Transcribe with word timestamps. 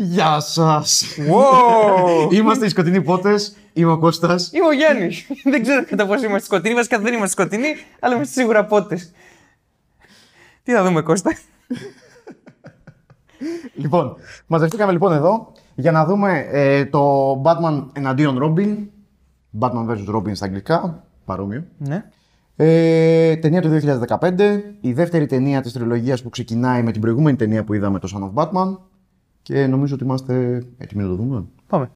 Γεια 0.00 0.40
σας! 0.40 1.04
Wow! 1.18 2.32
Είμαστε 2.32 2.66
οι 2.66 2.68
σκοτεινοί 2.68 3.02
πότες. 3.02 3.56
Είμαι 3.72 3.92
ο 3.92 3.98
Κώστας. 3.98 4.50
Είμαι 4.52 4.66
ο 4.66 4.72
Γιάννης. 4.72 5.26
δεν 5.44 5.62
ξέρω 5.62 5.84
κατά 5.84 6.06
πόσο 6.06 6.24
είμαστε 6.24 6.46
σκοτεινοί. 6.46 6.74
Βασικά 6.74 6.98
δεν 6.98 7.12
είμαστε 7.12 7.42
σκοτεινοί, 7.42 7.66
αλλά 8.00 8.14
είμαστε 8.14 8.40
σίγουρα 8.40 8.64
πότες. 8.64 9.12
Τι 10.62 10.72
θα 10.72 10.84
δούμε, 10.84 11.00
Κώστα; 11.02 11.30
Λοιπόν, 13.74 14.16
μαζευτήκαμε 14.46 14.92
λοιπόν 14.92 15.12
εδώ 15.12 15.52
για 15.74 15.92
να 15.92 16.04
δούμε 16.04 16.46
ε, 16.50 16.84
το 16.84 17.32
Batman 17.44 17.86
εναντίον 17.92 18.38
Robin. 18.42 18.76
Batman 19.60 19.86
vs. 19.90 20.14
Robin 20.14 20.36
στα 20.36 20.44
αγγλικά. 20.44 21.04
Παρόμοιο. 21.24 21.64
ναι. 21.78 22.04
Ε, 22.56 23.36
ταινία 23.36 23.62
του 23.62 23.80
2015. 24.20 24.60
Η 24.80 24.92
δεύτερη 24.92 25.26
ταινία 25.26 25.60
της 25.60 25.72
τριλογίας 25.72 26.22
που 26.22 26.28
ξεκινάει 26.28 26.82
με 26.82 26.92
την 26.92 27.00
προηγούμενη 27.00 27.36
ταινία 27.36 27.64
που 27.64 27.74
είδαμε, 27.74 27.98
το 27.98 28.08
Son 28.14 28.22
of 28.22 28.44
Batman. 28.44 28.76
Και 29.48 29.66
νομίζω 29.66 29.94
ότι 29.94 30.04
είμαστε 30.04 30.62
έτοιμοι 30.78 31.02
να 31.02 31.08
το 31.08 31.14
δούμε. 31.14 31.44
Πάμε. 31.66 31.90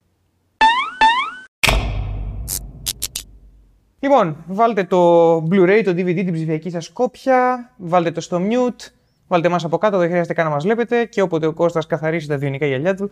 Λοιπόν, 4.00 4.36
βάλτε 4.46 4.84
το 4.84 5.36
Blu-ray, 5.36 5.82
το 5.84 5.90
DVD, 5.90 6.14
την 6.14 6.32
ψηφιακή 6.32 6.70
σας 6.70 6.88
κόπια, 6.88 7.70
βάλτε 7.76 8.10
το 8.10 8.20
στο 8.20 8.38
mute, 8.38 8.90
βάλτε 9.26 9.48
μας 9.48 9.64
από 9.64 9.78
κάτω, 9.78 9.98
δεν 9.98 10.08
χρειάζεται 10.08 10.34
καν 10.34 10.44
να 10.44 10.50
μας 10.50 10.64
βλέπετε 10.64 11.04
και 11.04 11.20
όποτε 11.22 11.46
ο 11.46 11.52
Κώστας 11.52 11.86
καθαρίσει 11.86 12.28
τα 12.28 12.38
βιονικά 12.38 12.66
γυαλιά 12.66 12.94
του, 12.94 13.10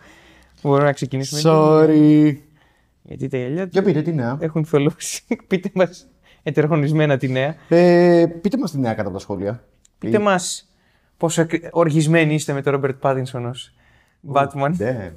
μπορούμε 0.63 0.83
να 0.83 0.91
ξεκινήσουμε. 0.93 1.41
Sorry. 1.43 2.35
Γιατί 3.01 3.27
τα 3.27 3.37
γυαλιά 3.37 3.63
του 3.63 3.69
Για 3.71 3.81
πείτε 3.83 4.01
τι 4.01 4.13
νέα; 4.13 4.37
έχουν 4.39 4.65
θολώσει. 4.65 5.23
Πείτε 5.47 5.69
μας 5.73 6.07
ετερχονισμένα 6.43 7.17
τη 7.17 7.27
νέα. 7.27 7.55
Ε, 7.69 8.25
πείτε 8.41 8.57
μας 8.57 8.71
τη 8.71 8.79
νέα 8.79 8.93
κάτω 8.93 9.07
από 9.07 9.17
τα 9.17 9.23
σχόλια. 9.23 9.63
Πείτε 9.97 10.19
μας 10.19 10.69
πόσο 11.17 11.41
εκ- 11.41 11.67
οργισμένοι 11.71 12.33
είστε 12.33 12.53
με 12.53 12.61
τον 12.61 12.71
Ρόμπερτ 12.73 12.99
Πάτινσον 12.99 13.45
ως 13.45 13.73
Batman. 14.33 14.71
Ναι. 14.77 15.13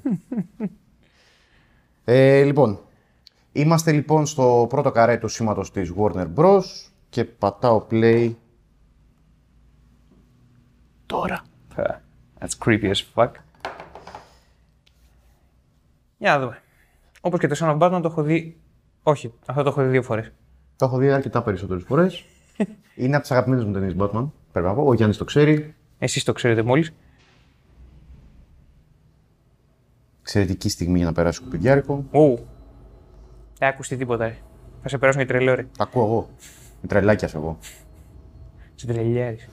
ε, 2.05 2.43
λοιπόν, 2.43 2.79
είμαστε 3.53 3.93
λοιπόν 3.93 4.27
στο 4.27 4.67
πρώτο 4.69 4.91
καρέ 4.91 5.17
του 5.17 5.29
σήματος 5.29 5.71
της 5.71 5.93
Warner 5.97 6.27
Bros. 6.35 6.63
και 7.09 7.25
πατάω 7.25 7.87
play 7.91 8.35
τώρα. 11.07 11.43
That's 12.39 12.67
creepy 12.67 12.93
as 12.93 13.03
fuck. 13.15 13.31
Για 16.19 16.31
να 16.31 16.39
δούμε. 16.39 16.59
Όπως 17.21 17.41
και 17.41 17.47
το 17.47 17.57
Son 17.59 17.79
of 17.79 17.79
Batman 17.79 18.03
το 18.03 18.09
έχω 18.09 18.23
δει... 18.23 18.61
Όχι, 19.03 19.33
αυτό 19.47 19.63
το 19.63 19.69
έχω 19.69 19.83
δει 19.83 19.89
δύο 19.89 20.03
φορές. 20.03 20.33
Το 20.77 20.85
έχω 20.85 20.99
δει 20.99 21.11
αρκετά 21.11 21.43
περισσότερες 21.43 21.83
φορές. 21.83 22.25
Είναι 22.97 23.15
από 23.15 23.23
τις 23.23 23.31
αγαπημένες 23.31 23.65
μου 23.65 23.73
ταινίες 23.73 23.95
Batman, 23.99 24.31
πρέπει 24.53 24.67
να 24.67 24.75
πω. 24.75 24.87
Ο 24.87 24.95
Γιάννης 24.95 25.17
το 25.17 25.25
ξέρει. 25.25 25.75
Εσείς 25.99 26.25
το 26.25 26.33
ξέρετε 26.33 26.63
μόλις. 26.63 26.93
Εξαιρετική 30.27 30.69
στιγμή 30.69 30.97
για 30.97 31.07
να 31.07 31.13
περάσει 31.13 31.41
κουπιδιάρικο. 31.43 32.05
Ου. 32.11 32.39
Δεν 33.59 33.69
ακουστεί 33.69 33.97
τίποτα. 33.97 34.25
Ρε. 34.27 34.37
Θα 34.83 34.89
σε 34.89 34.99
περάσουν 34.99 35.21
για 35.23 35.31
τρελό, 35.35 35.55
ρε. 35.55 35.67
Τα 35.79 35.85
ακούω 35.85 36.05
εγώ. 36.05 36.29
Με 36.83 36.89
τρελάκια 36.89 37.29
σε 37.29 37.37
εγώ. 37.37 37.59
Σε 38.75 38.87
τρελιάρης. 38.87 39.49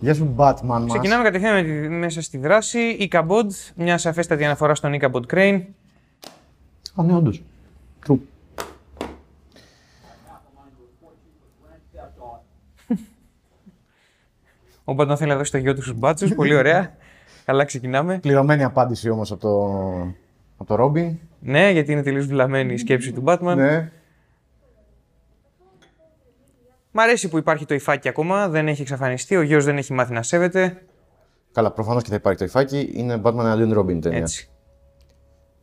Γεια 0.00 0.14
σου 0.14 0.34
Batman 0.36 0.56
μας. 0.62 0.84
Ξεκινάμε 0.86 1.22
κατευθείαν 1.24 1.54
με 1.54 1.62
τη- 1.62 1.88
μέσα 1.88 2.22
στη 2.22 2.38
δράση. 2.38 2.78
Η 2.78 3.10
Ichabod, 3.12 3.46
μια 3.76 3.98
σαφέστατη 3.98 4.44
αναφορά 4.44 4.74
στον 4.74 4.92
Ichabod 5.00 5.22
Crane. 5.34 5.62
Α, 6.94 7.02
ναι, 7.02 7.14
όντως. 7.14 7.42
True. 8.06 8.18
Ο 14.84 14.94
Batman 14.98 15.14
θέλει 15.16 15.30
να 15.30 15.36
δώσει 15.36 15.50
το 15.50 15.58
γιο 15.58 15.74
του 15.74 15.82
στους 15.82 15.94
μπάτσους. 15.98 16.34
Πολύ 16.34 16.54
ωραία. 16.54 16.96
Καλά 17.50 17.64
ξεκινάμε. 17.64 18.18
Πληρωμένη 18.18 18.64
απάντηση 18.64 19.10
όμως 19.10 19.32
από 19.32 19.40
το, 19.40 19.72
από 20.56 20.76
το 20.76 20.84
Robin. 20.84 21.16
Ναι, 21.40 21.70
γιατί 21.70 21.92
είναι 21.92 22.02
τελείως 22.02 22.26
βλαμμένη 22.26 22.72
η 22.72 22.76
σκέψη 22.76 23.12
του 23.12 23.22
Batman. 23.26 23.54
Ναι. 23.56 23.90
Μ' 26.90 27.00
αρέσει 27.00 27.28
που 27.28 27.38
υπάρχει 27.38 27.66
το 27.66 27.74
υφάκι 27.74 28.08
ακόμα, 28.08 28.48
δεν 28.48 28.68
έχει 28.68 28.82
εξαφανιστεί, 28.82 29.36
ο 29.36 29.42
γιος 29.42 29.64
δεν 29.64 29.76
έχει 29.76 29.92
μάθει 29.92 30.12
να 30.12 30.22
σέβεται. 30.22 30.82
Καλά, 31.52 31.70
προφανώς 31.70 32.02
και 32.02 32.08
θα 32.08 32.14
υπάρχει 32.14 32.38
το 32.38 32.44
υφάκι. 32.44 32.90
Είναι 32.94 33.20
Batman 33.24 33.38
εναντίον 33.38 33.78
Robin 33.78 33.94
η 33.96 33.98
ταινία. 33.98 34.18
Έτσι. 34.18 34.50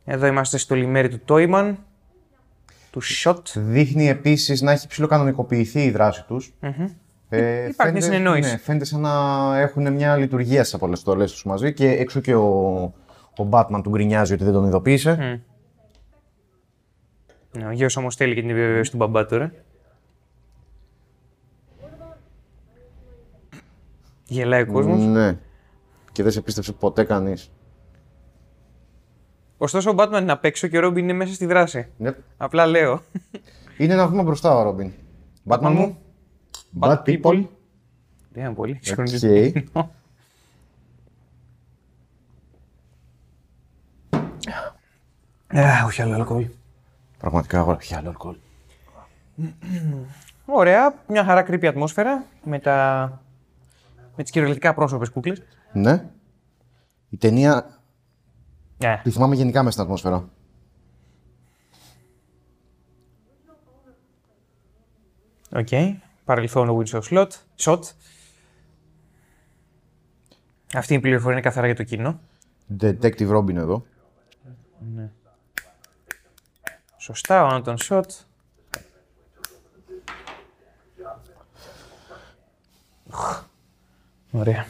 Εδώ 0.04 0.26
είμαστε 0.26 0.58
στο 0.58 0.74
λιμέρι 0.74 1.08
του 1.08 1.20
Toyman, 1.28 1.74
του 2.90 3.02
Shot. 3.02 3.42
Δείχνει 3.54 4.08
επίσης 4.08 4.60
να 4.60 4.72
έχει 4.72 4.86
ψηλοκανονικοποιηθεί 4.86 5.84
η 5.84 5.90
δράση 5.90 6.24
τους. 6.26 6.54
Ε, 7.28 7.68
Υπάρχει 7.68 7.92
μια 7.92 8.02
συνεννόηση. 8.02 8.50
Ναι, 8.50 8.58
φαίνεται 8.58 8.84
σαν 8.84 9.00
να 9.00 9.58
έχουν 9.58 9.92
μια 9.92 10.16
λειτουργία 10.16 10.64
στι 10.64 10.76
αποστολέ 10.76 11.24
τους 11.24 11.44
μαζί 11.44 11.72
και 11.72 11.88
έξω 11.90 12.20
και 12.20 12.34
ο, 12.34 12.48
ο 13.38 13.48
Batman 13.50 13.80
του 13.82 13.90
γκρινιάζει 13.90 14.32
ότι 14.32 14.44
δεν 14.44 14.52
τον 14.52 14.66
ειδοποίησε. 14.66 15.42
Ναι, 17.58 17.66
ο 17.66 17.70
γιος 17.70 17.96
όμως 17.96 18.14
θέλει 18.16 18.34
και 18.34 18.40
την 18.40 18.50
επιβεβαίωση 18.50 18.90
του 18.90 18.96
μπαμπά 18.96 19.26
τώρα. 19.26 19.52
Γελάει 24.26 24.62
ο 24.62 24.66
κόσμος. 24.66 25.04
Ναι. 25.04 25.38
Και 26.12 26.22
δεν 26.22 26.32
σε 26.32 26.40
πίστεψε 26.40 26.72
ποτέ 26.72 27.04
κανείς. 27.04 27.50
Ωστόσο 29.58 29.90
ο 29.90 29.94
Batman 29.98 30.18
είναι 30.20 30.32
απ' 30.32 30.44
έξω 30.44 30.66
και 30.66 30.78
ο 30.78 30.88
Robin 30.88 30.98
είναι 30.98 31.12
μέσα 31.12 31.34
στη 31.34 31.46
δράση. 31.46 31.88
Yep. 32.04 32.14
Απλά 32.36 32.66
λέω. 32.66 33.00
Είναι 33.78 33.92
ένα 33.92 34.08
βήμα 34.08 34.22
μπροστά 34.22 34.56
ο 34.56 34.62
Robin. 34.62 34.92
Batman 35.48 35.70
μου. 35.74 35.98
Bad 36.80 37.02
people. 37.02 37.44
Δεν 38.32 38.44
είναι 38.44 38.54
πολύ 38.54 38.72
Οκ. 38.72 38.84
συγχρονισμένο. 38.84 39.90
Α, 45.56 45.84
όχι 45.86 46.02
άλλο 46.02 46.14
αλκοόλ. 46.14 46.48
Πραγματικά 47.18 47.58
αγόρι. 47.58 47.76
Ποια 47.76 47.98
άλλο 47.98 48.08
αλκοόλ. 48.08 48.36
Ωραία, 50.44 50.94
μια 51.08 51.24
χαρά 51.24 51.46
creepy 51.48 51.66
ατμόσφαιρα 51.66 52.24
με, 52.44 52.58
τα... 52.58 53.08
με 54.16 54.22
τις 54.22 54.32
κυριολεκτικά 54.32 54.74
πρόσωπες 54.74 55.10
κούκλες. 55.10 55.42
Ναι. 55.72 56.10
Η 57.10 57.16
ταινία 57.16 57.80
Ναι. 58.78 59.00
τη 59.02 59.10
θυμάμαι 59.10 59.34
γενικά 59.34 59.58
μέσα 59.58 59.70
στην 59.70 59.82
ατμόσφαιρα. 59.82 60.28
Οκ. 65.52 65.68
Παρελθόν 66.28 66.68
ο 66.68 66.82
Winslow 66.82 67.00
Schott. 67.00 67.28
Schott. 67.56 67.80
Αυτή 70.74 70.94
η 70.94 71.00
πληροφορία 71.00 71.32
είναι 71.32 71.40
καθαρά 71.40 71.66
για 71.66 71.76
το 71.76 71.82
κοινό. 71.82 72.20
Detective 72.80 73.36
Robin 73.36 73.54
εδώ. 73.54 73.86
Σωστά, 76.96 77.44
ο 77.44 77.48
Anton 77.50 77.76
Schott. 77.76 78.04
Ωραία. 84.30 84.66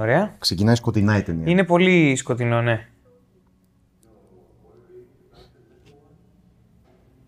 Ωραία. 0.00 0.34
Ξεκινάει 0.38 0.74
σκοτεινά 0.74 1.16
η 1.16 1.22
ταινία. 1.22 1.50
Είναι 1.50 1.64
πολύ 1.64 2.16
σκοτεινό, 2.16 2.62
ναι. 2.62 2.88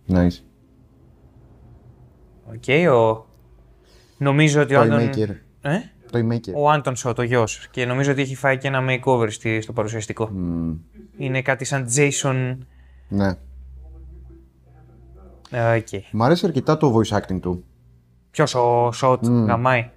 Nice. 0.08 0.38
OK, 2.44 2.92
ο... 2.94 3.26
Νομίζω 4.18 4.60
ότι 4.62 4.74
ο 4.74 4.80
Anton... 4.80 4.98
Toymaker. 4.98 5.28
Ε; 5.62 5.78
Toymaker. 6.12 6.52
Ο 6.54 6.70
Anton 6.70 6.96
Schott, 6.96 7.18
ο 7.18 7.22
γιος. 7.22 7.68
Και 7.70 7.84
νομίζω 7.86 8.12
ότι 8.12 8.20
έχει 8.20 8.34
φάει 8.36 8.58
και 8.58 8.68
ένα 8.68 8.80
makeover 8.88 9.26
στη, 9.30 9.60
στο 9.60 9.72
παρουσιαστικό. 9.72 10.30
Είναι 11.16 11.42
κάτι 11.42 11.64
σαν 11.64 11.86
Jason... 11.96 12.56
Ναι. 13.08 13.36
Ε, 15.50 15.76
Οκ. 15.76 15.88
Μ' 16.12 16.22
αρέσει 16.22 16.46
αρκετά 16.46 16.76
το 16.76 16.94
voice 16.96 17.18
acting 17.18 17.40
του. 17.40 17.64
Ποιος, 18.30 18.54
ο 18.54 18.92
Schott, 18.92 19.26
γαμάει. 19.26 19.90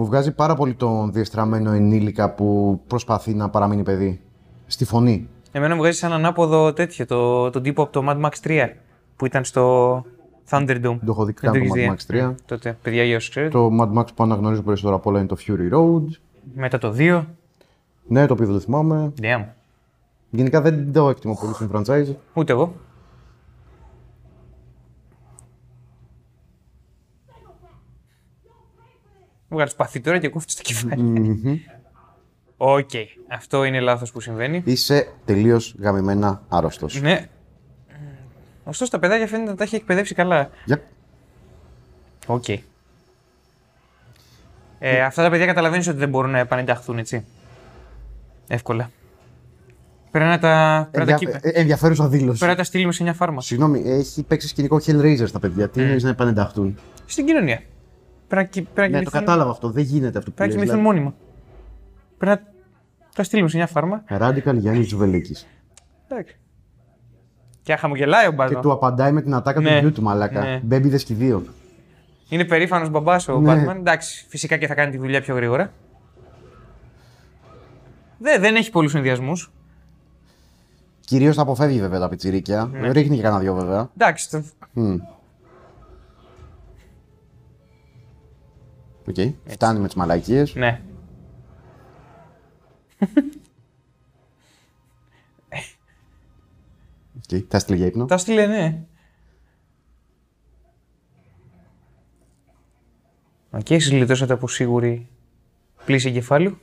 Μου 0.00 0.06
βγάζει 0.06 0.32
πάρα 0.32 0.54
πολύ 0.54 0.74
τον 0.74 1.12
διεστραμμένο 1.12 1.70
ενήλικα 1.70 2.30
που 2.30 2.80
προσπαθεί 2.86 3.34
να 3.34 3.48
παραμείνει 3.48 3.82
παιδί. 3.82 4.20
Στη 4.66 4.84
φωνή. 4.84 5.28
Εμένα 5.52 5.74
μου 5.74 5.80
βγάζει 5.80 5.98
σαν 5.98 6.12
ανάποδο 6.12 6.72
τέτοιο, 6.72 7.06
το, 7.06 7.50
τον 7.50 7.62
τύπο 7.62 7.82
από 7.82 7.92
το 7.92 8.04
Mad 8.08 8.20
Max 8.20 8.48
3 8.48 8.68
που 9.16 9.26
ήταν 9.26 9.44
στο 9.44 9.94
Thunderdome. 10.50 10.98
Το 11.04 11.08
έχω 11.08 11.24
δει 11.24 11.34
Δεν 11.40 11.50
καν 11.50 11.52
το 11.52 11.58
έχεις 11.58 11.72
δει, 11.72 11.92
Mad 11.92 12.14
ε; 12.14 12.28
Max 12.28 12.30
3. 12.30 12.34
Τότε, 12.46 12.78
παιδιά, 12.82 13.04
για 13.04 13.16
όσους 13.16 13.30
ξέρετε. 13.30 13.52
Το 13.52 13.70
Mad 13.80 13.98
Max 13.98 14.04
που 14.14 14.22
αναγνωρίζω 14.22 14.62
περισσότερο 14.62 14.96
απ' 14.96 15.06
όλα 15.06 15.18
είναι 15.18 15.28
το 15.28 15.36
Fury 15.46 15.74
Road. 15.74 16.04
Μετά 16.54 16.78
το 16.78 16.94
2. 16.98 17.24
Ναι, 18.06 18.26
το 18.26 18.32
οποίο 18.32 18.46
δεν 18.46 18.60
θυμάμαι. 18.60 19.12
Damn. 19.20 19.44
Γενικά 20.30 20.60
δεν 20.60 20.92
το 20.92 21.08
εκτιμώ 21.08 21.38
πολύ 21.40 21.54
στην 21.54 21.70
franchise. 21.72 22.14
Ούτε 22.34 22.52
εγώ. 22.52 22.74
Βγάλεις 29.50 29.72
σπαθί 29.72 30.00
τώρα 30.00 30.18
και 30.18 30.28
κόφτεις 30.28 30.54
το 30.56 30.62
κεφάλι. 30.62 31.66
Οκ. 32.56 32.90
Αυτό 33.28 33.64
είναι 33.64 33.80
λάθος 33.80 34.12
που 34.12 34.20
συμβαίνει. 34.20 34.62
Είσαι 34.64 35.12
τελείως 35.24 35.74
γαμημένα 35.78 36.42
άρρωστος. 36.48 37.00
Ναι. 37.00 37.28
Ωστόσο 38.64 38.90
τα 38.90 38.98
παιδάκια 38.98 39.26
φαίνεται 39.26 39.50
να 39.50 39.56
τα 39.56 39.64
έχει 39.64 39.76
εκπαιδεύσει 39.76 40.14
καλά. 40.14 40.50
Για... 40.64 40.82
Οκ. 42.26 42.44
Ε, 44.78 45.00
αυτά 45.02 45.22
τα 45.22 45.30
παιδιά 45.30 45.46
καταλαβαίνεις 45.46 45.88
ότι 45.88 45.98
δεν 45.98 46.08
μπορούν 46.08 46.30
να 46.30 46.38
επανενταχθούν, 46.38 46.98
έτσι. 46.98 47.24
Εύκολα. 48.48 48.90
Πρέπει 50.10 50.28
να 50.28 50.38
τα, 50.38 50.88
πρέπει 50.90 51.10
να 51.10 51.18
τα, 51.18 51.24
Ενδια... 51.24 51.40
κοι- 51.40 51.54
ε, 51.56 51.60
Ενδιαφέρουσα 51.60 52.08
δήλωση. 52.08 52.38
πρέπει 52.38 52.52
να 52.52 52.58
τα 52.58 52.64
στείλουμε 52.64 52.92
σε 52.92 53.02
μια 53.02 53.12
φάρμα. 53.14 53.40
Συγγνώμη, 53.40 53.82
έχει 53.86 54.22
παίξει 54.22 54.48
σκηνικό 54.48 54.80
Hellraiser 54.86 55.26
στα 55.26 55.38
παιδιά. 55.38 55.64
Ε. 55.64 55.68
Τι 55.68 55.80
εννοείς 55.82 56.02
να 56.02 56.08
επανενταχθούν; 56.10 56.78
Στην 57.06 57.26
κοινωνία. 57.26 57.62
Πρέπει 58.30 58.44
να, 58.44 58.50
κοι- 58.50 58.68
πρέπει 58.74 58.92
να 58.92 58.98
Ναι, 58.98 59.04
το 59.04 59.10
κοιμηθούν- 59.10 59.20
κατάλαβα 59.26 59.50
αυτό. 59.50 59.70
Δεν 59.70 59.82
γίνεται 59.84 60.18
αυτό 60.18 60.30
που 60.30 60.36
Πρέπει 60.36 60.50
να 60.52 60.56
λες. 60.58 60.66
κοιμηθούν 60.68 60.86
μόνιμα. 60.92 61.14
Πρέπει 62.18 62.42
να 62.42 62.50
τα 63.14 63.22
στείλουμε 63.22 63.48
σε 63.48 63.56
μια 63.56 63.66
φάρμα. 63.66 64.02
Δηλαδή, 64.06 64.42
Radical 64.46 64.54
Γιάννης 64.56 64.88
Ζουβελίκη. 64.88 65.36
Εντάξει. 66.08 66.36
Και 67.62 67.76
χαμογελάει 67.76 68.26
ο 68.26 68.30
Και 68.30 68.36
Μπάζο. 68.36 68.60
του 68.60 68.72
απαντάει 68.72 69.12
με 69.12 69.22
την 69.22 69.34
ατάκα 69.34 69.60
Ναι. 69.60 69.70
του 69.72 69.78
γιού 69.78 69.92
του 69.92 70.02
μαλάκα. 70.02 70.40
Ναι. 70.40 70.60
Μπέμπιδες 70.64 71.04
και 71.04 71.12
οι 71.12 71.16
δύο. 71.16 71.44
Είναι 72.28 72.44
περήφανος 72.44 72.90
μπαμπάς 72.90 73.28
ο 73.28 73.40
Ναι. 73.40 73.64
Batman. 73.68 73.76
Εντάξει, 73.76 74.24
φυσικά 74.28 74.56
και 74.56 74.66
θα 74.66 74.74
κάνει 74.74 74.90
τη 74.90 74.98
δουλειά 74.98 75.20
πιο 75.20 75.34
γρήγορα. 75.34 75.72
Δεν, 78.18 78.40
δεν 78.40 78.54
έχει 78.54 78.70
πολλούς 78.70 78.90
συνδυασμού. 78.90 79.32
Κυρίως 81.00 81.36
τα 81.36 81.42
αποφεύγει 81.42 81.80
βέβαια 81.80 81.98
τα 81.98 82.08
πιτσιρίκια. 82.08 82.64
Ναι. 82.72 82.90
Ρίχνει 82.92 83.16
και 83.16 83.22
κανένα 83.22 83.40
δυο 83.40 83.54
βέβαια. 83.54 83.90
Εντάξει, 83.96 84.30
το... 84.30 84.42
Μμ. 84.72 84.96
Οκ. 89.10 89.34
Φτάνει 89.46 89.78
με 89.78 89.86
τις 89.86 89.94
μαλακίες. 89.96 90.54
ναι. 90.54 90.82
Okay. 97.32 97.44
Θα 97.48 97.58
στείλει 97.58 97.76
για 97.78 97.86
ύπνο. 97.86 98.04
Τα 98.04 98.18
στείλε, 98.18 98.46
ναι. 98.46 98.84
Οκ, 103.50 103.70
εσείς 103.70 103.90
γλιτώσατε 103.90 104.32
από 104.32 104.48
σίγουρη 104.48 105.08
πλύση 105.84 106.08
εγκεφάλου. 106.08 106.58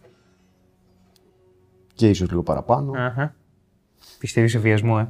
Και 1.94 2.10
ίσως 2.10 2.30
λίγο 2.30 2.44
παραπάνω. 2.44 2.92
Αχα. 2.96 3.36
Πιστεύεις 4.20 4.52
σε 4.52 4.60
βιασμό, 4.60 4.98
ε; 5.00 5.08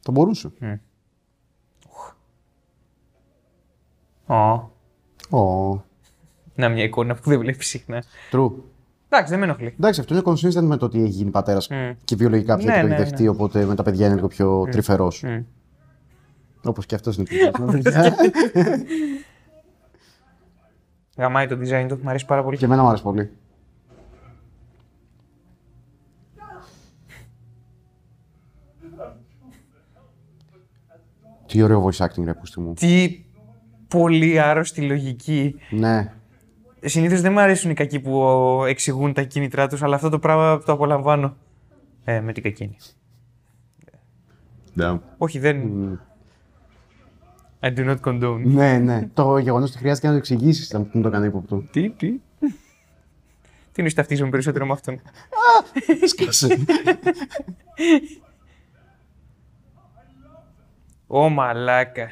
Θα 0.00 0.12
μπορούσε. 0.12 0.52
Ω. 4.26 4.70
Ω. 5.38 5.82
Να 6.54 6.68
μια 6.68 6.82
εικόνα 6.84 7.14
που 7.14 7.30
δεν 7.30 7.38
βλέπεις 7.38 7.66
συχνά. 7.66 8.02
True. 8.32 8.50
Εντάξει, 9.08 9.30
δεν 9.30 9.38
με 9.38 9.44
ενοχλεί. 9.44 9.74
Εντάξει, 9.78 10.00
αυτό 10.00 10.14
είναι 10.14 10.22
consistent 10.26 10.62
με 10.62 10.76
το 10.76 10.84
ότι 10.84 10.98
έχει 10.98 11.08
γίνει 11.08 11.30
πατέρας 11.30 11.68
Μμ. 11.68 11.74
και 12.04 12.16
βιολογικά 12.16 12.56
πια 12.56 12.66
Ναι, 12.66 12.74
και 12.74 12.80
το 12.80 12.86
ναι, 12.86 12.94
έχει 12.94 13.02
δεχτεί, 13.02 13.28
οπότε 13.28 13.64
με 13.64 13.74
τα 13.74 13.82
παιδιά 13.82 14.06
είναι 14.06 14.14
λίγο 14.14 14.28
πιο 14.28 14.68
τρυφερός. 14.70 15.22
Μμ. 15.22 15.40
Όπως 16.64 16.86
και 16.86 16.94
αυτός 16.94 17.16
είναι 17.16 17.26
πιο 17.26 17.50
παιδιά. 17.70 18.14
Γαμάει 21.16 21.46
το 21.46 21.58
design 21.60 21.86
του, 21.88 21.98
μου 22.02 22.08
αρέσει 22.08 22.26
πάρα 22.26 22.42
πολύ. 22.44 22.56
και 22.56 22.64
εμένα 22.64 22.82
μου 22.82 22.88
άρεσε 22.88 23.02
πολύ. 23.02 23.30
Τι 31.46 31.62
ωραίο 31.62 31.84
voice 31.84 32.06
acting, 32.06 32.24
ρε 32.24 32.34
πούστη 32.34 32.60
μου. 32.60 32.74
Τι 32.74 33.24
πολύ 33.88 34.40
άρρωστη 34.40 34.80
λογική. 34.80 35.54
Ναι. 35.70 36.12
Συνήθως 36.84 37.20
δεν 37.20 37.32
μου 37.32 37.40
αρέσουν 37.40 37.70
οι 37.70 37.74
κακοί 37.74 38.00
που 38.00 38.22
εξηγούν 38.68 39.12
τα 39.12 39.22
κίνητρά 39.22 39.68
τους, 39.68 39.82
αλλά 39.82 39.94
αυτό 39.94 40.08
το 40.08 40.18
πράγμα 40.18 40.62
το 40.62 40.72
απολαμβάνω. 40.72 41.36
Ε, 42.04 42.20
με 42.20 42.32
την 42.32 42.42
κακίνη. 42.42 42.76
Όχι, 45.18 45.38
δεν. 45.38 45.60
I 47.60 47.76
do 47.76 47.90
not 47.90 48.00
condone. 48.00 48.40
Ναι, 48.44 48.78
ναι. 48.78 49.08
το 49.14 49.38
γεγονός 49.38 49.68
ότι 49.70 49.78
χρειάζεται 49.78 50.06
να 50.06 50.12
το 50.12 50.18
εξηγήσεις 50.18 50.66
ήταν 50.66 50.82
που 50.82 50.90
μου 50.92 51.02
το 51.02 51.08
έκανε 51.08 51.26
ύποπτο. 51.26 51.56
Τι, 51.70 51.90
τι; 51.90 52.20
Τι 53.72 53.82
είναι 53.82 53.90
ταυτίζομαι 53.90 54.30
περισσότερο 54.30 54.66
με 54.66 54.72
αυτόν; 54.72 55.00
Σκάσε. 56.06 56.64
Ω 61.06 61.28
μαλάκα. 61.28 62.08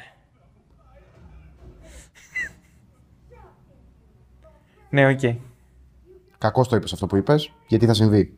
Ναι, 4.93 5.07
οκ. 5.07 5.19
Κακό 6.37 6.65
το 6.65 6.75
είπες 6.75 6.93
αυτό 6.93 7.07
που 7.07 7.15
είπες, 7.15 7.53
γιατί 7.67 7.85
θα 7.85 7.93
συμβεί. 7.93 8.33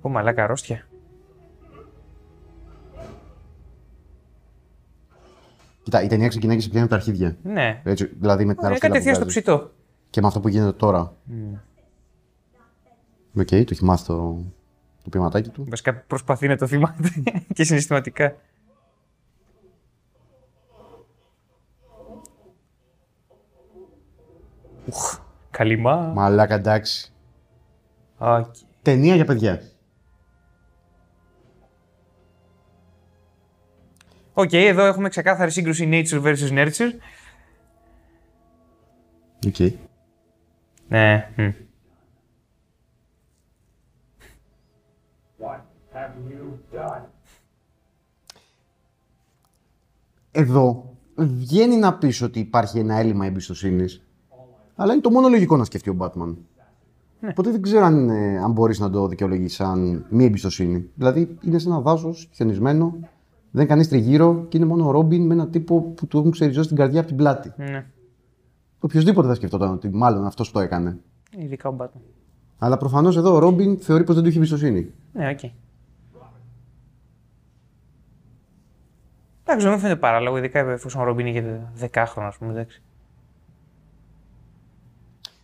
Ω 0.00 0.08
μαλάκα, 0.08 0.44
αρρώστια. 0.44 0.86
Κοίτα, 5.82 6.02
η 6.02 6.06
ταινία 6.06 6.28
ξεκινάει 6.28 6.56
και 6.56 6.62
σε 6.62 6.68
πιάνει 6.68 6.84
από 6.84 6.94
τα 6.94 7.00
αρχίδια. 7.00 7.36
Ναι. 7.42 7.80
Έτσι, 7.84 8.04
δηλαδή 8.06 8.44
με 8.44 8.54
την 8.54 8.62
Είναι 8.62 8.66
αρρώστια 8.66 8.88
που 8.88 8.94
κατευθείαν 8.94 9.14
στο 9.14 9.24
βγάζεις. 9.24 9.42
ψητό. 9.42 9.70
Και 10.10 10.20
με 10.20 10.26
αυτό 10.26 10.40
που 10.40 10.48
γίνεται 10.48 10.72
τώρα. 10.72 11.16
Οκ, 13.38 13.46
το 13.48 13.56
έχει 13.70 13.84
μάθει 13.84 14.04
το, 14.06 14.44
το 15.02 15.08
ποιηματάκι 15.10 15.48
του. 15.48 15.66
Βασικά 15.68 15.94
προσπαθεί 15.94 16.48
να 16.48 16.56
το 16.56 16.66
θυμάται 16.66 17.08
και 17.54 17.64
συναισθηματικά. 17.64 18.36
Ουχ, 24.86 25.18
καλημά. 25.50 25.96
Μαλάκα, 25.96 26.54
εντάξει. 26.54 27.12
Οκ. 28.18 28.54
Ταινία 28.82 29.14
για 29.14 29.24
παιδιά. 29.24 29.62
Οκ, 34.32 34.52
εδώ 34.52 34.84
έχουμε 34.84 35.08
ξεκάθαρη 35.08 35.50
σύγκρουση 35.50 35.88
nature 35.92 36.22
versus 36.22 36.50
nurture. 36.50 36.92
Οκ. 39.46 39.72
Ναι. 40.88 41.30
μμ. 41.36 41.50
Εδώ 50.32 50.94
βγαίνει 51.16 51.76
να 51.76 51.98
πεις 51.98 52.22
ότι 52.22 52.38
υπάρχει 52.38 52.78
ένα 52.78 52.94
έλλειμμα 52.94 53.26
εμπιστοσύνης. 53.26 54.04
Αλλά 54.80 54.92
είναι 54.92 55.02
το 55.02 55.10
μόνο 55.10 55.28
λογικό 55.28 55.56
να 55.56 55.64
σκεφτεί 55.64 55.90
ο 55.90 55.96
Batman. 55.98 56.34
Οπότε 57.30 57.50
δεν 57.50 57.62
ξέρω 57.62 57.84
αν, 57.84 57.94
είναι- 57.98 58.38
αν 58.42 58.52
μπορείς 58.52 58.78
να 58.78 58.90
το 58.90 59.06
δικαιολογήσεις 59.08 59.54
σαν 59.54 60.06
μη 60.10 60.24
εμπιστοσύνη. 60.24 60.90
Δηλαδή 60.94 61.36
είναι 61.42 61.58
σε 61.58 61.68
ένα 61.68 61.80
δάσος 61.80 62.28
χιονισμένο, 62.32 62.90
δεν 63.50 63.62
είναι 63.62 63.64
κανείς 63.64 63.86
τριγύρω 63.86 64.44
και 64.48 64.56
είναι 64.56 64.66
μόνο 64.66 64.86
ο 64.86 64.90
Ρόμπιν 64.90 65.26
με 65.26 65.34
έναν 65.34 65.50
τύπο 65.50 65.80
που 65.80 66.06
του 66.06 66.18
έχουν 66.18 66.30
ξεριζώσει 66.30 66.68
την 66.68 66.76
καρδιά 66.76 66.98
από 66.98 67.08
την 67.08 67.16
πλάτη. 67.16 67.52
Ναι. 67.56 67.86
Οποιοσδήποτε 68.80 69.28
θα 69.28 69.34
σκεφτόταν 69.34 69.72
ότι 69.72 69.88
μάλλον 69.88 70.26
αυτός 70.26 70.50
το 70.50 70.60
έκανε. 70.60 70.98
Ειδικά 71.36 71.68
ο 71.68 71.74
Batman. 71.78 72.00
Αλλά 72.58 72.76
προφανώς 72.76 73.16
εδώ 73.16 73.34
ο 73.34 73.38
Ρόμπιν 73.38 73.78
θεωρεί 73.78 74.04
πως 74.04 74.14
δεν 74.14 74.22
του 74.22 74.28
έχει 74.28 74.38
εμπιστοσύνη. 74.38 74.90
Ναι, 75.12 75.28
οκ. 75.28 75.40
Εντάξει, 79.42 79.66
δεν 79.66 79.72
μου 79.74 79.78
φαίνεται 79.78 79.98
παράλογο, 80.00 80.36
ειδικά 80.38 80.58
εφόσον 80.58 81.00
ο 81.00 81.04
Ρόμπιν 81.04 81.26
είχε 81.26 81.60
10 81.80 82.04
χρόνια, 82.06 82.28
ας 82.30 82.36
πούμε. 82.38 82.50
Εντάξει. 82.50 82.82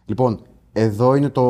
Λοιπόν, 0.06 0.40
εδώ 0.72 1.14
είναι 1.14 1.28
το 1.28 1.42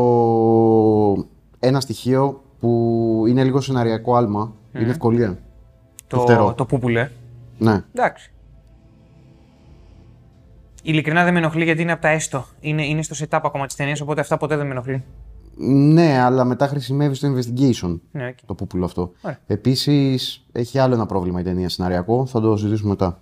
ένα 1.59 1.81
στοιχείο 1.81 2.43
που 2.59 3.25
είναι 3.29 3.45
λίγο 3.45 3.61
σεναριακό 3.61 4.15
άλμα. 4.15 4.53
Είναι 4.73 4.91
ευκολία. 4.91 5.39
Το, 6.07 6.21
φτερό. 6.21 6.55
το 6.55 6.65
πούπουλο. 6.65 7.11
Ναι. 7.59 7.85
Εντάξει. 7.93 8.33
Ειλικρινά 10.83 11.25
δεν 11.25 11.33
με 11.33 11.39
ενοχλεί 11.39 11.65
γιατί 11.65 11.83
είναι 11.83 11.93
από 11.93 12.03
τα 12.03 12.09
έστω. 12.09 12.45
Είναι, 12.61 12.87
είναι 12.87 13.03
στο 13.03 13.17
setup 13.19 13.41
ακόμα 13.43 13.67
της 13.67 13.77
ταινίας, 13.77 14.01
οπότε 14.01 14.21
αυτά 14.21 14.37
ποτέ 14.37 14.57
δεν 14.57 14.67
με 14.67 14.73
ενοχλούν. 14.73 15.05
Ναι, 15.59 16.19
αλλά 16.19 16.45
μετά 16.45 16.67
χρησιμεύει 16.67 17.15
στο 17.15 17.35
investigation 17.35 17.99
Ναι, 18.11 18.27
οκ. 18.27 18.37
το 18.47 18.55
πούπουλο 18.55 18.85
αυτό. 18.85 19.13
Ωραία. 19.21 19.39
Επίσης, 19.47 20.47
έχει 20.53 20.79
άλλο 20.79 20.95
ένα 20.95 21.07
πρόβλημα 21.07 21.41
η 21.41 21.43
ταινία 21.43 21.69
σεναριακό. 21.69 22.27
Θα 22.27 22.41
το 22.41 22.57
συζητήσουμε 22.57 22.89
μετά. 22.89 23.21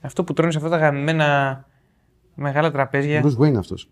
Αυτό 0.00 0.24
που 0.24 0.32
τρώνε 0.32 0.50
σε 0.52 0.58
αυτά 0.58 0.70
τα 0.70 0.76
γαμημένα 0.76 1.64
μεγάλα 2.34 2.70
τραπέζια. 2.70 3.22
Bruce 3.24 3.38
Wayne 3.42 3.56
αυτός. 3.56 3.88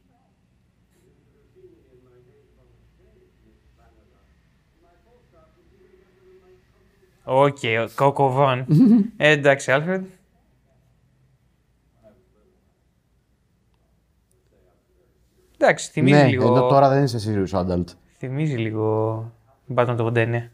Οκ, 7.25 7.59
ο 7.85 7.89
Κοκοβάν. 7.95 8.67
ε, 9.17 9.31
εντάξει, 9.37 9.73
Άλφρεντ. 9.73 10.05
Εντάξει, 15.59 15.91
θυμίζει 15.91 16.15
Ναι, 16.23 16.29
λίγο. 16.29 16.47
ενώ 16.47 16.69
τώρα 16.69 16.89
δεν 16.89 17.05
είσαι 17.05 17.19
serious 17.27 17.61
adult. 17.67 17.85
Θυμίζει 18.19 18.57
λίγο. 18.57 19.33
Batman 19.75 19.95
το 19.97 20.13
89. 20.15 20.49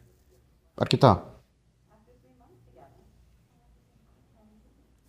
Αρκετά. 0.75 1.32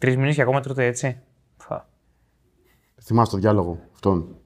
Τρεις 0.05 0.17
μήνες 0.17 0.35
και 0.35 0.43
ακόμα 0.43 0.61
τρώτε 0.61 0.87
έτσι. 0.87 1.17
Φα. 1.57 1.87
Θυμάσαι 3.03 3.31
το 3.31 3.37
διάλογο 3.37 3.79
αυτόν. 3.93 4.37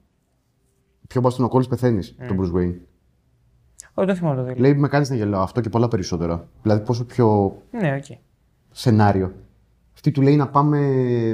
Πιο 1.07 1.21
μπας 1.21 1.33
στον 1.33 1.45
ο 1.45 1.47
Κόλλη 1.47 1.67
πεθαίνεις, 1.67 2.15
τον 2.27 2.37
Bruce 2.39 2.57
Wayne. 2.57 2.75
Όχι, 3.93 4.07
δεν 4.07 4.15
θυμάμαι 4.15 4.35
το 4.35 4.41
δηλαδή. 4.43 4.59
Λέει 4.61 4.73
με 4.73 4.87
κάνει 4.87 5.05
να 5.09 5.15
γελάω 5.15 5.41
αυτό 5.41 5.61
και 5.61 5.69
πολλά 5.69 5.87
περισσότερα. 5.87 6.47
Δηλαδή 6.61 6.83
πόσο 6.85 7.05
πιο 7.05 7.57
Ναι, 7.71 7.95
οκ. 7.95 8.17
σενάριο. 8.71 9.33
Αυτή 9.93 10.11
του 10.11 10.21
λέει 10.21 10.35
να 10.35 10.47
πάμε 10.47 10.79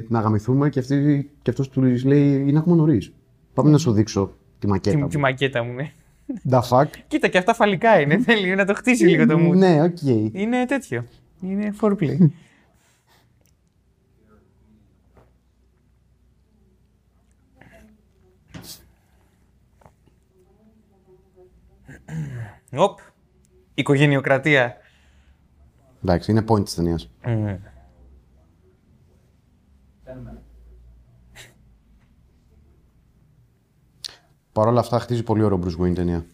να 0.08 0.20
γαμηθούμε 0.20 0.70
και, 0.70 0.80
αυτή, 0.80 1.32
και 1.42 1.50
αυτός 1.50 1.70
του 1.70 1.82
λέει 1.82 2.44
είναι 2.48 2.58
ακόμα 2.58 2.76
νωρίς. 2.76 3.14
Πάμε 3.54 3.70
να 3.70 3.78
σου 3.78 3.92
δείξω 3.92 4.34
τη 4.60 4.68
μακέτα 4.68 4.96
Τη, 4.96 5.02
μου. 5.02 5.08
τη 5.08 5.18
μακέτα 5.18 5.64
μου, 5.64 5.74
ναι. 5.74 5.92
The 6.50 6.60
fuck; 6.70 6.86
Κοίτα, 7.08 7.28
και 7.28 7.38
αυτά 7.38 7.54
φαλικά 7.54 8.00
είναι. 8.00 8.18
Θέλει 8.18 8.56
να 8.56 8.66
το 8.66 8.74
χτίσει 8.74 9.06
λίγο 9.06 9.26
το 9.26 9.36
mood. 9.40 9.56
ναι, 9.58 9.82
οκ. 9.84 10.02
Είναι 10.32 10.66
τέτοιο. 10.66 11.04
Είναι 11.42 11.74
foreplay. 11.82 12.18
Οπ. 22.78 23.00
Οικογενειοκρατία. 23.74 24.76
Εντάξει, 26.04 26.32
είναι 26.32 26.44
point 26.48 26.64
της 26.64 26.74
ταινίας. 26.74 27.12
Παρ' 34.52 34.68
όλα 34.68 34.80
αυτά 34.80 35.00
χτίζει 35.00 35.24
πολύ 35.24 35.44
ωραίο 35.44 35.60
Bruce 35.64 35.82
Wayne 35.82 35.96
ταινία. 35.96 36.26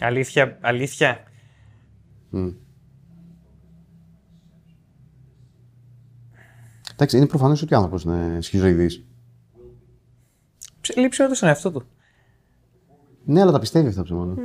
Αλήθεια, 0.00 0.58
αλήθεια. 0.60 1.22
Εντάξει, 7.00 7.16
είναι 7.16 7.26
προφανές 7.26 7.52
ότι 7.62 7.74
ο 7.74 7.76
άνθρωπος 7.76 8.02
είναι 8.02 8.38
σχιζοειδής. 8.40 9.04
Ψ- 10.80 10.96
Λείψε 10.96 11.24
όντως 11.24 11.38
τον 11.38 11.48
εαυτό 11.48 11.72
του. 11.72 11.82
Ναι, 13.24 13.40
αλλά 13.40 13.52
τα 13.52 13.58
πιστεύει 13.58 13.88
αυτά 13.88 14.02
ψέματα. 14.02 14.42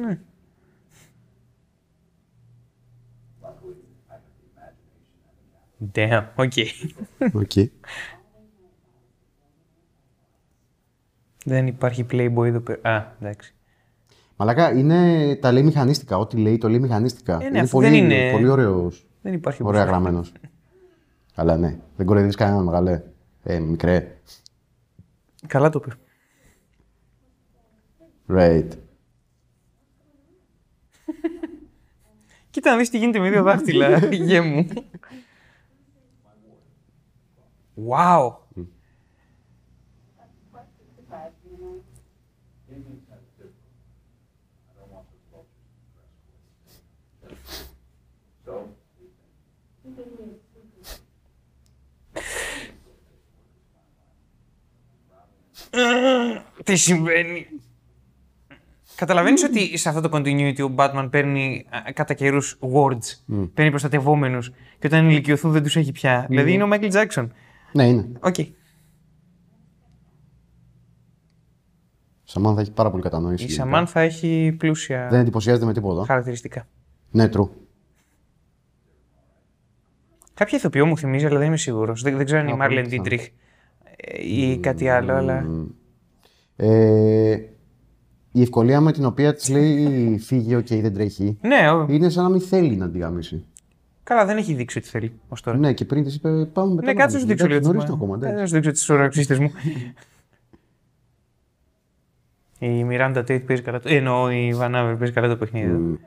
Damn, 5.93 6.24
οκ. 6.36 6.51
Οκ. 7.33 7.51
Δεν 11.45 11.67
υπάρχει 11.67 12.05
Playboy 12.12 12.45
εδώ 12.45 12.60
πέρα. 12.60 12.95
Α, 12.95 13.05
εντάξει. 13.19 13.53
Μαλάκα, 14.38 14.72
είναι, 14.77 15.36
τα 15.36 15.51
λέει 15.51 15.63
μηχανίστικα. 15.63 16.17
Ό,τι 16.17 16.38
λέει, 16.38 16.57
το 16.57 16.69
λέει 16.69 16.79
μηχανίστικα. 16.79 17.38
ναι, 17.38 17.45
είναι 17.45 17.60
αυτό 17.60 17.77
πολύ, 17.77 17.89
δεν 17.89 18.03
είναι- 18.03 18.31
πολύ 18.31 18.48
ωραίος, 18.48 19.07
Δεν 19.22 19.33
υπάρχει 19.33 19.63
ωραία 19.63 20.00
μπροστά. 20.00 20.38
Γραμμένο. 21.35 21.57
Αλλά 21.57 21.57
ναι, 21.57 21.79
δεν 21.95 22.05
κοροϊδεύεις 22.05 22.35
κανέναν 22.35 22.63
μεγάλε. 22.63 23.01
Ε, 23.43 23.59
μικρέ. 23.59 24.17
Καλά 25.47 25.69
το 25.69 25.83
είπε. 25.83 25.95
Right. 28.27 28.67
Κοίτα 32.49 32.71
να 32.71 32.77
δεις 32.77 32.89
τι 32.89 32.97
γίνεται 32.97 33.19
με 33.19 33.29
δύο 33.29 33.43
δάχτυλα, 33.43 33.97
γε 34.27 34.41
μου. 34.41 34.67
Wow. 37.89 38.35
Τι 56.63 56.75
συμβαίνει; 56.75 57.45
Καταλαβαίνεις 58.95 59.43
ότι 59.43 59.77
σε 59.77 59.89
αυτό 59.89 60.01
το 60.09 60.17
continuity 60.17 60.69
ο 60.69 60.73
Batman 60.77 61.07
παίρνει 61.11 61.65
α, 61.69 61.91
κατά 61.91 62.13
καιρούς 62.13 62.59
wards. 62.59 63.35
Παίρνει 63.53 63.69
προστατευόμενους 63.69 64.51
και 64.79 64.87
όταν 64.87 65.09
ηλικιωθούν 65.09 65.51
δεν 65.51 65.63
τους 65.63 65.75
έχει 65.75 65.91
πια. 65.91 66.25
Δηλαδή 66.29 66.51
είναι 66.53 66.63
ο 66.63 66.67
Michael 66.71 66.91
Jackson. 66.91 67.27
Ναι, 67.71 67.87
είναι. 67.87 68.09
Οκ. 68.19 68.35
Σαμάνθα 72.23 72.62
έχει 72.61 72.71
πάρα 72.71 72.89
πολύ 72.91 73.03
κατανόηση. 73.03 73.43
Η 73.43 73.45
γενικά. 73.47 73.63
Σαμάν 73.63 73.87
θα 73.87 73.99
έχει 73.99 74.55
πλούσια 74.57 75.07
Δεν 75.11 75.19
εντυπωσιάζεται 75.19 75.65
με 75.65 75.73
τίποτα. 75.73 76.05
χαρακτηριστικά. 76.05 76.67
Ναι, 77.11 77.29
true. 77.33 77.49
Κάποια 80.33 80.57
ηθοποιό 80.57 80.85
μου 80.85 80.97
θυμίζει, 80.97 81.25
αλλά 81.25 81.37
δεν 81.37 81.47
είμαι 81.47 81.57
σίγουρος. 81.57 82.01
Δεν, 82.01 82.15
δεν 82.17 82.25
ξέρω 82.25 82.39
αν 82.41 82.47
είναι 82.47 82.55
η 82.57 82.59
Α, 82.59 82.63
πολύ 82.67 82.75
Μάρλεν 82.75 82.89
πιθανό. 82.89 83.03
Ντίτριχ 83.03 83.29
ή 84.22 84.57
κάτι 84.57 84.89
άλλο, 84.89 85.13
αλλά. 85.13 85.45
Ε, 86.55 87.38
η 88.31 88.41
ευκολία 88.41 88.81
με 88.81 88.91
την 88.91 89.05
οποία 89.05 89.33
της 89.33 89.50
λέει 89.50 90.17
φύγε, 90.17 90.55
οκ, 90.55 90.67
δεν 90.67 90.93
τρέχει, 90.93 91.38
Ναι, 91.41 91.69
ο- 91.69 91.86
είναι 91.89 92.10
σαν 92.10 92.24
να 92.24 92.29
μην 92.29 92.41
θέλει 92.41 92.75
να 92.75 92.89
τη 92.89 92.98
γαμήσει. 93.00 93.45
καλά, 94.03 94.25
δεν 94.25 94.38
έχει 94.38 94.53
δείξει 94.53 94.77
ότι 94.77 94.88
θέλει 94.88 95.12
ως 95.29 95.41
τώρα. 95.41 95.57
Ναι, 95.57 95.74
και 95.74 95.86
πριν 95.86 96.03
της 96.03 96.15
είπε 96.15 96.45
πάμε 96.45 96.74
μετά. 96.74 96.86
Ναι, 96.88 96.93
κάτσε 96.93 97.15
να 97.15 97.22
σου 97.22 97.27
δείξω 97.27 97.45
λίγο. 97.48 97.57
τις 97.60 97.67
Νωρί 97.67 97.79
μα- 97.79 97.86
το 97.86 97.93
ακόμα. 97.93 98.13
Κάτσε 98.17 98.27
εντάξει. 98.33 98.53
να 98.53 98.60
σου 98.60 98.65
δείξω 98.65 98.86
τους 98.85 98.93
ουρανοξύστες 98.93 99.39
μου. 99.39 99.51
Η 102.60 102.86
Miranda 102.89 103.17
Tate 103.17 103.43
παίζει 103.45 103.62
καλά 103.62 103.79
το. 103.79 103.89
ε, 103.89 103.95
Εννοώ 103.95 104.31
η 104.31 104.55
Vanaver 104.59 104.95
παίζει 105.00 105.13
καλά 105.13 105.27
το 105.27 105.38
παιχνίδι. 105.38 105.65
εδώ. 105.65 105.98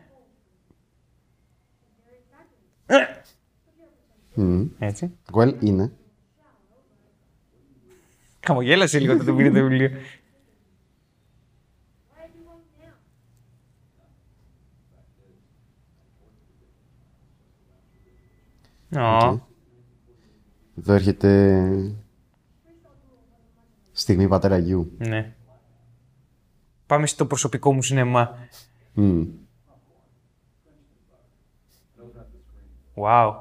Μμμ. 4.35 4.67
Έτσι. 4.79 5.13
Well, 5.33 5.55
είναι. 5.61 5.93
Χαμογέλασε 8.47 8.99
λίγο 8.99 9.13
όταν 9.13 9.27
το 9.27 9.35
πήρε 9.35 9.49
το 9.49 9.55
βιβλίο. 9.61 9.91
Ω, 18.97 19.41
Εδώ 20.79 20.93
έρχεται 20.93 21.71
στιγμή 23.93 24.29
πατέρα 24.29 24.59
γιου. 24.59 24.93
ναι. 24.99 25.35
Πάμε 26.87 27.07
στο 27.07 27.27
προσωπικό 27.27 27.73
μου 27.73 27.83
σινεμά. 27.83 28.39
Μμ. 28.95 29.23
Wow. 32.95 33.35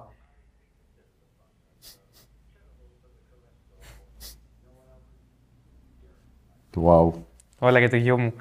Wow. 6.75 7.11
Όλα 7.59 7.79
για 7.79 7.89
το 7.89 7.95
γιο 7.95 8.17
μου. 8.19 8.33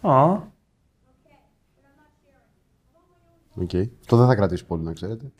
Ω, 0.00 0.48
Οκ. 3.54 3.70
Αυτό 4.00 4.16
δεν 4.16 4.26
θα 4.26 4.34
κρατήσει 4.34 4.64
πολύ, 4.66 4.82
να 4.82 4.92
ξέρετε. 4.92 5.32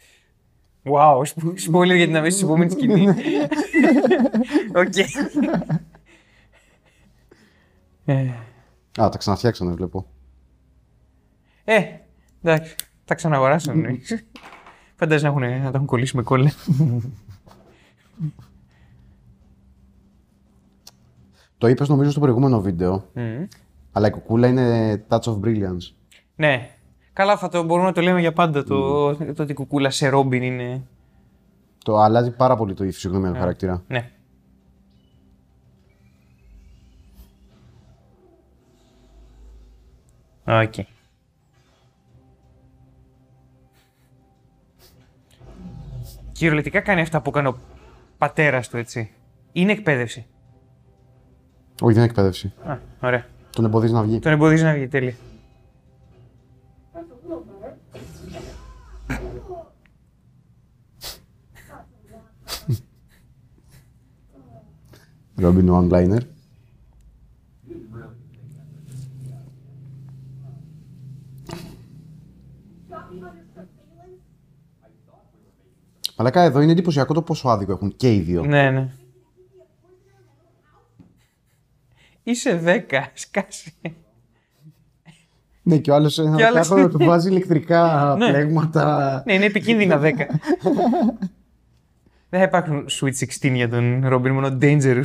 wow. 0.84 1.20
spo- 1.25 1.52
Spoiler 1.70 1.96
για 1.96 2.06
την 2.06 2.16
αμέσως 2.16 2.42
επόμενη 2.42 2.70
σκηνή. 2.70 3.06
Οκ. 4.75 4.94
Ε, 8.04 8.28
Α, 9.00 9.08
τα 9.08 9.18
ξαναφτιάξανε, 9.18 9.72
βλέπω. 9.72 10.06
Ε, 11.64 11.82
εντάξει. 12.42 12.75
Τα 13.04 13.14
ξαναγοράσαν. 13.14 13.78
ναι. 13.78 13.90
Φαντάζεσαι 14.96 15.26
να, 15.30 15.30
έχουν, 15.46 15.62
να 15.62 15.70
τα 15.70 15.75
έχουν 15.75 15.87
κολλήσει 15.87 16.16
με 16.16 16.22
κόλλα. 16.22 16.52
Το 21.61 21.69
είπες 21.69 21.88
νομίζω 21.88 22.11
στο 22.11 22.21
προηγούμενο 22.21 22.61
βίντεο, 22.61 23.05
Μμμ. 23.12 23.47
αλλά 23.93 24.07
η 24.07 24.11
κουκούλα 24.11 24.47
είναι 24.47 24.95
touch 25.09 25.21
of 25.21 25.40
brilliance. 25.40 25.95
Ναι. 26.37 26.71
Καλά, 27.12 27.37
θα 27.37 27.49
το 27.49 27.62
μπορούμε 27.62 27.87
να 27.87 27.93
το 27.93 28.00
λέμε 28.00 28.21
για 28.21 28.33
πάντα. 28.33 28.64
Το, 28.64 29.14
το 29.17 29.43
ότι 29.43 29.52
η 29.52 29.55
κουκούλα 29.55 29.90
σε 29.90 30.09
Ρόμπιν 30.09 30.43
είναι. 30.43 30.83
Το 31.85 31.97
αλλάζει 31.99 32.31
πάρα 32.31 32.57
πολύ 32.57 32.75
το 32.75 32.85
η 32.85 32.90
φυσιογνωμία 32.90 33.33
του 33.33 33.38
χαρακτήρα. 33.38 33.83
Ναι. 33.87 34.11
Οκ. 40.45 40.75
Κυριολεκτικά 46.33 46.81
κάνει 46.81 47.00
αυτά 47.00 47.21
που 47.23 47.31
έκανε 47.31 47.49
ο 47.49 47.59
πατέρας 48.19 48.69
του, 48.69 48.76
έτσι. 48.76 49.11
Είναι 49.52 49.73
εκπαίδευση. 49.73 50.26
Όχι, 51.80 51.94
δεν 51.94 52.04
εκπαίδευση. 52.04 52.52
Τον 53.50 53.64
εμποδίζεις 53.64 53.94
να 53.94 54.02
βγει. 54.02 54.18
Τον 54.18 54.32
εμποδίζεις 54.32 54.64
να 54.64 54.72
βγει, 54.72 54.88
τέλεια. 54.88 55.14
Ρόμπιν 65.37 65.68
ο 65.68 65.78
One-Liner. 65.78 66.20
Εδώ 76.32 76.60
είναι 76.60 76.72
εντυπωσιακό 76.72 77.14
το 77.14 77.22
πόσο 77.22 77.49
άδικο 77.49 77.72
έχουν 77.72 77.96
και 77.96 78.14
οι 78.14 78.20
δύο. 78.20 78.44
Ναι, 78.44 78.70
ναι. 78.70 78.90
Είσαι 82.23 82.61
10, 82.91 83.03
σκάσει. 83.15 83.75
Ναι, 85.62 85.79
και 85.79 85.91
ο 85.91 85.95
άλλος 85.95 86.19
ένα 86.19 86.37
Και 86.37 86.43
ο 86.43 86.47
άλλος- 86.47 86.69
δεκάχρονο 86.69 86.89
του 86.99 87.05
βάζει 87.05 87.29
ηλεκτρικά 87.31 87.83
Ναι. 88.19 88.29
πλέγματα. 88.29 89.23
Ναι, 89.27 89.35
είναι 89.35 89.45
επικίνδυνα 89.45 89.99
10. 89.99 90.12
Δεν 92.29 92.41
θα 92.41 92.43
υπάρχουν 92.43 92.87
Sweet 92.91 93.12
16 93.41 93.55
για 93.55 93.69
τον 93.69 94.07
Ρόμπιν, 94.09 94.33
μόνο 94.33 94.59
Dangerous. 94.61 95.05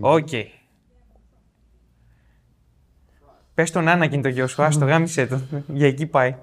Οκ. 0.00 0.28
Πες 3.54 3.70
τον 3.70 3.88
Άνακιν 3.88 4.22
το 4.22 4.28
γιο 4.28 4.46
σου, 4.46 4.62
άστο, 4.62 4.84
γάμησέ 4.84 5.26
το. 5.26 5.40
Για 5.66 5.86
εκεί 5.86 6.06
πάει. 6.06 6.36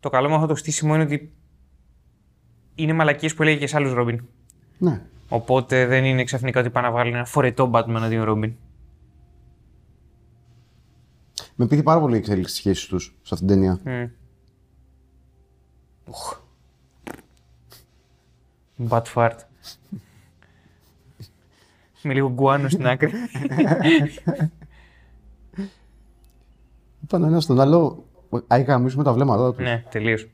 Το 0.00 0.08
καλό 0.10 0.28
με 0.28 0.34
αυτό 0.34 0.46
το 0.46 0.54
στήσιμο 0.54 0.94
είναι 0.94 1.04
ότι 1.04 1.35
είναι 2.76 2.92
μαλακίες 2.92 3.34
που 3.34 3.42
έλεγε 3.42 3.58
και 3.58 3.66
σε 3.66 3.76
άλλους 3.76 3.92
Ρόμπιν. 3.92 4.24
Ναι. 4.78 5.02
Οπότε 5.28 5.86
δεν 5.86 6.04
είναι 6.04 6.24
ξαφνικά 6.24 6.60
ότι 6.60 6.70
πάνε 6.70 6.86
να 6.86 6.92
βγάλουν 6.92 7.14
ένα 7.14 7.24
φορετό 7.24 7.70
Batman 7.72 8.00
αντί 8.02 8.16
Ρόμπιν. 8.16 8.54
Με 11.54 11.66
πείθει 11.66 11.82
πάρα 11.82 12.00
πολύ 12.00 12.14
η 12.14 12.18
εξέλιξη 12.18 12.52
τη 12.52 12.58
σχέση 12.58 12.88
τους 12.88 13.14
σε 13.22 13.34
αυτήν 13.34 13.48
την 13.48 13.56
ταινία. 13.56 13.80
Mm. 13.84 14.10
Ουχ. 16.04 16.40
Bad 18.88 19.02
fart. 19.14 19.36
Με 22.02 22.14
λίγο 22.14 22.30
γκουάνο 22.30 22.68
στην 22.68 22.86
άκρη. 22.86 23.10
Είπαν 27.02 27.22
ένα 27.22 27.40
στον 27.40 27.60
άλλο. 27.60 28.04
Άι 28.46 28.62
γαμίσουμε 28.62 29.04
τα 29.04 29.12
βλέμματά 29.12 29.54
τους. 29.54 29.64
ναι, 29.64 29.84
τελείως. 29.90 30.28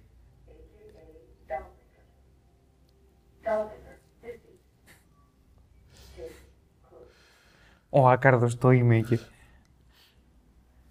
Ο 7.95 8.09
άκαρδος 8.09 8.59
το 8.59 8.71
e-maker. 8.71 9.19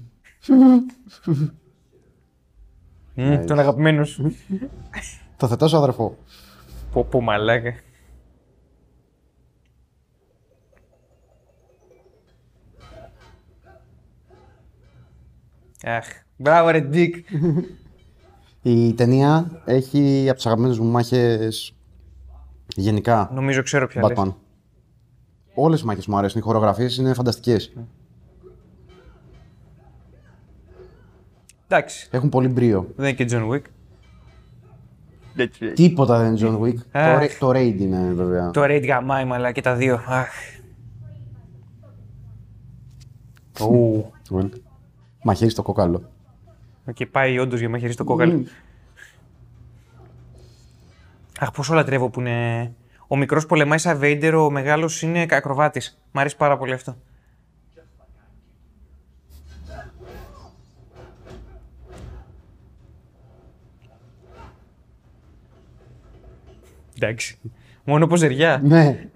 Μμ, 3.15 3.45
Τον 3.45 3.59
αγαπημένος 3.59 4.09
σου. 4.09 4.35
Το 5.37 5.47
θετά 5.47 5.67
σου 5.67 5.77
αδερφό. 5.77 6.17
Πω 6.93 7.03
πω 7.03 7.21
μαλάκα. 7.21 7.73
Αχ, 15.83 16.05
μπράβο 16.37 16.69
ρε 16.69 16.89
Dick. 16.93 17.11
Η 18.61 18.93
ταινία 18.93 19.61
έχει 19.65 20.23
από 20.27 20.35
τις 20.35 20.45
αγαπημένες 20.45 20.79
μου 20.79 20.85
μάχες 20.91 21.75
γενικά. 22.75 23.29
Νομίζω 23.33 23.61
ξέρω 23.63 23.87
ποια 23.87 24.01
λες. 24.07 24.17
Batman. 24.17 24.33
Όλες 25.53 25.81
οι 25.81 25.85
μάχες 25.85 26.07
μου 26.07 26.17
αρέσουν. 26.17 26.39
Οι 26.39 26.43
χορογραφίες 26.43 26.97
είναι 26.97 27.13
φανταστικές. 27.13 27.73
Εντάξει, 31.67 32.07
Έχουν 32.11 32.29
πολύ 32.29 32.47
μπρίο. 32.47 32.87
δεν 32.95 33.07
είναι 33.07 33.15
και 33.23 33.25
John 33.29 33.49
Wick. 33.51 33.61
Τίποτα 35.73 36.17
δεν 36.19 36.35
είναι 36.35 36.47
John 36.49 36.59
Wick. 36.61 36.75
το, 36.75 36.99
Αχ. 36.99 37.21
Ra- 37.23 37.29
το 37.39 37.49
Raid 37.49 37.75
είναι 37.79 38.11
βέβαια. 38.13 38.51
Το 38.51 38.63
Raid 38.63 38.83
γαμάει 38.87 39.25
μαλάκα 39.25 39.51
και 39.51 39.61
τα 39.61 39.75
δύο. 39.75 39.99
Αχ. 40.07 40.27
Ου. 43.61 44.11
Well. 44.35 44.49
Μαχαίρι 45.23 45.49
στο 45.51 45.61
κόκαλο. 45.61 46.09
Και 46.93 47.05
πάει 47.05 47.39
όντως 47.39 47.59
για 47.59 47.69
μαχαίρι 47.69 47.91
στο 47.93 48.03
κόκαλο. 48.03 48.43
Αχ, 51.39 51.51
πόσο 51.51 51.73
λατρεύω 51.73 52.09
που 52.09 52.19
είναι. 52.19 52.71
Ο 53.07 53.15
μικρός 53.15 53.45
πολεμάει 53.45 53.77
σαν 53.77 53.99
Vader, 54.01 54.33
ο 54.45 54.49
μεγάλος 54.49 55.01
είναι 55.01 55.25
ακροβάτης. 55.29 56.01
Μ' 56.11 56.19
αρέσει 56.19 56.37
πάρα 56.37 56.57
πολύ 56.57 56.73
αυτό. 56.73 56.95
Εντάξει. 67.03 67.39
Μόνο 67.83 68.07
ποζεριά. 68.07 68.61
ναι. 68.63 69.09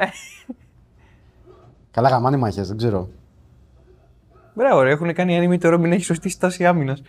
Καλά 1.91 2.10
γαμάνε 2.10 2.38
μάχες, 2.38 2.67
δεν 2.67 2.78
ξέρω. 2.78 3.10
Μπράβο, 4.54 4.82
ρε, 4.82 4.91
έχουν 4.91 5.13
κάνει 5.13 5.39
anime 5.41 5.60
το 5.60 5.73
Robin 5.73 5.91
έχει 5.91 6.04
σωστή 6.04 6.30
στάση 6.30 6.65
άμυνας. 6.65 7.02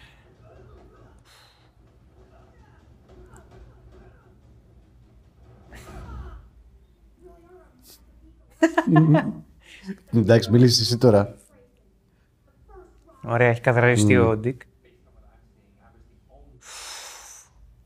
Εντάξει, 10.13 10.51
μιλήσεις 10.51 10.81
εσύ 10.81 10.99
τώρα. 10.99 11.35
Ωραία, 13.25 13.49
έχει 13.49 13.61
καθαριστεί 13.61 14.17
ο 14.17 14.41
Dick. 14.45 14.57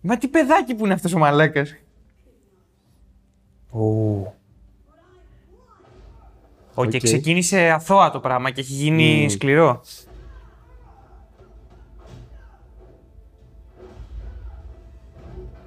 Μα 0.00 0.16
τι 0.18 0.28
παιδάκι 0.28 0.74
που 0.74 0.84
είναι 0.84 0.94
αυτός 0.94 1.14
ο 1.14 1.18
μαλάκας. 1.18 1.74
Ω. 3.72 3.80
Οκ, 6.74 6.88
και 6.88 6.96
Οκ. 6.96 7.02
ξεκίνησε 7.02 7.70
αθώα 7.70 8.10
το 8.10 8.20
πράγμα 8.20 8.50
και 8.50 8.60
έχει 8.60 8.72
γίνει 8.72 9.28
σκληρό. 9.30 9.80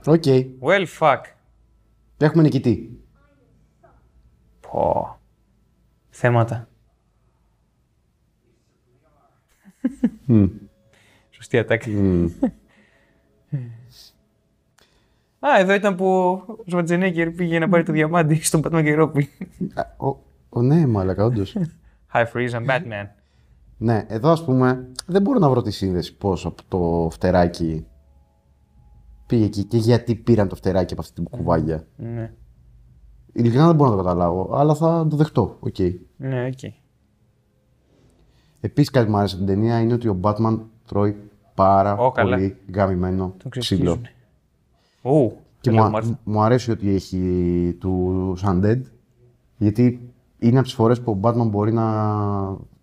Οκ. 0.05 0.23
Well, 0.61 0.85
fuck. 0.99 1.21
Έχουμε 2.17 2.43
νικητή. 2.43 2.99
Πω. 4.59 5.17
Θέματα. 6.09 6.67
Σωστή 11.29 11.57
ατάκη. 11.57 11.91
Α, 15.47 15.59
εδώ 15.59 15.73
ήταν 15.73 15.95
που 15.95 16.05
ο 16.07 16.63
Σβατζενέγκερ 16.65 17.31
πήγε 17.31 17.59
να 17.59 17.69
πάρει 17.69 17.83
το 17.83 17.91
διαμάντι 17.91 18.35
στον 18.35 18.61
Πατμά 18.61 18.83
και 18.83 18.93
Ρόπι. 18.95 19.29
Α, 19.73 20.07
Ο, 20.07 20.17
ο, 20.49 20.61
ναι, 20.61 20.87
μαλακα, 20.87 21.23
όντως. 21.25 21.55
Hi, 22.13 22.23
Freeze, 22.33 22.49
I'm 22.51 22.65
Batman. 22.69 23.07
ναι, 23.77 24.05
εδώ 24.07 24.29
ας 24.31 24.45
πούμε 24.45 24.87
δεν 25.05 25.21
μπορώ 25.21 25.39
να 25.39 25.49
βρω 25.49 25.61
τη 25.61 25.71
σύνδεση 25.71 26.17
πώς 26.17 26.45
από 26.45 26.61
το 26.67 27.09
φτεράκι 27.11 27.85
πήγε 29.27 29.45
εκεί 29.45 29.63
και 29.63 29.77
γιατί 29.77 30.15
πήραν 30.15 30.47
το 30.47 30.55
φτεράκι 30.55 30.93
από 30.93 31.01
αυτή 31.01 31.13
την 31.13 31.23
κουβάγια. 31.23 31.87
Ναι, 31.95 32.31
Ειλικρινά 33.33 33.65
δεν 33.67 33.75
μπορώ 33.75 33.89
να 33.89 33.95
το 33.97 34.03
καταλάβω, 34.03 34.49
αλλά 34.55 34.75
θα 34.75 35.07
το 35.09 35.15
δεχτώ. 35.15 35.57
Οκ. 35.59 35.75
ναι, 36.17 36.45
οκ. 36.45 36.71
Επίσης 38.59 38.89
κάτι 38.89 39.05
που 39.05 39.11
μου 39.11 39.17
άρεσε 39.17 39.35
από 39.35 39.45
την 39.45 39.53
ταινία 39.55 39.79
είναι 39.79 39.93
ότι 39.93 40.07
ο 40.07 40.19
Batman 40.21 40.59
τρώει 40.87 41.15
πάρα 41.53 41.97
Ω, 41.97 42.11
καλά. 42.11 42.29
πολύ 42.35 42.57
γαμημένο 42.73 43.33
Τον 43.37 43.51
ξύλο. 43.51 43.99
Ξεσκίζουνε. 45.05 45.25
Ου, 45.25 45.37
Και 45.61 45.69
το 45.69 45.75
λέω, 45.75 45.83
μου, 45.85 45.91
Μάρθα. 45.91 46.19
μου 46.23 46.41
αρέσει 46.41 46.71
ότι 46.71 46.93
έχει 46.95 47.77
τους 47.79 48.37
Undead, 48.45 48.81
γιατί 49.57 50.13
είναι 50.39 50.55
από 50.57 50.63
τις 50.63 50.73
φορές 50.73 51.01
που 51.01 51.11
ο 51.11 51.19
Batman 51.21 51.47
μπορεί 51.49 51.73
να 51.73 51.85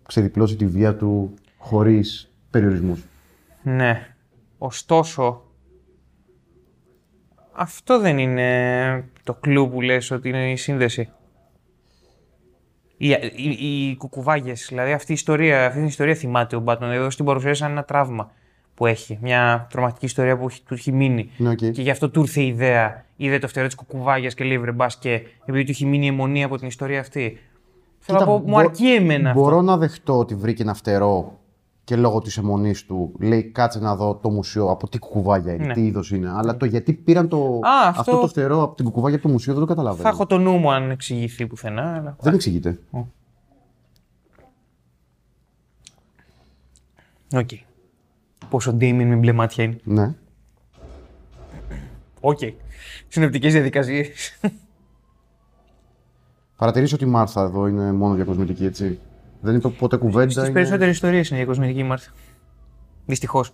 ξεδιπλώσει 0.07 0.55
τη 0.55 0.65
βία 0.65 0.95
του 0.95 1.33
χωρίς 1.57 2.31
περιορισμούς. 2.49 3.03
Ναι. 3.63 4.15
Ωστόσο, 4.57 5.41
Αυτό 7.55 7.99
δεν 7.99 8.17
είναι 8.17 9.05
το 9.23 9.33
κλου 9.33 9.69
που 9.69 9.81
λες 9.81 10.11
ότι 10.11 10.29
είναι 10.29 10.51
η 10.51 10.55
σύνδεση. 10.55 11.09
Οι, 12.97 13.09
οι, 13.35 13.89
οι 13.89 13.95
κουκουβάγιες, 13.97 14.65
δηλαδή 14.69 14.91
αυτή 14.91 15.11
η 15.11 15.13
ιστορία, 15.13 15.65
αυτή 15.65 15.77
την 15.79 15.87
ιστορία 15.87 16.15
θυμάται 16.15 16.55
ο 16.55 16.63
Batman. 16.65 16.81
Εδώ 16.81 17.09
στην 17.09 17.25
παρουσίαση 17.25 17.61
σαν 17.61 17.71
ένα 17.71 17.83
τραύμα 17.83 18.31
που 18.75 18.85
έχει. 18.85 19.17
Μια 19.21 19.67
τρομακτική 19.71 20.05
ιστορία 20.05 20.37
που 20.37 20.45
έχει- 20.47 20.61
του 20.65 20.73
έχει 20.73 20.91
μείνει. 20.91 21.29
Ναι, 21.37 21.49
οκ. 21.49 21.55
Και 21.57 21.81
γι' 21.81 21.89
αυτό 21.89 22.09
του 22.09 22.21
ήρθε 22.21 22.41
η 22.41 22.47
ιδέα. 22.47 23.05
Είδε 23.17 23.39
το 23.39 23.47
φτερό 23.47 23.65
της 23.65 23.75
κουκουβάγιας 23.75 24.33
και 24.33 24.43
λέει 24.43 24.57
βρε 24.59 24.71
μπας 24.71 24.97
και 24.97 25.21
επειδή 25.45 25.63
του 25.63 25.71
έχει 25.71 25.85
μείνει 25.85 26.05
η 26.05 26.07
εμμονή 26.07 26.45
από 26.45 26.57
την 26.57 26.67
ιστορία 26.67 26.99
αυτή. 26.99 27.37
Θέλω 27.99 28.19
να 28.19 28.25
Κοίτα, 28.25 28.37
πω, 28.37 28.43
μου 28.45 28.51
μπο- 28.51 28.57
αρκεί 28.59 28.87
εμένα 28.93 29.33
Μπορώ 29.33 29.55
αυτό. 29.57 29.61
να 29.71 29.77
δεχτώ 29.77 30.17
ότι 30.17 30.35
βρήκε 30.35 30.61
ένα 30.61 30.73
φτερό 30.73 31.37
και 31.83 31.95
λόγω 31.95 32.19
της 32.21 32.37
εμμονής 32.37 32.85
του 32.85 33.11
λέει 33.19 33.43
κάτσε 33.43 33.79
να 33.79 33.95
δω 33.95 34.15
το 34.15 34.29
μουσείο 34.29 34.69
από 34.69 34.89
τι 34.89 34.99
κουκουβάγια 34.99 35.53
είναι, 35.53 35.65
Ναι. 35.65 35.73
τι 35.73 35.85
είδος 35.85 36.11
είναι. 36.11 36.31
Αλλά 36.35 36.57
το 36.57 36.65
γιατί 36.65 36.93
πήραν 36.93 37.27
το, 37.27 37.59
Α, 37.61 37.87
αυτό- 37.87 38.19
το 38.21 38.27
φτερό 38.27 38.61
από 38.63 38.75
την 38.75 38.85
κουκουβάγια 38.85 39.17
από 39.17 39.27
το 39.27 39.33
μουσείο 39.33 39.53
δεν 39.53 39.61
το 39.61 39.67
καταλαβαίνω. 39.67 40.03
Θα 40.03 40.09
έχω 40.09 40.25
το 40.25 40.37
νου 40.37 40.57
μου 40.57 40.71
αν 40.71 40.89
εξηγηθεί 40.91 41.47
πουθενά. 41.47 41.95
Αλλά... 41.97 42.15
Δεν 42.19 42.33
εξηγείται. 42.33 42.79
Οκ. 47.35 47.49
Πόσο 48.53 48.73
Damian 48.73 49.07
με 49.07 49.15
μπλε 49.15 49.31
μάτια 49.31 49.63
είναι. 49.63 49.79
Ναι. 49.83 50.13
Οκ. 52.19 52.39
Συνοπτικέ 53.07 53.49
διαδικασίες. 53.49 54.39
Παρατηρήσω 56.57 56.95
ότι 56.95 57.03
η 57.03 57.07
Μάρθα 57.07 57.41
εδώ 57.43 57.67
είναι 57.67 57.91
μόνο 57.91 58.15
για 58.15 58.23
κοσμητική, 58.23 58.65
έτσι. 58.65 58.99
Δεν 59.41 59.55
είπε 59.55 59.67
ποτέ 59.69 59.97
κουβέντα. 59.97 60.29
Στις 60.31 60.43
είναι- 60.43 60.51
περισσότερες 60.53 60.93
ιστορίες 60.93 61.29
είναι 61.29 61.39
η 61.39 61.45
κοσμητική 61.45 61.83
Μάρθα. 61.83 62.11
Δυστυχώς. 63.05 63.53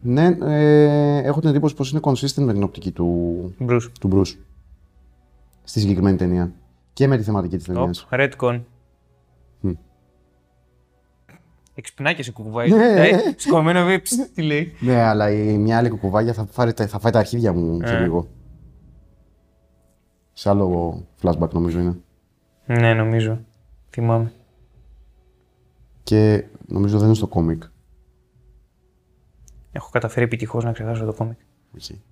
Ναι, 0.00 0.36
ε, 0.42 1.16
έχω 1.18 1.40
την 1.40 1.48
εντύπωση 1.48 1.74
πως 1.74 1.90
είναι 1.90 2.00
consistent 2.02 2.42
με 2.44 2.52
την 2.52 2.62
οπτική 2.62 2.90
του, 2.90 3.54
Μπρου. 3.58 3.78
του 4.00 4.10
Bruce. 4.12 4.36
Στη 5.64 5.80
συγκεκριμένη 5.80 6.16
ταινία. 6.16 6.52
Και 6.92 7.06
με 7.06 7.16
τη 7.16 7.22
θεματική 7.22 7.56
της 7.56 7.66
ταινίας. 7.66 8.06
Redcon. 8.10 8.60
Εξυπνάκια 11.78 12.24
σε 12.24 12.30
κουκουβάει. 12.32 12.70
Ναι. 12.70 13.08
Ε, 13.08 13.34
Σκομμένο 13.36 13.78
βέβαια, 13.80 14.02
ψ, 14.02 14.10
τι 14.34 14.42
λέει. 14.42 14.72
Ναι, 14.80 15.00
αλλά 15.02 15.30
η 15.30 15.58
μια 15.58 15.78
άλλη 15.78 15.88
κουκουβάγια 15.88 16.32
θα, 16.32 16.46
φάρει, 16.50 16.72
τα- 16.72 16.86
θα 16.86 16.98
φάει 16.98 17.12
τα 17.12 17.18
αρχίδια 17.18 17.52
μου 17.52 17.80
σε 17.86 17.94
Ε. 17.96 18.00
λίγο. 18.00 18.28
Σε 20.32 20.48
άλλο 20.48 21.06
flashback 21.22 21.50
νομίζω 21.52 21.80
είναι. 21.80 21.96
Ναι, 22.66 22.94
νομίζω. 22.94 23.40
Θυμάμαι. 23.90 24.32
Και 26.02 26.44
νομίζω 26.66 26.96
δεν 26.98 27.06
είναι 27.06 27.16
στο 27.16 27.26
κόμικ. 27.26 27.62
Έχω 29.72 29.88
καταφέρει 29.92 30.24
επιτυχώς 30.24 30.64
να 30.64 30.72
ξεχάσω 30.72 31.04
το 31.04 31.12
κόμικ. 31.12 31.38
Εκεί. 31.74 32.02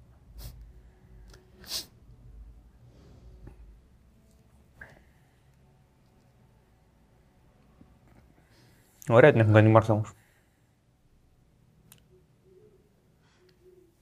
Ωραία 9.09 9.31
την 9.33 9.41
έχουν 9.41 9.53
κάνει 9.53 9.69
η 9.69 9.73
Μάρθα 9.73 9.93
όμως. 9.93 10.13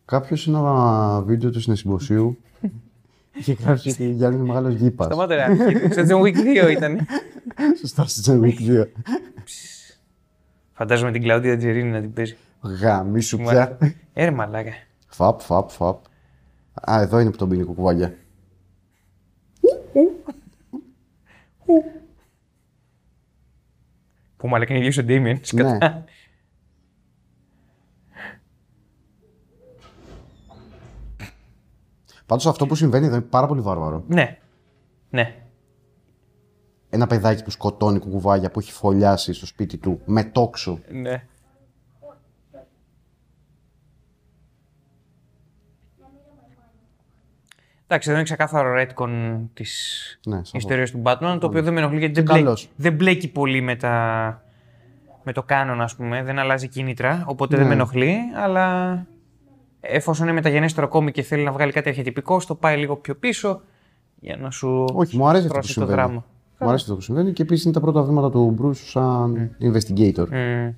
Κάποιος 0.04 0.40
σε 0.40 0.50
ένα 0.50 1.22
βίντεο 1.22 1.50
του 1.50 1.60
συναισθηματικού 1.60 2.36
είχε 3.38 3.52
γράψει 3.52 3.90
ότι 3.90 4.10
Γιάννη 4.10 4.36
είναι 4.36 4.46
μεγάλος 4.46 4.74
γήπας. 4.74 5.06
Σταμάτα 5.06 5.34
ρε. 5.34 5.42
αρχίδι. 5.42 5.92
Στο 5.92 6.02
John 6.08 6.22
Wick 6.22 6.66
2 6.66 6.70
ήταν. 6.70 7.06
Σωστά, 7.78 8.04
στο 8.06 8.32
John 8.32 8.44
Wick 8.44 8.82
2. 8.82 8.86
Φαντάζομαι 10.72 11.12
την 11.12 11.22
Κλαούντια 11.22 11.56
Τζερίνη 11.56 11.90
να 11.90 12.00
την 12.00 12.12
παίζει. 12.12 12.36
Γάμι 12.80 13.20
σου 13.20 13.38
πια. 13.38 13.78
Ε, 14.12 14.24
ρε 14.24 14.30
μαλάκα. 14.30 14.72
Φαπ, 15.06 15.40
φαπ, 15.40 15.70
φαπ. 15.70 16.04
Α, 16.90 17.00
εδώ 17.00 17.18
είναι 17.18 17.30
που 17.30 17.36
τον 17.36 17.48
πίνει 17.48 17.62
η 17.62 17.64
κουκουβάγια. 17.64 18.14
Που 24.42 24.48
μαλάκα 24.48 24.72
είναι 24.72 24.80
ίδιος 24.80 24.98
ο 24.98 25.02
Ντέιμιεν. 25.02 25.38
Σκατά. 25.42 26.04
Πάντως 32.26 32.46
αυτό 32.46 32.66
που 32.66 32.74
συμβαίνει 32.74 33.06
εδώ 33.06 33.14
είναι 33.14 33.24
πάρα 33.24 33.46
πολύ 33.46 33.60
βάρβαρο. 33.60 34.04
Ναι. 34.08 34.38
Ναι. 35.10 35.34
Ένα 36.90 37.06
παιδάκι 37.06 37.44
που 37.44 37.50
σκοτώνει 37.50 37.98
κουκουβάγια 37.98 38.50
που 38.50 38.60
έχει 38.60 38.72
φωλιάσει 38.72 39.32
στο 39.32 39.46
σπίτι 39.46 39.76
του 39.76 40.00
με 40.04 40.24
τόξο. 40.24 40.78
Ναι. 40.90 41.26
Εντάξει, 47.94 48.10
εδώ 48.10 48.18
είναι 48.18 48.28
ξεκάθαρο 48.28 48.74
retcon 48.82 49.38
της 49.54 49.70
Ναι, 50.26 50.34
σαφώς. 50.36 50.52
ιστορίας 50.54 50.90
του 50.90 51.02
Batman, 51.04 51.36
το 51.40 51.46
οποίο 51.46 51.62
δεν 51.62 51.72
με 51.72 51.80
ενοχλεί 51.80 51.98
γιατί 51.98 52.14
δεν 52.14 52.24
Και 52.24 52.30
μπλέκει, 52.30 52.44
καλός. 52.44 52.68
δεν 52.76 52.92
μπλέκει 52.94 53.28
πολύ 53.28 53.60
με, 53.60 53.76
τα... 53.76 54.42
με 55.22 55.32
το 55.32 55.42
κάνον, 55.42 55.80
ας 55.80 55.94
πούμε. 55.96 56.22
Δεν 56.22 56.38
αλλάζει 56.38 56.68
κίνητρα, 56.68 57.24
οπότε 57.26 57.54
Ναι. 57.54 57.58
δεν 57.60 57.68
με 57.68 57.74
ενοχλεί, 57.74 58.16
αλλά 58.44 59.06
εφόσον 59.80 60.26
είναι 60.26 60.34
μεταγενέστερο 60.34 60.88
κόμικ 60.88 61.14
και 61.14 61.22
θέλει 61.22 61.42
να 61.44 61.52
βγάλει 61.52 61.72
κάτι 61.72 61.88
αρχιετυπικό, 61.88 62.40
το 62.46 62.54
πάει 62.54 62.76
λίγο 62.78 62.96
πιο 62.96 63.14
πίσω 63.14 63.62
για 64.20 64.36
να 64.36 64.50
σου 64.50 64.84
Όχι, 64.92 65.16
μου 65.16 65.28
αρέσει 65.28 65.46
αυτό 65.46 65.58
που 65.58 65.64
στρώσει 65.64 65.80
το 65.80 65.86
συμβαίνει. 65.86 66.06
δράμα. 66.08 66.24
Μου 66.58 66.68
αρέσει 66.68 66.82
αυτό 66.82 66.94
που 66.94 67.00
συμβαίνει 67.00 67.32
και 67.32 67.42
επίσης 67.42 67.64
είναι 67.64 67.72
τα 67.74 67.80
πρώτα 67.80 68.02
βήματα 68.02 68.30
του 68.30 68.56
Bruce 68.62 68.74
σαν 68.76 69.56
investigator. 69.60 70.26
Mm. 70.32 70.74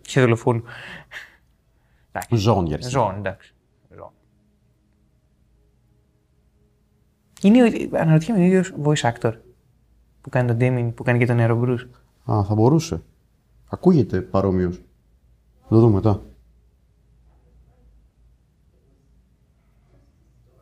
Και 0.00 0.20
δολοφόνο. 0.20 0.62
Εντάξει. 2.12 2.36
Ζών 2.36 2.66
για 2.66 2.74
αρχή. 2.76 2.88
Ζώων, 2.88 3.14
εντάξει. 3.16 3.52
Είναι, 7.42 7.62
ο- 7.62 7.96
αναρωτιέμαι, 7.98 8.40
είναι 8.44 8.54
ο 8.56 8.58
ίδιος 8.58 8.74
voice 8.82 9.12
actor 9.12 9.32
που 10.20 10.28
κάνει 10.28 10.48
τον 10.48 10.56
Damien, 10.60 10.92
που 10.94 11.02
κάνει 11.02 11.18
και 11.18 11.26
τον 11.26 11.36
Nero 11.40 11.60
Bruce. 11.62 11.86
Α, 12.32 12.44
θα 12.44 12.54
μπορούσε. 12.54 13.02
Ακούγεται 13.68 14.20
παρόμοιος. 14.20 14.76
Θα 15.62 15.68
το 15.68 15.80
δούμε 15.80 15.94
μετά. 15.94 16.22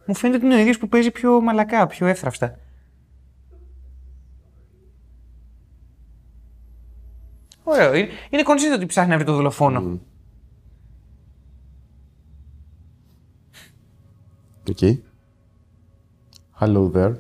Μου 0.07 0.15
φαίνεται 0.15 0.37
ότι 0.39 0.47
είναι 0.47 0.55
ο 0.55 0.59
ίδιος 0.59 0.79
που 0.79 0.89
παίζει 0.89 1.11
πιο 1.11 1.41
μαλακά, 1.41 1.87
πιο 1.87 2.07
εύθραυστα. 2.07 2.59
Ωραίο. 7.65 7.95
Είναι, 7.95 8.09
είναι 8.31 8.43
consistent 8.47 8.75
ότι 8.77 8.87
ψάχνει 8.87 9.11
να 9.11 9.17
βρει 9.17 9.25
το 9.27 9.35
δολοφόνο. 9.35 9.81
Ok. 14.71 14.79
Hello 16.61 16.91
there. 16.95 17.15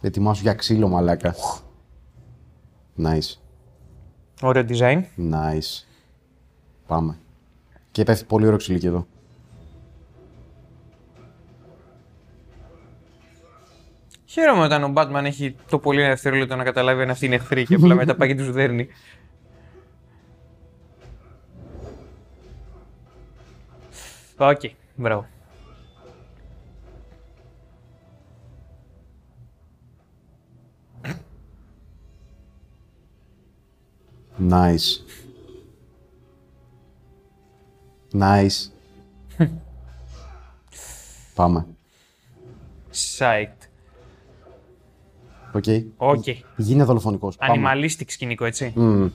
Ετοιμάσου 0.00 0.42
για 0.42 0.54
ξύλο, 0.54 0.88
μαλάκα. 0.88 1.34
Nice. 2.98 3.36
Ωραίο 4.42 4.64
design. 4.68 5.02
Nice. 5.16 5.84
Πάμε. 6.86 7.18
Και 7.90 8.04
πέφτει 8.04 8.24
πολύ 8.24 8.46
ωραίο 8.46 8.58
ξυλίκι 8.58 8.86
εδώ. 8.86 9.06
Χαίρομαι 14.24 14.64
όταν 14.64 14.84
ο 14.84 14.92
Batman 14.96 15.22
έχει 15.24 15.56
το 15.68 15.78
πολύ 15.78 16.00
ένα 16.00 16.08
δευτερόλεπτο 16.08 16.56
να 16.56 16.64
καταλάβει 16.64 17.02
αν 17.02 17.10
αυτοί 17.10 17.26
είναι 17.26 17.34
εχθροί 17.34 17.64
και 17.64 17.74
απλά 17.74 17.94
μετά 17.94 18.16
πάει 18.16 18.28
και 18.28 18.34
τους 18.34 18.50
δέρνει. 18.50 18.88
Οκ, 24.36 24.60
μπράβο. 24.94 25.26
Nice. 34.48 35.04
Nice. 38.12 38.70
Πάμε. 41.34 41.66
Psyched. 42.92 43.68
Ok. 45.52 45.64
Ok. 45.96 46.24
Γίνε 46.56 46.84
δολοφονικός. 46.84 47.36
Πάμε. 47.36 47.70
Animalistic 47.72 48.04
σκηνικό, 48.06 48.44
έτσι. 48.44 48.72
Μμμ. 48.76 49.08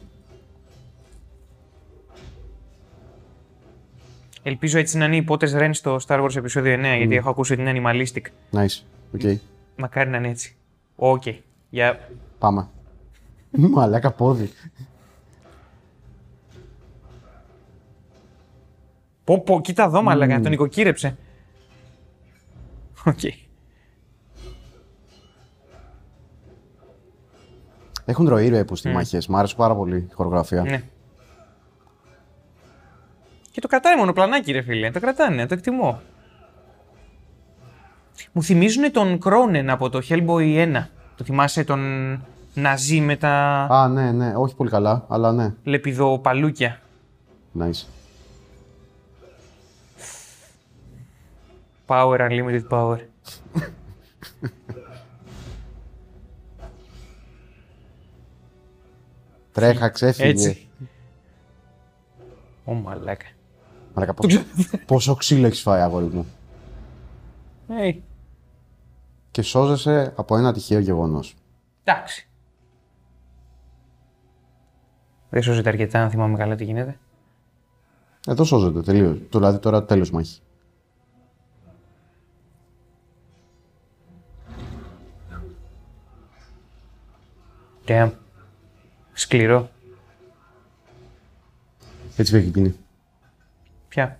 Ελπίζω 4.43 4.77
έτσι 4.77 4.97
να 4.97 5.05
είναι 5.05 5.15
οι 5.15 5.25
ιππότες 5.29 5.61
Ren 5.61 5.69
στο 5.71 5.99
Star 6.07 6.23
Wars 6.23 6.35
επεισόδιο 6.35 6.73
9, 6.73 6.77
γιατί 6.97 7.15
έχω 7.15 7.29
ακούσει 7.29 7.53
ότι 7.53 7.61
είναι 7.61 7.73
animalistic. 7.75 8.21
Nice. 8.51 8.81
Ok. 9.13 9.39
Μακάρι 9.75 10.09
να 10.09 10.17
είναι 10.17 10.29
έτσι. 10.29 10.55
Οκ. 10.95 11.23
Για... 11.69 12.09
Πάμε. 12.39 12.67
Μαλάκα 13.51 14.11
πόδι. 14.11 14.49
Πω, 19.25 19.41
πω, 19.41 19.61
κοίτα 19.61 19.83
εδώ, 19.83 20.01
μαλάκα, 20.01 20.39
τον 20.39 20.51
οικοκύρεψε. 20.51 21.17
Οκ. 23.05 23.19
Έχουν 28.05 28.29
ροή 28.29 28.49
ρε 28.49 28.63
πούστη 28.63 28.75
οι 28.75 28.93
μάχες. 28.93 29.27
Μ' 29.27 29.35
άρεσε 29.35 29.55
πάρα 29.55 29.75
πολύ 29.75 29.97
η 29.97 30.13
χορογραφία. 30.13 30.61
Ναι. 30.61 30.81
Και 33.51 33.61
το 33.61 33.67
κρατάει 33.67 33.95
μονοπλανάκι, 33.97 34.51
ρε 34.51 34.61
φίλε. 34.61 34.91
Το 34.91 34.99
κρατάνε, 34.99 35.45
το 35.45 35.53
εκτιμώ. 35.53 36.01
Μου 38.31 38.43
θυμίζουν 38.43 38.91
τον 38.91 39.19
Κρόνεν 39.19 39.69
από 39.69 39.89
το 39.89 40.01
Hellboy 40.09 40.75
1. 40.75 40.85
Το 41.15 41.23
θυμάσαι 41.23 41.63
τον 41.63 41.79
Ναζί 42.53 43.01
με 43.01 43.15
τα 43.15 43.31
Α, 43.69 43.87
ναι, 43.87 44.11
ναι. 44.11 44.33
Όχι 44.35 44.55
πολύ 44.55 44.69
καλά, 44.69 45.05
αλλά 45.07 45.31
ναι. 45.31 45.53
λεπιδοπαλούκια. 45.63 46.79
Nice. 47.59 47.94
Power, 51.87 52.19
unlimited 52.19 52.67
power. 52.69 52.99
Τρέχα, 59.51 59.89
ξέφυγε. 59.89 60.29
Έτσι. 60.29 60.67
Ω 62.65 62.73
μαλάκα. 62.73 63.25
Μαλάκα, 63.93 64.13
πόσο, 64.13 64.43
πόσο 64.85 65.15
ξύλο 65.15 65.45
έχεις 65.45 65.61
φάει, 65.61 65.81
αγόρι 65.81 66.05
μου; 66.05 66.25
Hey. 67.67 67.99
Και 69.31 69.41
σώζεσαι 69.41 70.13
από 70.15 70.37
ένα 70.37 70.53
τυχαίο 70.53 70.79
γεγονός. 70.79 71.35
Εντάξει. 71.83 72.29
Δεν 75.29 75.41
σώζεται 75.41 75.69
αρκετά, 75.69 76.01
αν 76.03 76.09
θυμάμαι 76.09 76.37
καλά 76.37 76.55
τι 76.55 76.63
γίνεται. 76.63 76.99
Εδώ 78.27 78.43
σώζεται 78.43 78.81
τελείως. 78.81 79.17
Δηλαδή 79.29 79.59
τώρα 79.59 79.85
τέλος 79.85 80.11
μάχη. 80.11 80.41
Damn. 87.87 88.11
Σκληρό. 89.13 89.69
Έτσι 92.17 92.31
φεύγει 92.31 92.47
εκείνη. 92.49 92.75
Πια. 93.87 94.17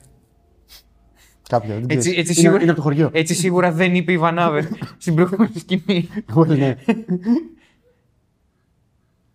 Κάποια. 1.50 1.68
δεν 1.74 1.78
Έτσι, 1.78 1.88
πειράζει. 1.88 2.10
έτσι, 2.10 2.32
Είναι- 2.32 2.34
σίγουρα, 2.42 2.62
Είναι 2.62 2.72
από 2.72 2.80
το 2.80 2.82
χωριό. 2.86 3.10
έτσι 3.14 3.34
σίγουρα 3.34 3.72
δεν 3.72 3.96
είπε 3.96 4.12
η 4.12 4.18
Βανάβερ 4.18 4.64
στην 4.98 5.16
προηγούμενη 5.16 5.52
σκηνή. 5.60 6.10
Εγώ 6.30 6.46
ναι. 6.46 6.76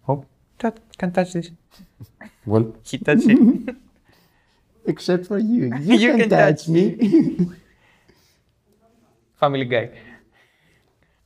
Oh, 0.06 0.18
that 0.62 0.72
can 0.98 1.10
touch 1.12 1.30
this. 1.32 1.48
Well, 2.46 2.64
He 2.90 2.98
touched 3.04 3.28
it. 3.28 3.38
except 4.86 5.24
for 5.26 5.38
you. 5.38 5.64
You, 5.86 5.98
You 6.00 6.10
can, 6.10 6.18
can 6.20 6.28
touch 6.28 6.56
touch 6.56 6.68
me. 6.68 6.96
Family 9.40 9.66
Guy. 9.70 9.86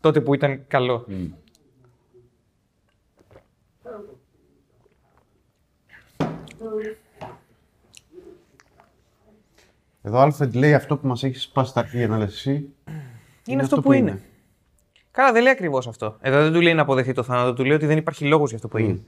Τότε 0.00 0.20
που 0.20 0.34
ήταν 0.34 0.64
καλό. 0.68 1.06
Εδώ 10.02 10.22
Alfred 10.26 10.52
λέει 10.52 10.74
αυτό 10.74 10.96
που 10.96 11.06
μας 11.06 11.22
έχεις 11.22 11.42
σπάσει 11.42 11.74
τα 11.74 11.80
αρχεία 11.80 12.08
να 12.08 12.18
λες 12.18 12.34
εσύ. 12.34 12.68
Είναι, 13.46 13.62
αυτό 13.62 13.80
που 13.80 13.92
είναι. 13.92 14.22
Καλά, 15.10 15.32
δεν 15.32 15.42
λέει 15.42 15.52
ακριβώς 15.52 15.86
αυτό. 15.86 16.16
Εδώ 16.20 16.42
δεν 16.42 16.52
του 16.52 16.60
λέει 16.60 16.74
να 16.74 16.82
αποδεχτεί 16.82 17.12
το 17.12 17.22
θάνατο, 17.22 17.52
του 17.52 17.64
λέει 17.64 17.76
ότι 17.76 17.86
δεν 17.86 17.96
υπάρχει 17.96 18.24
λόγος 18.24 18.48
για 18.48 18.56
αυτό 18.56 18.68
που 18.68 18.76
έγινε. 18.76 19.00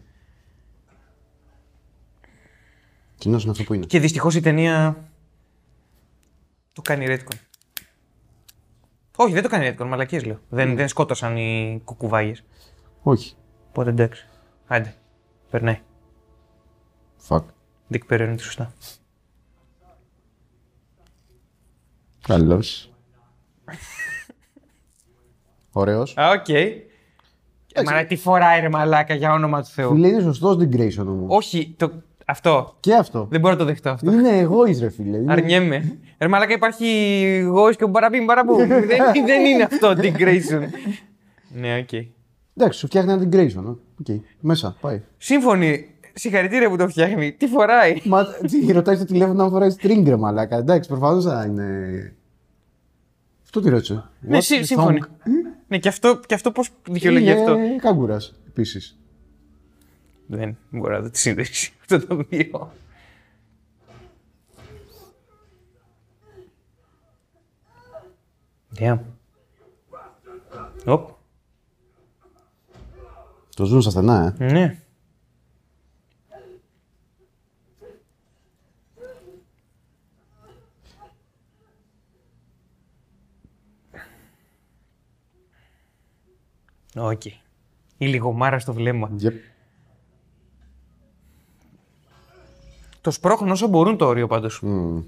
Κοινώ 3.19 3.38
είναι 3.38 3.51
αυτό 3.51 3.62
που 3.62 3.75
είναι. 3.75 3.87
Και 3.87 4.01
δυστυχώς 4.01 4.35
η 4.35 4.40
ταινία. 4.40 5.09
το 6.73 6.83
κάνει 6.83 7.07
retcon. 7.09 7.37
Όχι, 9.16 9.33
δεν 9.33 9.42
το 9.42 9.49
κάνει 9.49 9.75
retcon, 9.79 9.87
μαλακίες 9.87 10.25
λέω. 10.25 10.40
Δεν, 10.49 10.77
δεν 10.77 10.88
σκότωσαν 10.88 11.37
οι 11.37 11.81
κουκουβάγιες. 11.85 12.45
Όχι. 13.03 13.37
Οπότε 13.69 13.90
εντάξει. 13.90 14.29
Άντε. 14.66 14.95
Περνάει. 15.51 15.81
Fuck. 17.29 17.43
Dick 17.93 18.01
Perry 18.11 18.35
σωστά. 18.39 18.73
Καλό. 22.27 22.62
Ωραίος. 25.73 26.15
Α, 26.17 26.31
οκ. 26.31 26.47
Μα 27.85 28.05
τι 28.05 28.17
φοράει 28.17 28.61
ρε 28.61 28.69
μαλάκα 28.69 29.15
για 29.15 29.33
όνομα 29.33 29.62
του 29.62 29.69
Θεού. 29.69 29.93
Φίλε, 29.93 30.09
είναι 30.09 30.21
σωστός 30.21 30.57
Dick 30.57 30.71
Grayson 30.73 31.07
όμως. 31.07 31.37
Όχι, 31.37 31.75
το... 31.77 31.93
αυτό. 32.27 32.77
Και 32.81 32.95
αυτό. 32.95 33.27
Δεν 33.31 33.41
μπορώ 33.41 33.53
να 33.53 33.59
το 33.59 33.65
δεχτώ 33.65 33.91
αυτό. 33.91 34.12
Είναι 34.12 34.39
εγώ, 34.39 34.65
ρε 34.65 34.91
φίλε. 34.91 35.17
Είναι... 35.17 35.33
Αρνιέμαι. 35.33 35.99
Ρε 36.19 36.29
μαλάκα 36.29 36.53
υπάρχει 36.53 37.41
γόης 37.41 37.77
και 37.77 37.85
ο 37.85 37.89
μπαραμπίμ 37.89 38.25
μπαραμπού. 38.25 38.57
δεν, 38.91 39.27
δεν 39.27 39.45
είναι 39.45 39.62
αυτό 39.62 39.95
την 39.95 40.15
Grayson. 40.19 40.62
ναι, 41.49 41.79
οκ. 41.79 41.93
Εντάξει, 42.57 42.79
σου 42.79 42.87
φτιάχνει 42.87 43.12
ένα 43.12 43.27
την 43.29 43.31
Grayson. 43.33 43.65
ε. 43.65 44.12
Οκ. 44.12 44.21
Μέσα, 44.41 44.77
πάει. 44.81 45.03
Σύμφωνοι. 45.19 45.91
Συγχαρητήρια 46.19 46.69
που 46.69 46.77
το 46.77 46.89
φτιάχνει. 46.89 47.33
Τι 47.33 47.47
φοράει; 47.47 48.01
Μα 48.05 48.25
τι 48.51 48.73
ρωτάει 48.73 48.97
στο 48.97 49.05
τηλέφωνο 49.05 49.43
αν 49.43 49.51
φοράει 49.51 49.71
string, 49.81 50.03
ρε 50.07 50.17
μαλάκα. 50.17 50.57
Εντάξει, 50.57 50.89
προφανώς 50.89 51.25
θα 51.25 51.45
είναι. 51.45 52.15
Αυτό 53.45 53.61
τι 53.61 53.69
ρώτησε. 53.69 54.05
Ναι, 54.21 54.39
What 54.39 54.43
σύ- 54.43 54.61
the 54.61 54.65
σύμφωνοι. 54.65 55.01
thong? 55.05 55.09
ναι, 55.69 55.79
και 55.79 55.89
αυτό, 55.89 56.21
και 56.27 56.35
αυτό 56.35 56.53
πώς 56.53 56.69
δικαιολογεί 56.91 57.31
αυτό; 57.31 57.55
Είναι 57.57 57.77
κάγκουρα 57.77 58.21
επίσης. 58.49 58.99
Δεν 60.27 60.57
μπορώ 60.71 60.95
να 60.95 61.01
δω 61.01 61.11
τη 61.11 61.19
σύνδεση 61.19 61.73
αυτό 61.81 62.07
το 62.07 62.25
δύο. 62.29 62.71
Damn. 68.79 68.99
Οπ. 70.87 71.09
Το 73.57 73.65
ζουν 73.65 73.81
στα 73.81 73.91
στενά, 73.91 74.35
ε. 74.39 74.45
Ναι. 74.53 74.79
Οκ. 86.97 87.25
Η 87.99 88.07
λιγομάρα 88.07 88.59
στο 88.59 88.73
βλέμμα. 88.73 89.11
Yep. 89.21 89.33
Το 93.01 93.11
σπρώχνουν 93.11 93.51
όσο 93.51 93.67
μπορούν 93.67 93.97
το 93.97 94.07
όριο 94.07 94.27
πάντως. 94.27 94.61
Μμμ. 94.63 95.03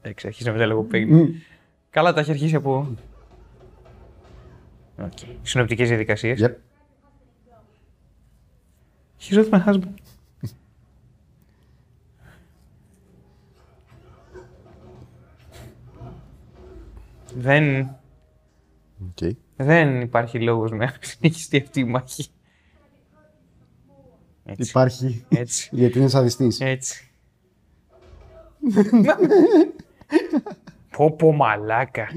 Εντάξει, 0.00 0.26
αρχίζει 0.26 0.48
να 0.48 0.52
μετά 0.52 0.66
λίγο 0.66 0.82
παίγνει. 0.82 1.42
Καλά, 1.90 2.12
τα 2.12 2.20
έχει 2.20 2.30
αρχίσει 2.30 2.54
από. 2.54 2.94
Οκ. 4.98 5.18
Συνοπτικές 5.42 5.88
διαδικασίες. 5.88 6.40
Yep. 6.44 6.54
He's 9.20 9.44
with 9.44 9.50
my 9.50 9.64
husband. 9.66 9.94
Δεν, 17.38 17.96
Οκ. 19.00 19.34
δεν 19.56 20.00
υπάρχει 20.00 20.40
λόγος 20.40 20.70
να 20.70 20.94
συνεχιστεί 21.00 21.56
αυτή 21.56 21.80
η 21.80 21.84
μάχη. 21.84 22.26
Έτσι. 24.44 24.70
Υπάρχει. 24.70 25.24
Έτσι. 25.28 25.68
Γιατί 25.72 25.98
είναι 25.98 26.08
σαδιστής. 26.08 26.60
Έτσι. 26.60 27.10
πω 30.96 31.10
πω 31.10 31.32
μαλάκα. 31.32 32.08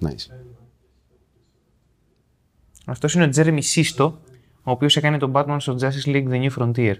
Nice. 0.00 0.26
Αυτός 2.86 3.14
είναι 3.14 3.24
ο 3.24 3.28
Τζέρεμι 3.28 3.62
Σίστο, 3.62 4.20
ο 4.66 4.70
οποίος 4.70 4.96
έκανε 4.96 5.18
τον 5.18 5.32
Batman 5.34 5.56
στο 5.58 5.76
Justice 5.80 6.06
League 6.06 6.28
The 6.28 6.48
New 6.48 6.50
Frontier. 6.58 6.94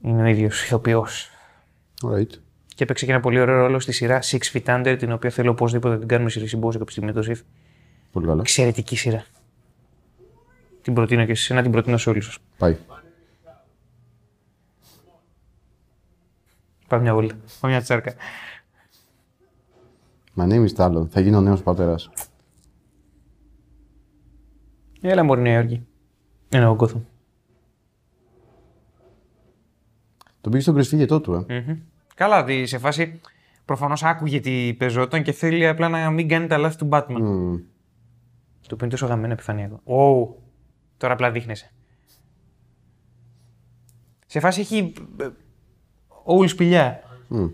Είναι 0.00 0.22
ο 0.22 0.26
ίδιος 0.26 0.64
ηθοποιός. 0.64 1.30
Alright. 2.02 2.30
Και 2.66 2.84
έπαιξε 2.84 3.04
και 3.04 3.10
ένα 3.10 3.20
πολύ 3.20 3.40
ωραίο 3.40 3.56
ρόλο 3.56 3.80
στη 3.80 3.92
σειρά 3.92 4.22
Six 4.22 4.38
Feet 4.52 4.64
Under, 4.64 4.96
την 4.98 5.12
οποία 5.12 5.30
θέλω 5.30 5.50
οπωσδήποτε 5.50 5.94
να 5.94 5.98
την 5.98 6.08
κάνουμε 6.08 6.30
σε 6.30 6.46
συμπόσιο 6.46 6.78
κάποια 6.78 6.92
στιγμή 6.92 7.12
με 7.12 7.16
το 7.16 7.22
Σιφ. 7.22 7.40
Πολύ 8.12 8.26
καλά. 8.26 8.40
Εξαιρετική 8.40 8.96
σειρά. 8.96 9.24
Την 10.82 10.94
προτείνω 10.94 11.24
και 11.24 11.34
σε 11.34 11.42
εσένα, 11.42 11.62
την 11.62 11.70
προτείνω 11.70 11.96
σε 11.96 12.10
όλους 12.10 12.24
σας. 12.24 12.38
Πάει. 12.58 12.76
Πάμε 16.88 17.02
μια 17.02 17.14
βόλτα. 17.14 17.34
Πάμε 17.60 17.74
μια 17.74 17.82
τσάρκα. 17.82 18.14
My 20.36 20.48
name 20.48 20.66
is 20.66 20.74
Talon. 20.76 21.08
Θα 21.08 21.20
γίνω 21.20 21.38
ο 21.38 21.40
νέος 21.40 21.62
πατέρας. 21.62 22.10
Έλα 25.00 25.22
μωρή 25.22 25.40
Νέα 25.40 25.54
Υόρκη. 25.54 25.87
Ένα 26.48 26.70
ο 26.70 26.76
Gotham. 26.78 27.00
Τον 30.40 30.50
πήγες 30.50 30.62
στον 30.62 30.74
κρυσφύγετό 30.74 31.20
του, 31.20 31.32
ε. 31.48 31.60
Μμμ. 31.60 31.78
Καλά, 32.14 32.44
δι- 32.44 32.66
σε 32.66 32.78
φάση 32.78 33.20
προφανώς 33.64 34.02
άκουγε 34.02 34.40
τι 34.40 34.74
πεζόταν 34.78 35.22
και 35.22 35.32
θέλει 35.32 35.66
απλά 35.66 35.88
να 35.88 36.10
μην 36.10 36.28
κάνει 36.28 36.46
τα 36.46 36.58
λάθη 36.58 36.76
του 36.76 36.88
Batman. 36.92 37.16
Μμμ. 37.20 37.56
Το 38.60 38.74
οποίο 38.74 38.86
είναι 38.86 38.88
τόσο 38.90 39.06
γαμμένο 39.06 39.32
επιφανειακό. 39.32 39.80
Ω, 39.94 40.34
τώρα 40.96 41.12
απλά 41.12 41.30
δείχνεσαι. 41.30 41.70
Σε 44.26 44.40
φάση 44.40 44.60
έχει 44.60 44.92
ε, 45.20 45.28
όλη 46.22 46.48
σπηλιά. 46.48 47.00
Μμ. 47.28 47.46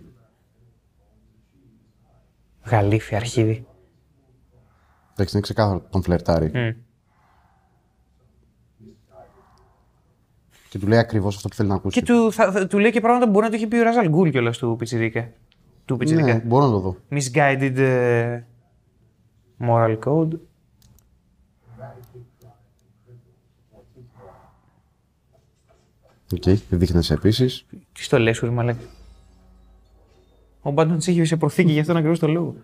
Γαλήφι, 2.64 3.14
αρχίδι. 3.14 3.66
Εντάξει, 5.12 5.33
είναι 5.35 5.40
ξεκάθαρο 5.42 5.76
ότι 5.76 5.88
τον 5.90 6.02
φλερτάρει. 6.02 6.46
Μμ. 6.54 6.83
Και 10.74 10.80
του 10.80 10.87
λέει 10.87 10.98
ακριβώς 10.98 11.37
αυτό 11.37 11.48
που 11.48 11.54
θέλει 11.54 11.68
να 11.68 11.74
ακούσει. 11.74 12.00
Και 12.00 12.06
του, 12.12 12.32
θα, 12.32 12.52
θα- 12.52 12.66
του 12.66 12.78
λέει 12.78 12.90
και 12.90 13.00
πράγματα 13.00 13.24
που 13.24 13.30
μπορεί 13.30 13.44
να 13.44 13.50
του 13.50 13.56
έχει 13.56 13.66
πει 13.66 13.76
ο 13.76 13.82
Ράζαλ 13.82 14.08
Γκούλ 14.08 14.28
κιόλας 14.28 14.58
του 14.58 14.76
Πιτσιρίκα. 14.78 15.30
Του 15.84 15.96
Πιτσιρίκα. 15.96 16.26
ναι, 16.34 16.42
μπορώ 16.44 16.64
να 16.66 16.70
το 16.70 16.78
δω. 16.78 16.96
Misguided 17.10 17.76
ε, 17.76 18.40
moral 19.60 19.98
code. 20.04 20.28
Οκ, 26.32 26.42
δείχνει 26.70 27.00
επίσης. 27.10 27.66
Τι 27.92 28.08
το 28.08 28.18
λες, 28.18 28.40
ρε 28.40 28.50
μαλάκα. 28.50 28.84
Ο 30.62 30.70
Batman 30.70 30.96
τις 30.96 31.06
είχε 31.06 31.24
σε 31.24 31.37
προθήκη 31.37 31.72
για 31.72 31.80
αυτόν 31.80 31.96
ακριβώς 31.96 32.18
το 32.18 32.28
λόγο. 32.28 32.56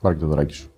Πάρε 0.00 0.14
και 0.14 0.20
το 0.20 0.26
δωράκι 0.26 0.54
σου. 0.54 0.70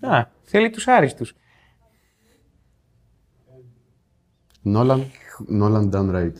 Α, 0.00 0.24
θέλει 0.42 0.70
τους 0.70 0.88
άριστους. 0.88 1.34
Νόλαν, 4.62 5.06
Νόλαν 5.46 5.90
done 5.92 6.14
right. 6.14 6.32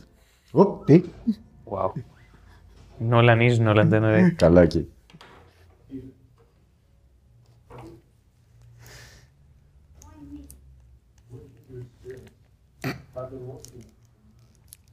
Ω, 0.53 0.65
τι; 0.85 1.03
Wow. 1.65 1.91
Νόλαν 2.99 3.41
is 3.41 3.59
Νόλαν, 3.59 3.89
δεν 3.89 4.05
ωραία. 4.05 4.31
Καλά 4.31 4.63
εκεί. 4.63 4.89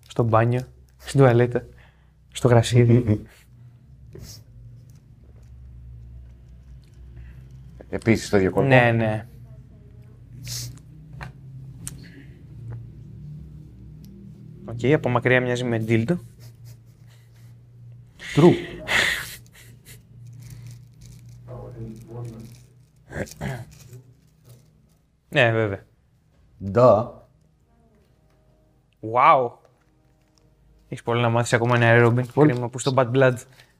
Στο 0.07 0.23
μπάνιο, 0.23 0.61
στην 0.97 1.19
τουαλέτα, 1.19 1.65
στο 2.31 2.47
γρασίδι. 2.47 3.21
Επίσης 7.89 8.29
το 8.29 8.37
ίδιο 8.37 8.51
κόλπο. 8.51 8.69
ναι, 8.69 8.91
ναι. 8.91 9.27
Οκ, 14.65 14.93
από 14.93 15.09
μακριά 15.09 15.41
μοιάζει 15.41 15.63
με 15.63 15.79
dildo. 15.79 16.19
True. 18.35 18.53
Ναι, 25.29 25.51
βέβαια. 25.51 25.85
Duh. 26.73 27.05
Wow. 29.13 29.51
Έχεις 30.89 31.03
πολύ 31.03 31.21
να 31.21 31.29
μάθεις 31.29 31.53
ακόμα 31.53 31.75
ρε 31.75 31.85
Robin. 31.85 32.25
Κρίμα 32.33 32.69
που 32.69 32.79
στο 32.79 32.93
Bad 32.95 33.11
Blood 33.11 33.33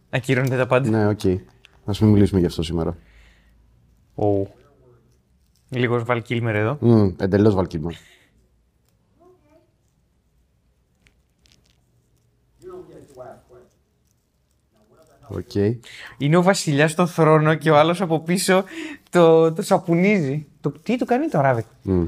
ακυρώνεται 0.10 0.58
τα 0.58 0.68
πάντα. 0.68 0.90
Ναι, 0.90 1.08
οκ. 1.08 1.26
Α 1.86 1.94
μην 2.02 2.10
μιλήσουμε 2.12 2.40
γι' 2.40 2.46
αυτό 2.46 2.64
σήμερα. 2.64 2.98
Oh. 4.20 4.48
Λίγος 5.70 6.04
Val 6.08 6.22
Kilmer 6.30 6.54
εδώ. 6.54 6.78
Mm, 6.82 7.22
Εντελώς 7.22 7.56
βαλκίμα. 7.56 7.92
Οκ. 15.28 15.56
Είναι 16.18 16.38
ο 16.38 16.42
βασιλιάς 16.42 16.92
στο 16.92 17.06
θρόνο 17.08 17.56
και 17.56 17.72
ο 17.72 17.78
άλλος 17.78 18.02
από 18.02 18.20
πίσω 18.20 18.64
το, 19.10 19.54
το 19.54 19.62
σαπουνίζει. 19.62 20.48
Το, 20.62 20.72
τι 20.72 20.98
του 20.98 21.06
κάνει 21.06 21.28
το 21.28 21.42
ράβι. 21.42 21.66
Μμ. 21.84 22.06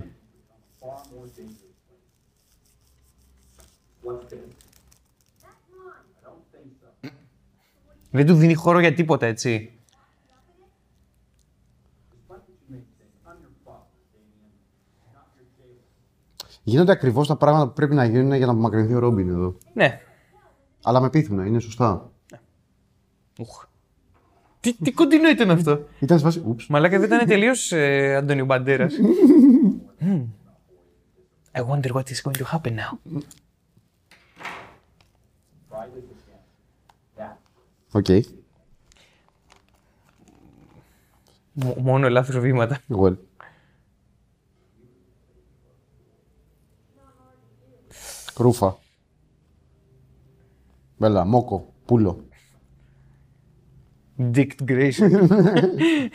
Δεν 8.11 8.25
του 8.25 8.33
δίνει 8.33 8.53
χώρο 8.53 8.79
για 8.79 8.93
τίποτα, 8.93 9.25
έτσι. 9.25 9.78
Γίνονται 16.69 16.91
ακριβώς 16.91 17.27
τα 17.27 17.36
πράγματα 17.36 17.67
που 17.67 17.73
πρέπει 17.73 17.95
να 17.95 18.05
γίνουν 18.05 18.34
για 18.34 18.45
να 18.45 18.51
απομακρυνθεί 18.51 18.93
ο 18.93 18.99
Ρόμπιν 18.99 19.29
εδώ. 19.29 19.58
Ναι. 19.73 20.01
Αλλά 20.84 20.99
με 20.99 21.10
πείθουν, 21.10 21.45
είναι 21.45 21.60
σωστά. 21.60 22.12
Ουχ. 23.39 23.65
Τι, 24.60 24.73
τι 24.73 24.91
κοντινό 24.91 25.29
ήταν 25.29 25.49
αυτό. 25.51 25.86
Ήταν 25.99 26.17
σε 26.17 26.23
φάση. 26.23 26.43
Oops. 26.45 26.67
Μαλάκα 26.67 26.99
δεν 26.99 27.08
ήταν 27.12 27.27
τελείως 27.27 27.71
ε, 27.71 28.15
Αντώνιο 28.15 28.45
Μπαντέρας. 28.45 28.93
I 31.51 31.62
wonder 31.62 31.91
what 31.91 32.03
is 32.03 32.21
going 32.23 32.38
to 32.38 32.45
happen 32.51 32.73
now. 32.75 32.97
OK. 37.91 38.07
Μ- 41.53 41.77
μόνο 41.82 42.10
λάθος 42.10 42.39
βήματα. 42.39 42.77
Well. 42.89 43.15
Ρούφα. 48.39 48.78
Μπέλα, 50.97 51.25
μόκο, 51.25 51.73
πούλο. 51.86 52.28
Dick 54.17 54.52
Grayson. 54.67 56.10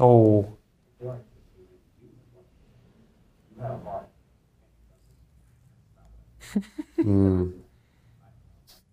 Oh. 0.00 0.63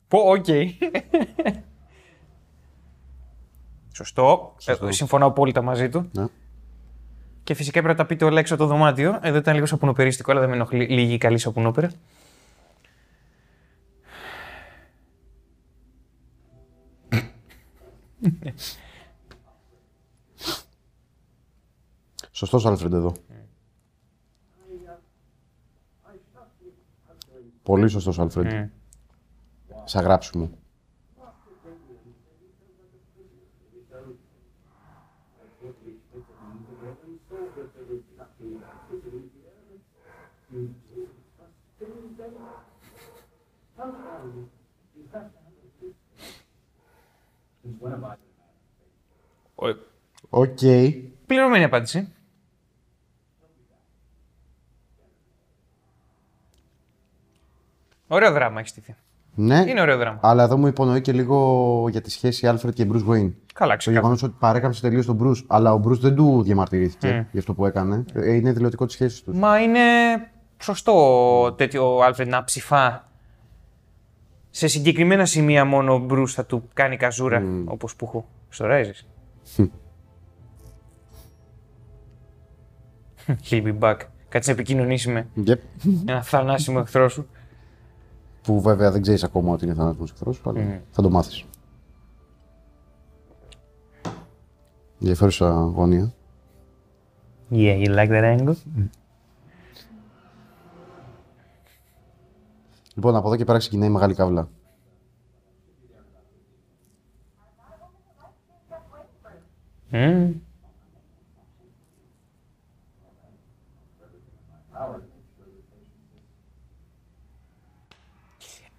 Πω, 0.08 0.18
οκ. 0.20 0.46
Σωστό. 3.92 4.56
Σωστό. 4.58 4.88
Ε, 4.88 4.92
συμφωνώ 4.92 5.26
απόλυτα 5.26 5.62
μαζί 5.62 5.90
του. 5.90 6.10
Ναι. 6.12 6.26
Και 7.44 7.54
φυσικά 7.54 7.82
πρέπει 7.82 7.98
να 7.98 8.04
τα 8.04 8.06
πείτε 8.06 8.26
όλα 8.26 8.40
έξω 8.40 8.54
από 8.54 8.64
το 8.64 8.70
δωμάτιο. 8.70 9.20
Εδώ 9.22 9.38
ήταν 9.38 9.54
λίγο 9.54 9.66
σαπουνοπερίστικο, 9.66 10.32
αλλά 10.32 10.40
δεν 10.40 10.50
με 10.50 10.56
ενοχλεί 10.56 10.88
λίγη 10.88 11.18
καλή 11.18 11.38
σαπουνόπερα. 11.38 11.92
Σωστός 22.32 22.66
Άλφρεντ 22.66 22.94
εδώ. 22.94 23.14
Πολύ 27.72 27.88
σωστός 27.88 28.20
Άλφρεντ. 28.20 28.54
Μμ. 28.54 28.70
Σαν 29.86 30.04
γράψιμο. 30.04 30.50
Ο- 49.56 49.76
Οκ. 50.30 50.60
Πληρωμένη 51.26 51.64
απάντηση. 51.64 52.14
Ωραίο 58.14 58.32
δράμα 58.32 58.60
έχει 58.60 58.72
στηθεί. 58.72 58.96
Ναι. 59.36 59.64
Είναι 59.68 59.82
ωραίο 59.82 59.98
δράμα. 59.98 60.20
Αλλά 60.22 60.44
εδώ 60.44 60.58
μου 60.58 60.68
υπονοεί 60.68 61.02
και 61.02 61.12
λίγο 61.12 61.88
για 61.90 62.02
τη 62.02 62.12
σχέση 62.12 62.48
Άλφρεντ 62.48 62.74
και 62.74 62.88
Bruce 62.92 63.08
Wayne. 63.10 63.32
Καλά, 63.54 63.72
Το 63.72 63.78
ξεκάθαρα. 63.78 63.92
γεγονός 63.92 64.18
ότι 64.24 64.36
παρέκαμψε 64.40 64.82
τελείως 64.82 65.06
τον 65.06 65.20
Bruce, 65.24 65.44
αλλά 65.48 65.74
ο 65.74 65.82
Bruce 65.88 66.00
δεν 66.00 66.16
του 66.16 66.44
διαμαρτυρήθηκε 66.44 67.28
για 67.32 67.40
αυτό 67.40 67.54
που 67.54 67.66
έκανε. 67.66 68.06
Ε, 68.14 68.34
Είναι 68.36 68.52
δηλωτικό 68.52 68.86
της 68.86 68.94
σχέσης 68.94 69.24
τους. 69.24 69.38
Μα 69.38 69.60
είναι 69.62 69.80
σωστό 70.62 71.54
τέτοιο 71.58 71.96
ο 71.96 72.04
Άλφρεντ 72.04 72.28
να 72.28 72.44
ψηφά. 72.44 73.10
Σε 74.50 74.68
συγκεκριμένα 74.68 75.26
σημεία 75.26 75.66
μόνο 75.66 75.94
ο 75.94 75.98
Bruce 75.98 76.34
θα 76.34 76.46
του 76.46 76.70
κάνει 76.74 76.98
καζούρα, 76.98 77.44
όπως 77.66 77.96
που 77.96 78.06
έχω 78.06 78.28
στο 78.50 78.66
Rises. 78.70 79.06
He'll 83.50 83.64
be 83.64 83.80
back. 83.80 83.98
Κάτσε 84.30 84.52
να 84.52 84.56
επικοινωνήσει 84.60 85.10
με 85.10 85.28
Yep. 85.48 85.56
ένα 86.06 86.22
θανάσιμο 86.22 86.78
εχθρό 86.82 87.10
σου. 87.10 87.28
Που 88.44 88.62
βέβαια 88.62 88.92
δεν 88.92 89.02
ξέρεις 89.02 89.24
ακόμα 89.24 89.54
ότι 89.54 89.66
είναι 89.66 89.74
θανάσιμο 89.74 90.06
εχθρός, 90.10 90.42
αλλά 90.46 90.62
mm. 90.62 90.82
θα 90.92 91.02
το 91.02 91.10
μάθεις. 91.10 91.46
Ενδιαφέρουσα 95.00 95.50
γωνία. 95.52 96.14
Yeah, 97.52 97.86
you 97.86 97.90
like 97.96 98.10
that 98.10 98.40
angle; 98.40 98.54
Λοιπόν, 102.96 103.16
από 103.16 103.28
εδώ 103.28 103.36
και 103.36 103.46
πέρα 103.46 103.58
ξεκινάει 103.58 103.90
η 103.90 103.92
μεγάλη 103.92 104.14
καύλα. 104.14 104.50
Mm. 109.92 110.32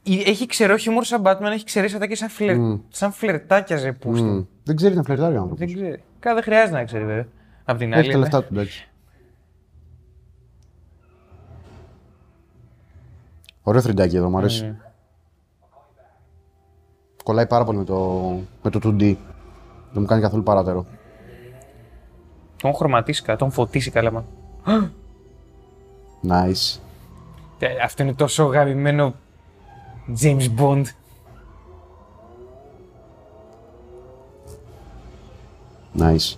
Έχει 0.05 0.47
ξερό 0.47 0.77
χιούμορ 0.77 1.05
σαν 1.05 1.23
Batman, 1.25 1.51
έχει 1.53 1.65
ξερίσατα 1.65 2.07
και 2.07 2.17
σαν, 2.17 2.29
φλερ... 2.29 2.57
σαν 2.89 3.13
φλερτάκια 3.13 3.77
ζεπούστο. 3.77 4.25
Μμ. 4.27 4.45
Δεν 4.65 4.77
ξέρει 4.77 4.95
να 4.95 5.03
φλερτάρει 5.03 5.35
ο 5.37 5.41
άνθρωπος. 5.41 5.59
Δεν 5.67 5.75
ξέρει. 5.77 6.03
Καλά, 6.19 6.35
δεν 6.35 6.45
χρειάζεται 6.45 6.77
να 6.77 6.85
ξέρει 6.85 7.05
βέβαια. 7.05 7.27
Απ' 7.65 7.79
την 7.79 7.93
Έχει 7.93 8.01
άλλη. 8.01 8.11
τα 8.11 8.17
ναι. 8.17 8.23
λεφτά 8.23 8.43
του, 8.45 8.49
εντάξει. 8.55 8.89
Ωραίο 13.63 13.81
θρυντάκι 13.81 14.17
εδώ, 14.17 14.31
μου 14.31 14.39
αρέσει. 14.39 14.77
Κολλάει 17.25 17.47
πάρα 17.47 17.65
πολύ 17.65 17.79
με 17.79 17.85
το, 17.85 18.31
με 18.63 18.71
το 18.71 18.81
2D. 18.85 18.99
Δεν 19.93 20.03
μου 20.03 20.05
κάνει 20.05 20.23
καθόλου 20.23 20.43
παράτερο. 20.43 20.87
Τον 22.57 22.75
χρωματίσει 22.75 23.23
καλά, 23.23 23.39
τον 23.39 23.51
φωτίσει 23.51 23.91
καλά. 23.91 24.11
Μα. 24.13 24.25
Nice. 26.29 26.79
Ε, 27.59 27.67
Αυτό 27.85 28.03
είναι 28.03 28.15
τόσο 28.15 28.45
αγαπημένο 28.45 29.15
James 30.21 30.49
Bond. 30.59 30.85
Nice. 35.99 36.37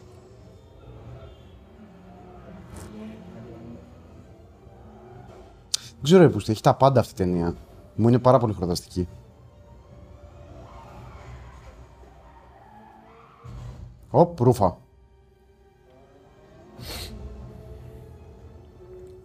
Δεν 5.71 6.03
ξέρω, 6.03 6.23
ρε, 6.23 6.29
Πούστη, 6.29 6.53
έχει 6.53 6.63
τα 6.63 6.75
πάντα 6.75 7.01
αυτή 7.01 7.13
η 7.13 7.17
ταινία. 7.25 7.55
Μου 7.95 8.09
είναι 8.09 8.19
πάρα 8.19 8.39
πολύ 8.39 8.53
χορταστική. 8.53 9.09
Οπ, 14.11 14.41
ρούφα. 14.41 14.77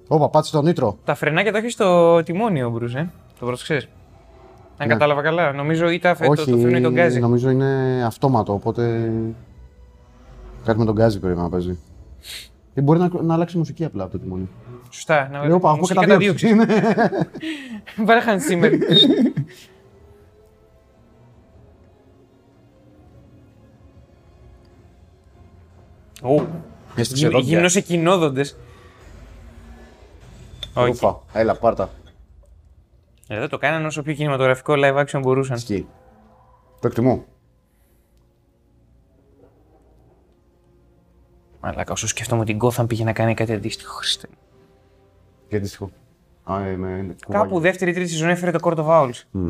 Όπα, 0.07 0.29
πάτησε 0.29 0.51
το 0.51 0.61
νήτρο. 0.61 0.97
Τα 1.03 1.15
φρενάκια 1.15 1.51
τα 1.51 1.57
έχεις 1.57 1.73
στο 1.73 2.21
τιμόνι 2.23 2.63
ο 2.63 2.69
Μπρουζ, 2.69 2.95
ε. 2.95 3.11
Το 3.39 3.45
πρόσεξες. 3.45 3.87
Αν 4.81 4.87
Ναι. 4.87 4.93
κατάλαβα 4.93 5.21
καλά. 5.21 5.51
Νομίζω 5.51 5.89
ή 5.89 5.99
τα 5.99 6.15
φε... 6.15 6.25
το, 6.25 6.31
Όχι, 6.31 6.51
το 6.51 6.57
φρένο 6.57 6.77
ή 6.77 6.81
τον 6.81 6.93
γκάζι. 6.93 7.19
νομίζω 7.19 7.49
είναι 7.49 8.01
αυτόματο, 8.05 8.53
οπότε 8.53 9.11
κάτι 10.65 10.79
με 10.79 10.85
τον 10.85 10.93
γκάζι 10.95 11.19
πρέπει 11.19 11.37
να 11.39 11.49
παίζει. 11.49 11.77
Ή 12.73 12.81
μπορεί 12.81 12.99
να, 12.99 13.09
να 13.21 13.33
αλλάξει 13.33 13.57
μουσική 13.57 13.85
απλά 13.85 14.03
από 14.03 14.11
το 14.11 14.19
τιμόνι. 14.19 14.49
Σωστά. 14.89 15.29
Να 15.31 15.45
Λέω, 15.45 15.59
πα, 15.59 15.67
έχουμε 15.67 15.79
μουσική 15.79 15.99
καταδίωξη. 15.99 16.47
Πάρε 18.05 18.19
Hans 18.27 18.51
Zimmer. 18.51 18.71
Ω, 26.23 26.41
Έστειξε 26.95 27.25
εδώ. 27.25 27.39
γυμνός 27.39 27.75
εκκοινόδοντες. 27.75 28.57
Όχι. 30.73 30.87
Ρούφα. 30.87 31.19
Έλα, 31.33 31.55
πάρτα. 31.55 31.89
Εδώ 33.31 33.47
το 33.47 33.57
κάνανε 33.57 33.87
όσο 33.87 34.01
πιο 34.01 34.13
κινηματογραφικό 34.13 34.73
live 34.77 35.05
action 35.05 35.19
μπορούσαν. 35.21 35.55
Ισχύει. 35.55 35.87
Το 36.79 36.87
εκτιμώ. 36.87 37.25
Αλλά 41.59 41.83
όσο 41.89 42.07
σκεφτόμαι 42.07 42.41
ότι 42.41 42.51
η 42.51 42.57
Gotham 42.61 42.85
πήγε 42.87 43.03
να 43.03 43.13
κάνει 43.13 43.33
κάτι 43.33 43.53
αντίστοιχο. 43.53 43.93
Χριστέ. 43.95 44.27
μου. 44.31 44.37
Και 45.47 45.55
αντίστοιχο. 45.55 45.91
Α, 46.43 46.65
ε, 46.65 46.75
με, 46.75 47.15
Κάπου 47.29 47.59
δεύτερη 47.59 47.91
ή 47.91 47.93
τρίτη 47.93 48.09
σεζόν 48.09 48.29
έφερε 48.29 48.51
το 48.51 48.59
Court 48.61 48.77
of 48.77 48.85
Owls. 48.85 49.43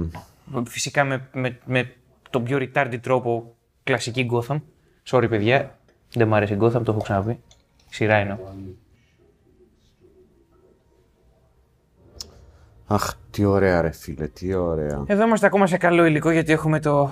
Φυσικά 0.66 1.04
με, 1.04 1.30
με, 1.34 1.60
με 1.66 1.94
τον 2.30 2.44
πιο 2.44 2.58
retarded 2.58 3.00
τρόπο 3.02 3.56
κλασική 3.84 4.30
Gotham. 4.32 4.62
Sorry 5.10 5.30
παιδιά, 5.30 5.80
δεν 6.14 6.28
μ' 6.28 6.34
άρεσε 6.34 6.54
η 6.54 6.58
Gotham, 6.62 6.84
το 6.84 6.92
έχω 6.92 7.02
ξαναπεί. 7.02 7.32
Η 7.32 7.40
Σειρά 7.90 8.16
εννοώ. 8.16 8.38
Αχ, 12.92 13.14
τι 13.32 13.46
ωραία 13.46 13.82
ρε 13.82 13.92
φίλε, 13.92 14.28
τι 14.28 14.54
ωραία. 14.54 15.04
Εδώ 15.08 15.24
είμαστε 15.26 15.46
ακόμα 15.46 15.68
σε 15.68 15.78
καλό 15.78 16.06
υλικό 16.06 16.32
γιατί 16.32 16.52
έχουμε 16.52 16.80
το. 16.80 17.12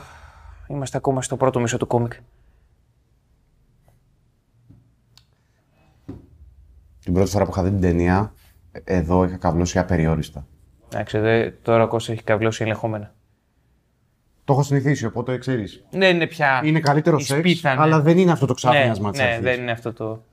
Είμαστε 0.67 0.97
ακόμα 0.97 1.21
στο 1.21 1.37
πρώτο 1.37 1.59
μισό 1.59 1.77
του 1.77 1.87
κόμικ. 1.87 2.13
Την 7.03 7.13
πρώτη 7.13 7.29
φορά 7.29 7.45
που 7.45 7.51
είχα 7.51 7.63
δει 7.63 7.69
την 7.69 7.81
ταινία, 7.81 8.33
ε, 8.71 8.79
εδώ 8.83 9.23
είχα 9.23 9.37
καβλώσει 9.37 9.79
απεριόριστα. 9.79 10.45
Εντάξει, 10.91 11.17
δε, 11.17 11.51
τώρα 11.51 11.83
ο 11.83 11.87
Κώστας 11.87 12.15
έχει 12.15 12.23
καβλώσει 12.23 12.63
ελεγχόμενα. 12.63 13.13
Το 14.43 14.53
έχω 14.53 14.63
συνηθίσει, 14.63 15.05
οπότε 15.05 15.37
ξέρεις. 15.37 15.85
Δεν 15.89 16.15
είναι 16.15 16.27
πια. 16.27 16.61
Είναι 16.63 16.79
καλύτερο 16.79 17.17
η 17.17 17.23
σεξ, 17.23 17.39
σπίθα, 17.39 17.75
ναι. 17.75 17.81
αλλά 17.81 18.01
δεν 18.01 18.17
είναι 18.17 18.31
αυτό 18.31 18.45
το 18.45 18.53
ναι, 18.53 18.69
ξάφνιασμα 18.69 19.11
της 19.11 19.19
ναι, 19.19 19.25
αρχής. 19.25 19.43
δεν 19.43 19.61
είναι 19.61 19.71
αυτό 19.71 19.93
το. 19.93 20.23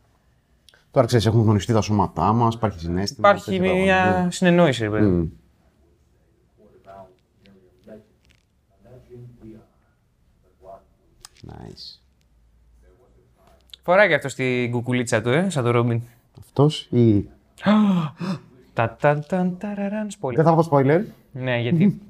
Τώρα 0.95 1.07
ξέρεις, 1.07 1.27
έχουν 1.27 1.43
γνωριστεί 1.43 1.73
τα 1.73 1.81
σώματά 1.81 2.33
μας, 2.33 2.55
υπάρχει 2.55 2.81
συνέστημα. 2.81 3.29
Υπάρχει 3.29 3.45
τέτοια 3.51 3.63
πράγματα. 3.63 4.21
μια 4.21 4.31
συνεννόηση, 4.31 4.83
ρε 4.83 4.91
παιδί. 4.91 5.07
Μμ. 5.07 5.27
Nice. 11.49 12.01
Φοράει 13.83 14.09
και 14.09 14.15
αυτός 14.15 14.33
στην 14.33 14.71
κουκουλίτσα 14.71 15.23
του, 15.23 15.29
ε, 15.29 15.51
σαν 15.51 15.65
το 15.65 15.71
Ρόμπιν. 15.71 16.03
Αυτός 16.41 16.89
ή... 16.91 17.17
Τα 18.75 18.97
τα 19.01 19.19
τα 19.19 19.55
ταραραν 19.59 20.09
spoiler. 20.21 20.35
Δεν 20.35 20.45
θα 20.45 20.55
πω 20.55 20.69
spoiler. 20.71 21.01
Ναι, 21.33 21.59
γιατί. 21.59 22.01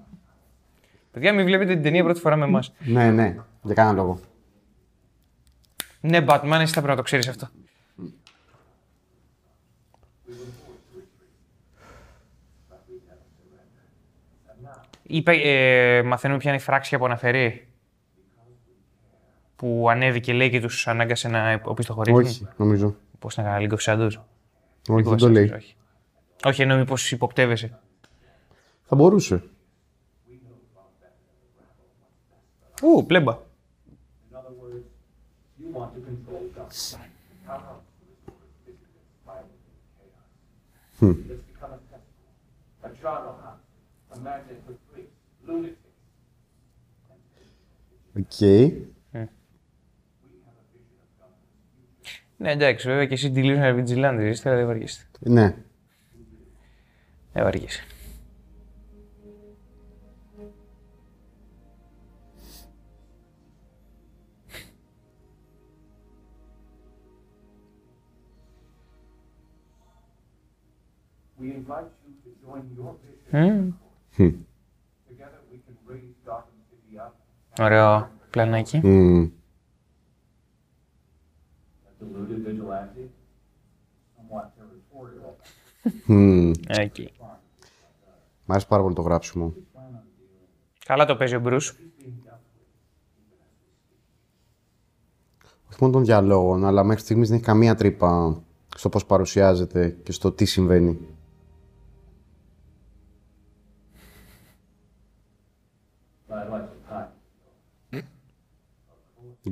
Παιδιά, 1.11 1.33
μην 1.33 1.45
βλέπετε 1.45 1.73
την 1.73 1.83
ταινία 1.83 2.05
πρώτη 2.05 2.21
φορά 2.21 2.37
με 2.37 2.45
εμάς. 2.45 2.73
ναι, 2.79 3.11
ναι, 3.11 3.37
για 3.63 3.75
κανένα 3.75 3.97
λόγο. 3.97 4.19
Ναι, 6.01 6.25
Batman, 6.29 6.59
εσύ 6.61 6.73
θα 6.73 6.81
πρέπει 6.81 6.87
να 6.87 6.97
το 6.97 7.03
ξέρεις 7.03 7.29
αυτό. 7.29 7.49
Είπε, 15.07 15.33
ε, 15.33 16.03
μαθαίνουμε 16.03 16.39
ποια 16.39 16.51
είναι 16.51 16.61
η 16.61 16.63
φράξη 16.65 16.95
από 16.95 17.05
αναφερεί. 17.05 17.69
Που 19.57 19.87
ανέβηκε 19.91 20.33
λέει 20.33 20.51
και 20.51 20.61
τους 20.61 20.87
ανάγκασε 20.89 21.29
να 21.29 21.61
οπισθοχωρήσουν. 21.65 22.23
Όχι, 22.25 22.49
νομίζω. 22.57 22.97
Πώς 23.19 23.37
να 23.37 23.43
κάνει 23.43 23.67
League 23.69 23.75
of 23.75 23.79
Shadows. 23.79 24.07
Όχι, 24.09 24.23
League 24.89 25.05
δεν 25.05 25.13
of 25.13 25.19
το 25.19 25.27
Shadows, 25.27 25.33
λέει. 25.33 25.51
Όχι, 25.51 25.77
όχι 26.45 26.63
εννοώ 26.63 26.77
μήπω 26.77 26.95
υποπτεύεσαι. 27.11 27.79
Θα 28.85 28.97
μπορούσε. 28.97 29.43
Ου, 32.83 33.07
πλέμπα. 33.07 33.39
Οκ. 48.17 48.41
Ναι, 52.37 52.51
εντάξει, 52.51 52.89
βέβαια 52.89 53.07
και 53.07 53.15
εσύ 53.15 53.33
delusional 53.35 53.85
vigilante 53.85 54.27
είστε, 54.31 54.49
αλλά 54.49 54.59
δεν 54.59 54.67
βαριέστε. 54.67 55.05
Ναι. 55.21 55.57
Δεν 57.33 57.43
βαριέσαι. 57.43 57.83
We 71.41 71.51
invite 71.61 71.93
you 72.05 72.13
to 72.25 72.31
join 72.45 72.63
your 72.79 72.93
vision. 73.03 73.75
Μμμ. 74.17 74.33
Together 75.09 75.41
we 75.51 75.57
can 75.67 75.77
raise 75.91 76.15
Gotham 76.27 76.59
City 76.71 76.95
up 76.99 77.15
Ωραίο 77.59 78.11
πλανάκι. 78.31 78.81
Μμμ. 78.83 79.31
a 81.87 82.03
deluded 82.03 82.41
vigilante, 82.47 83.03
somewhat 84.15 84.47
territorial. 84.59 85.35
Μμμ. 86.07 86.53
Εκεί. 86.69 87.13
Μ' 88.45 88.53
άρεσε 88.53 88.67
πάρα 88.67 88.83
πολύ 88.83 88.95
το 88.95 89.03
γράψιμο. 89.03 89.55
Καλά 90.85 91.05
το 91.05 91.17
παίζει 91.17 91.35
ο 91.35 91.41
Μπρούς. 91.41 91.77
Όχι 95.71 95.79
μόνο 95.83 95.93
των 95.93 96.05
διαλόγων, 96.05 96.65
αλλά 96.65 96.85
μέχρι 96.85 97.03
στιγμής 97.03 97.29
δεν 97.29 97.37
έχει 97.37 97.47
καμία 97.47 97.75
τρύπα 97.75 98.43
στο 98.77 98.89
πώς 98.89 99.07
παρουσιάζεται 99.07 99.97
και 100.03 100.13
στο 100.13 100.33
τι 100.33 100.45
συμβαίνει. 100.45 100.99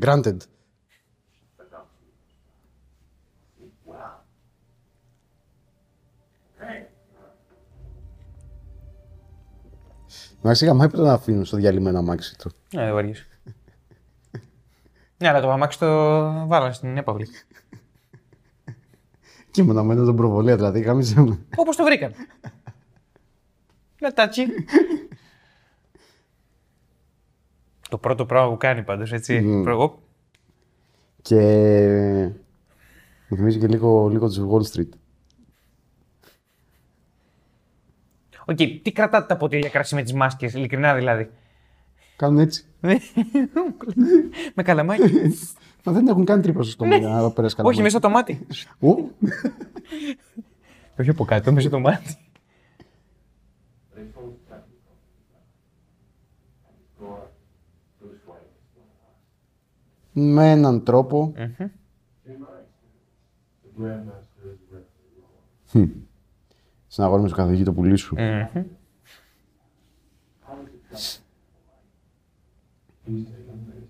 Granted. 0.01 0.37
είχα 10.51 10.67
γαμάει 10.67 10.89
που 10.89 10.97
τον 10.97 11.09
αφήνουν 11.09 11.45
στο 11.45 11.57
διαλυμένο 11.57 11.89
ένα 11.89 11.99
αμάξι 11.99 12.39
του. 12.39 12.51
Ναι, 12.75 12.85
δεν 12.85 12.95
βαριέσαι. 12.95 13.27
ναι, 15.19 15.29
αλλά 15.29 15.41
το 15.41 15.51
αμάξι 15.51 15.79
το 15.79 15.87
βάλανε 16.47 16.73
στην 16.73 16.97
έπαυλη. 16.97 17.29
Και 19.51 19.61
ήμουν 19.61 19.79
αμένα 19.79 20.05
τον 20.05 20.17
προβολέα, 20.17 20.57
δηλαδή, 20.57 20.81
γαμίζαμε. 20.81 21.39
Όπως 21.57 21.77
το 21.77 21.85
βρήκαν. 21.85 22.15
Με 24.01 24.11
τάτσι 24.11 24.47
το 27.93 27.99
πρώτο 27.99 28.27
πράγμα 28.27 28.51
που 28.51 28.57
κάνει 28.57 28.83
πάντως, 28.83 29.13
έτσι. 29.13 29.61
Προ- 29.63 29.83
οπ. 29.83 29.95
Και. 31.23 31.41
Μου 33.29 33.37
θυμίζει 33.37 33.59
και 33.59 33.67
λίγο, 33.67 34.09
λίγο 34.09 34.29
τη 34.29 34.41
Wall 34.51 34.77
Street. 34.77 34.89
OK, 38.45 38.57
τι 38.83 38.93
κρατάτε 38.93 39.27
τα 39.27 39.37
ποτήρια 39.37 39.69
κρασί 39.69 39.95
με 39.95 40.03
τις 40.03 40.13
μάσκες, 40.13 40.55
ειλικρινά 40.55 40.95
δηλαδή; 40.95 41.31
Κάνουν 42.17 42.39
έτσι. 42.39 42.65
με 44.55 44.63
καλαμάκι. 44.63 45.03
Μα 45.85 45.93
δεν 45.93 46.09
έχουν 46.09 46.25
καν 46.25 46.43
τρύπα 46.43 46.63
στο 46.63 46.71
στόμα 46.73 46.97
για 46.97 47.09
να 47.09 47.31
περάσει 47.31 47.55
καλά. 47.57 47.69
Όχι, 47.69 47.83
μέσα 47.83 47.99
στο 47.99 48.09
μάτι. 48.09 48.47
Ου, 48.79 49.11
Όχι 50.99 51.11
από 51.11 51.25
κάτω, 51.25 51.53
μέσα 51.53 51.69
στο 51.69 51.79
μάτι. 51.79 52.17
Με 60.13 60.51
έναν 60.51 60.83
τρόπο. 60.85 61.33
In 61.37 61.41
my 61.41 61.45
experience, 61.45 63.13
the 63.63 63.71
grandmaster 63.79 64.45
is 64.53 64.61
very 64.73 64.87
wrong. 65.75 65.91
Συναγόρι 66.87 67.23
με 67.23 67.29
στο 67.29 67.37
καθηγητή 67.37 67.65
το 67.65 67.73
πουλί 67.73 67.97
σου. 67.97 68.17
How 68.17 68.21
is 68.21 68.53
it 70.67 70.95
done? 70.95 71.21
He's 73.07 73.27
taken 73.27 73.59
this. 73.69 73.87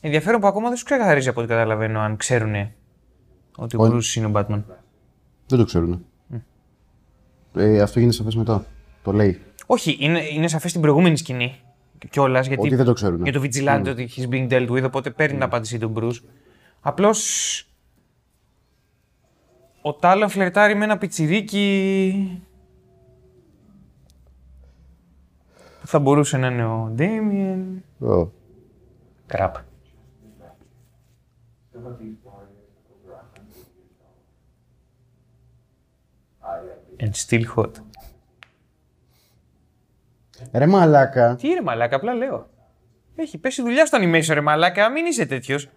Ενδιαφέρον 0.00 0.40
που 0.40 0.46
ακόμα 0.46 0.68
δεν 0.68 0.76
σου 0.76 0.84
ξεκαθαρίζει 0.84 1.28
από 1.28 1.40
ό,τι 1.40 1.48
καταλαβαίνω 1.48 2.00
αν 2.00 2.16
ξέρουν 2.16 2.54
ότι 3.56 3.76
ο 3.76 3.82
Όχι. 3.82 3.92
Bruce 3.94 4.16
είναι 4.16 4.26
ο 4.26 4.30
Batman. 4.34 4.62
Δεν 5.46 5.58
το 5.58 5.64
ξέρουν. 5.64 6.06
Ε, 7.54 7.80
αυτό 7.80 7.98
γίνεται 7.98 8.16
σαφές 8.16 8.34
μετά. 8.34 8.66
Το 9.02 9.12
λέει. 9.12 9.40
Όχι, 9.66 9.96
είναι, 10.00 10.20
είναι 10.24 10.48
σαφές 10.48 10.70
στην 10.70 10.82
προηγούμενη 10.82 11.16
σκηνή 11.16 11.60
κιόλας. 12.10 12.46
Γιατί 12.46 12.66
Ότι 12.66 12.74
δεν 12.74 12.84
το 12.84 12.92
ξέρουν. 12.92 13.22
για 13.22 13.32
το 13.32 13.40
Vigilante 13.40 13.84
ότι 13.88 14.08
he's 14.16 14.28
being 14.28 14.48
dealt 14.50 14.68
with, 14.68 14.82
οπότε 14.84 15.10
παίρνει 15.10 15.34
την 15.34 15.42
απάντηση 15.42 15.78
του 15.78 15.92
Bruce. 15.96 16.20
Απλώς. 16.80 17.68
Ο 19.82 19.94
Τάλον 19.94 20.28
φλερτάρει 20.28 20.74
με 20.74 20.84
ένα 20.84 20.98
πιτσιρίκι. 20.98 22.42
που 25.80 25.86
θα 25.86 25.98
μπορούσε 25.98 26.36
να 26.36 26.46
είναι 26.46 26.64
ο 26.64 26.90
Ντέμιεν. 26.94 27.84
Ω. 28.00 28.28
Κραπ. 29.26 29.56
Some 29.56 29.60
of 31.86 31.98
these 31.98 32.16
Ρε 40.52 40.66
μαλάκα. 40.66 41.34
Τι 41.34 41.48
είναι 41.48 41.60
μαλάκα, 41.60 41.96
απλά 41.96 42.14
λέω. 42.14 42.48
Έχει 43.16 43.38
πέσει 43.38 43.62
δουλειά 43.62 43.86
στο 43.86 43.98
animation, 44.00 44.34
ρε 44.34 44.40
μαλάκα, 44.40 44.88
μην 44.90 45.06
είσαι 45.06 45.26
τέτοιος. 45.26 45.68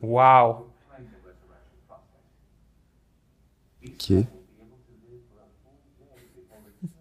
Wow. 0.00 0.56
Και. 3.96 4.24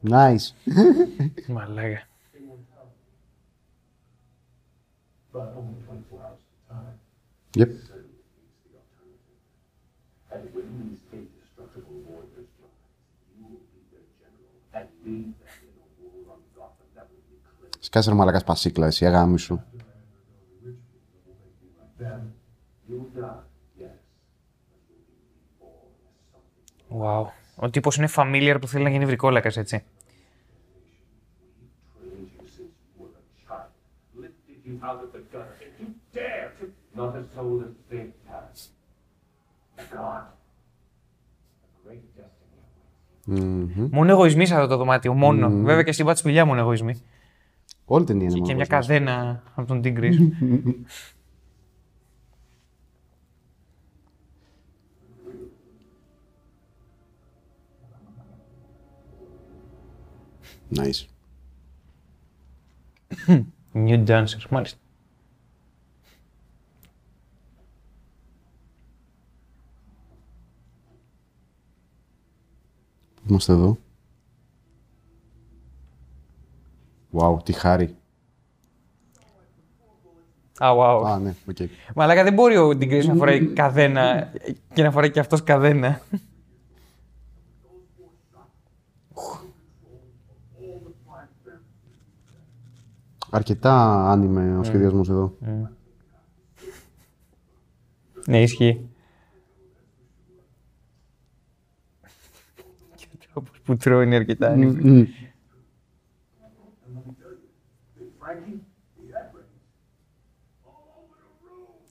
Nice. 0.10 0.54
Μαλάκα. 1.48 2.08
Yep. 7.58 7.70
Σκάσε 17.80 18.10
ρε 18.10 18.16
μαλακάς 18.16 18.42
σπασίκλα, 18.42 18.86
εσύ, 18.88 19.06
αγάμι 19.06 19.40
σου. 19.40 19.64
Wow. 27.00 27.26
Ο 27.56 27.70
τύπος 27.70 27.98
είναι 27.98 28.10
familiar 28.16 28.58
που 28.62 28.68
θέλει 28.68 28.84
να 28.84 28.90
γίνει 28.90 29.06
βρικόλακας, 29.06 29.58
έτσι. 29.58 29.84
God 39.92 40.35
destiny 43.28 43.34
awaits. 43.34 43.88
Μόνο 43.92 44.12
εγωισμοί 44.12 44.46
σε 44.46 44.56
αυτό 44.56 44.68
το 44.68 44.78
δωμάτιο. 44.78 45.14
Μόνο. 45.14 45.50
Βέβαια 45.50 45.84
και 45.84 45.92
στην 45.92 46.06
πάτη 46.06 46.20
σπηλιά 46.20 46.46
μόνο 46.46 46.60
εγωισμοί. 46.60 47.02
Όλη 47.86 48.06
την 48.06 48.20
ταινία 48.20 48.36
είναι 48.38 48.46
Και 48.48 48.54
μόνο 48.54 48.66
μια 48.68 48.78
εγωισμός. 48.78 48.98
καδένα 49.04 49.44
από 49.56 49.68
τον 49.68 49.82
Τίγκρι. 49.82 50.18
Nice. 60.76 61.06
New 63.74 64.06
dancers, 64.08 64.48
μάλιστα. 64.50 64.78
Είμαστε 73.30 73.54
εδώ. 73.54 73.78
Wow, 77.12 77.44
τι 77.44 77.54
χάρη. 77.54 77.96
Α, 80.58 80.70
wow. 80.78 81.04
Α, 81.06 81.20
ναι, 81.20 81.36
οκ. 81.50 81.58
Μαλάκα 81.96 82.24
δεν 82.24 82.34
μπορεί 82.34 82.58
ο 82.58 82.78
Τίγκρι 82.78 83.08
να 83.08 83.14
φοράει 83.14 83.46
καδένα 83.46 84.32
και 84.74 84.84
να 84.84 84.92
φοράει 84.92 85.12
και 85.12 85.20
αυτός 85.20 85.44
καδένα. 85.44 86.02
Αρκετά 93.30 94.06
άνιμε 94.12 94.58
ο 94.58 94.64
σχεδιασμός 94.64 95.10
εδώ. 95.10 95.38
Ναι, 98.28 98.42
ισχύει. 98.42 98.90
Και 103.36 103.42
ο 103.42 103.44
τρόπος 103.44 103.62
που 103.62 103.76
τρώει 103.78 104.06
είναι 104.06 104.16
αρκετά 104.16 104.48
άνοιχτο. 104.48 104.88
Μμ. 104.88 105.04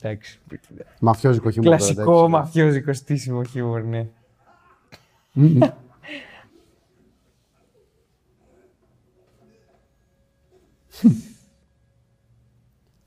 Εντάξει. 0.00 0.40
Μαφιόζικο 1.00 1.50
χιούμορ. 1.50 1.70
τώρα, 1.70 1.76
Κλασικό 1.92 2.12
εντάξει. 2.12 2.30
μαφιόζικο 2.30 2.92
στήσιμο 2.92 3.44
χιούμορ, 3.44 3.82
ναι. 3.82 4.08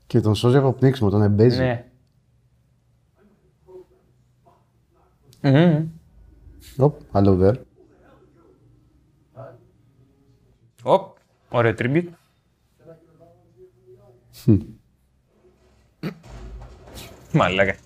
Και 0.06 0.20
τον 0.20 0.34
σώζει 0.34 0.56
από 0.56 0.72
πνίξιμο, 0.72 1.10
τον 1.10 1.22
εμπέζει. 1.22 1.58
Ναι. 1.58 1.84
Μμμ. 5.42 5.88
Οπ, 6.78 7.00
hello 7.12 7.40
there. 7.40 7.54
Οπ, 10.82 11.16
ωραίο 11.48 11.74
tribute. 11.78 12.08
Μαλάκα. 17.32 17.76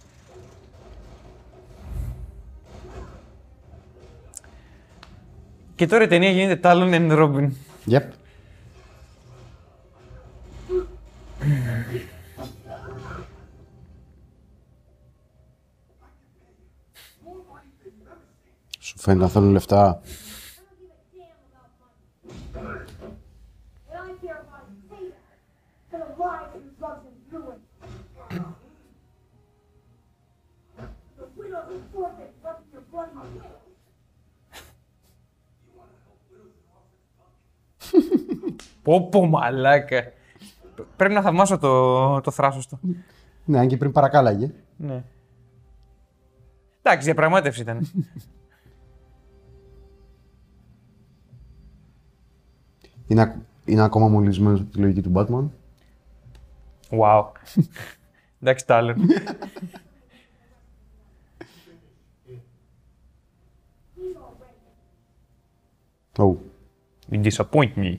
Και 5.74 5.86
τώρα 5.86 6.04
η 6.04 6.06
ταινία 6.06 6.30
γίνεται 6.30 6.60
Talon 6.62 6.94
and 6.94 7.18
Robin. 7.18 7.50
Yep. 7.86 8.02
Σου 18.78 18.98
φαίνεται 18.98 19.22
να 19.22 19.28
θέλουν 19.28 19.50
λεφτά. 19.50 20.00
What 23.88 24.00
I 24.08 24.12
care 24.24 24.40
about 24.44 24.64
is 24.70 24.78
Peter 24.90 25.16
and 25.92 26.00
the 26.02 26.08
lives 26.22 26.52
his 26.54 26.74
loves 26.80 27.04
and 27.08 27.16
ruin. 27.32 27.60
Πω 38.82 39.08
πω 39.08 39.26
μαλάκα. 39.26 40.12
Πρέπει 40.96 41.14
να 41.14 41.22
θαυμάσω 41.22 41.58
το, 41.58 42.20
το 42.20 42.30
θράσος 42.30 42.66
του. 42.68 42.78
Ναι, 43.44 43.58
αν 43.58 43.66
και 43.68 43.76
πριν 43.76 43.92
παρακάλαγε. 43.92 44.50
Ναι. 44.76 45.04
Εντάξει, 46.82 47.04
διαπραγμάτευση 47.04 47.60
ήταν. 47.60 47.90
Είναι, 53.06 53.20
ακ- 53.20 53.36
είναι 53.64 53.82
ακόμα 53.82 54.08
μολυσμένος 54.08 54.60
από 54.60 54.70
τη 54.70 54.78
λογική 54.78 55.00
του 55.02 55.12
Batman. 55.14 55.48
wow. 57.00 57.24
Εντάξει, 58.40 58.66
τα 58.66 58.76
άλλο. 58.76 58.94
Oh. 66.18 66.36
You 67.10 67.18
disappoint 67.22 67.74
me. 67.76 67.98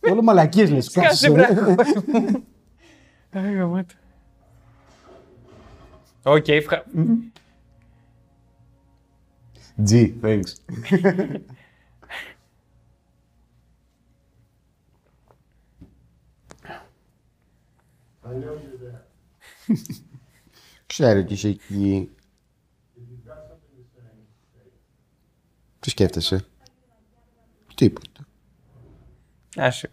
Όλο 0.00 0.22
μαλακίες 0.22 0.70
λες. 0.70 0.90
Κάσε 0.90 1.30
Κάτσε. 1.30 1.30
μπράβο. 1.30 1.74
Άι, 3.32 3.54
γαμάτο. 3.54 3.94
Οκ, 6.22 6.48
ευχα... 6.48 6.84
Gee, 9.88 10.12
thanks. 10.22 10.52
Ξέρω 20.86 21.18
ότι 21.20 21.32
είσαι 21.32 21.48
εκεί. 21.48 22.10
Τι 25.80 25.90
σκέφτεσαι; 25.90 26.44
Τίποτα. 27.74 28.26
Άσε. 29.56 29.90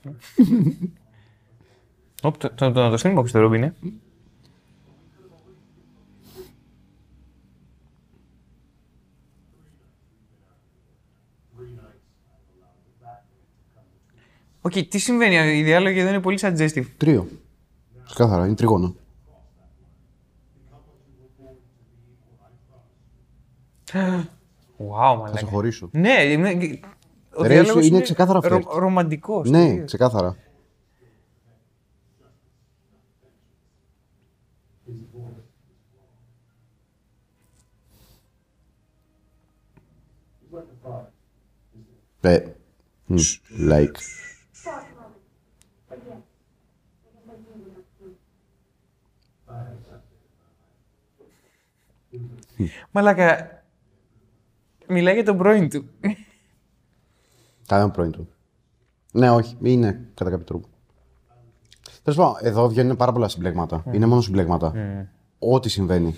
Οπ, 2.21 2.37
το, 2.37 2.49
το, 2.49 2.71
το, 2.71 2.89
το 2.89 2.97
stream 3.03 3.17
box 3.17 3.29
του 3.31 3.39
Ρούμπι 3.39 3.57
είναι. 3.57 3.75
Οκ, 14.61 14.71
τι 14.71 14.97
συμβαίνει, 14.99 15.57
οι 15.57 15.63
διάλογοι 15.63 15.99
εδώ 15.99 16.09
είναι 16.09 16.19
πολύ 16.19 16.39
suggestive. 16.41 16.85
Τρίο. 16.97 17.27
Ξεκάθαρα, 18.05 18.45
είναι 18.45 18.55
τριγώνο. 18.55 18.95
Wow, 24.77 24.95
Θα 24.95 25.15
μαλάκα. 25.17 25.37
σε 25.37 25.45
χωρίσω. 25.45 25.89
Ναι, 25.91 26.23
είναι, 26.23 26.79
ο 27.37 27.41
Ρε, 27.43 27.47
διάλογος 27.47 27.87
είναι 27.87 28.01
ξεκάθαρα 28.01 28.41
φλερτ. 28.41 28.65
ρομαντικός. 28.73 29.49
Ναι, 29.49 29.65
τελείως. 29.67 29.85
ξεκάθαρα. 29.85 30.35
Ε, 42.21 42.43
μ, 43.05 43.15
like. 43.69 43.95
Μαλάκα, 52.91 53.63
μιλάει 54.87 55.13
για 55.13 55.23
τον 55.23 55.37
πρώην 55.37 55.69
του. 55.69 55.89
Κανένα 57.67 57.91
πρώην 57.91 58.11
του. 58.11 58.29
Ναι, 59.11 59.31
όχι, 59.31 59.57
είναι 59.61 60.09
κατά 60.13 60.29
κάποιο 60.29 60.45
τρόπο. 60.45 60.67
Τέλος 62.03 62.19
πάντων, 62.19 62.35
εδώ 62.41 62.67
βγαίνουν 62.67 62.95
πάρα 62.95 63.11
πολλά 63.11 63.27
συμπλέγματα. 63.27 63.83
Είναι 63.91 64.05
μόνο 64.05 64.21
συμπλέγματα. 64.21 64.73
Ό,τι 65.39 65.69
συμβαίνει. 65.69 66.15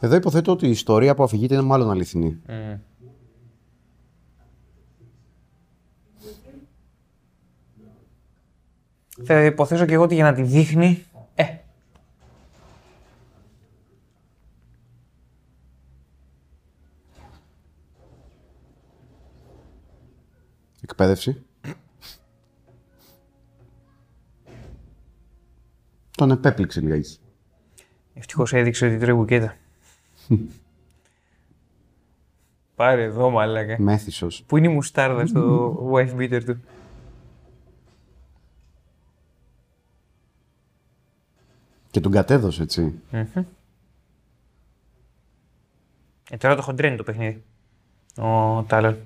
Εδώ 0.00 0.14
υποθέτω 0.14 0.52
ότι 0.52 0.66
η 0.66 0.70
ιστορία 0.70 1.14
που 1.14 1.22
αφηγείται 1.22 1.54
είναι 1.54 1.62
μάλλον 1.62 1.90
αληθινή. 1.90 2.40
Θα 9.24 9.44
υποθέσω 9.44 9.86
και 9.86 9.94
εγώ 9.94 10.02
ότι 10.02 10.14
για 10.14 10.24
να 10.24 10.32
τη 10.32 10.42
δείχνει. 10.42 11.04
Ε, 11.34 11.44
Εκπαίδευση. 20.82 21.42
Τον 26.10 26.30
επέπληξε 26.30 26.80
λιγάκι. 26.80 27.18
ευτυχώς 28.14 28.52
έδειξε 28.52 28.86
ότι 28.86 28.98
τρώει 28.98 29.14
μπουκέτα. 29.14 29.56
Πάρε 32.74 33.02
εδώ, 33.02 33.30
μαλάκα. 33.30 33.76
Μέθησος. 33.80 34.42
Πού 34.46 34.56
είναι 34.56 34.66
η 34.66 34.72
μουστάρδα 34.72 35.26
στο 35.26 35.72
wife 35.92 36.16
beater 36.16 36.42
του; 36.44 36.60
Και 41.92 42.00
τον 42.00 42.12
κατέδωσε, 42.12 42.62
έτσι. 42.62 43.00
Ε, 46.30 46.36
τώρα 46.38 46.56
το 46.56 46.62
χοντρένει 46.62 46.96
το 46.96 47.02
παιχνίδι. 47.02 47.42
Ο 48.16 48.62
Τάλον. 48.62 48.98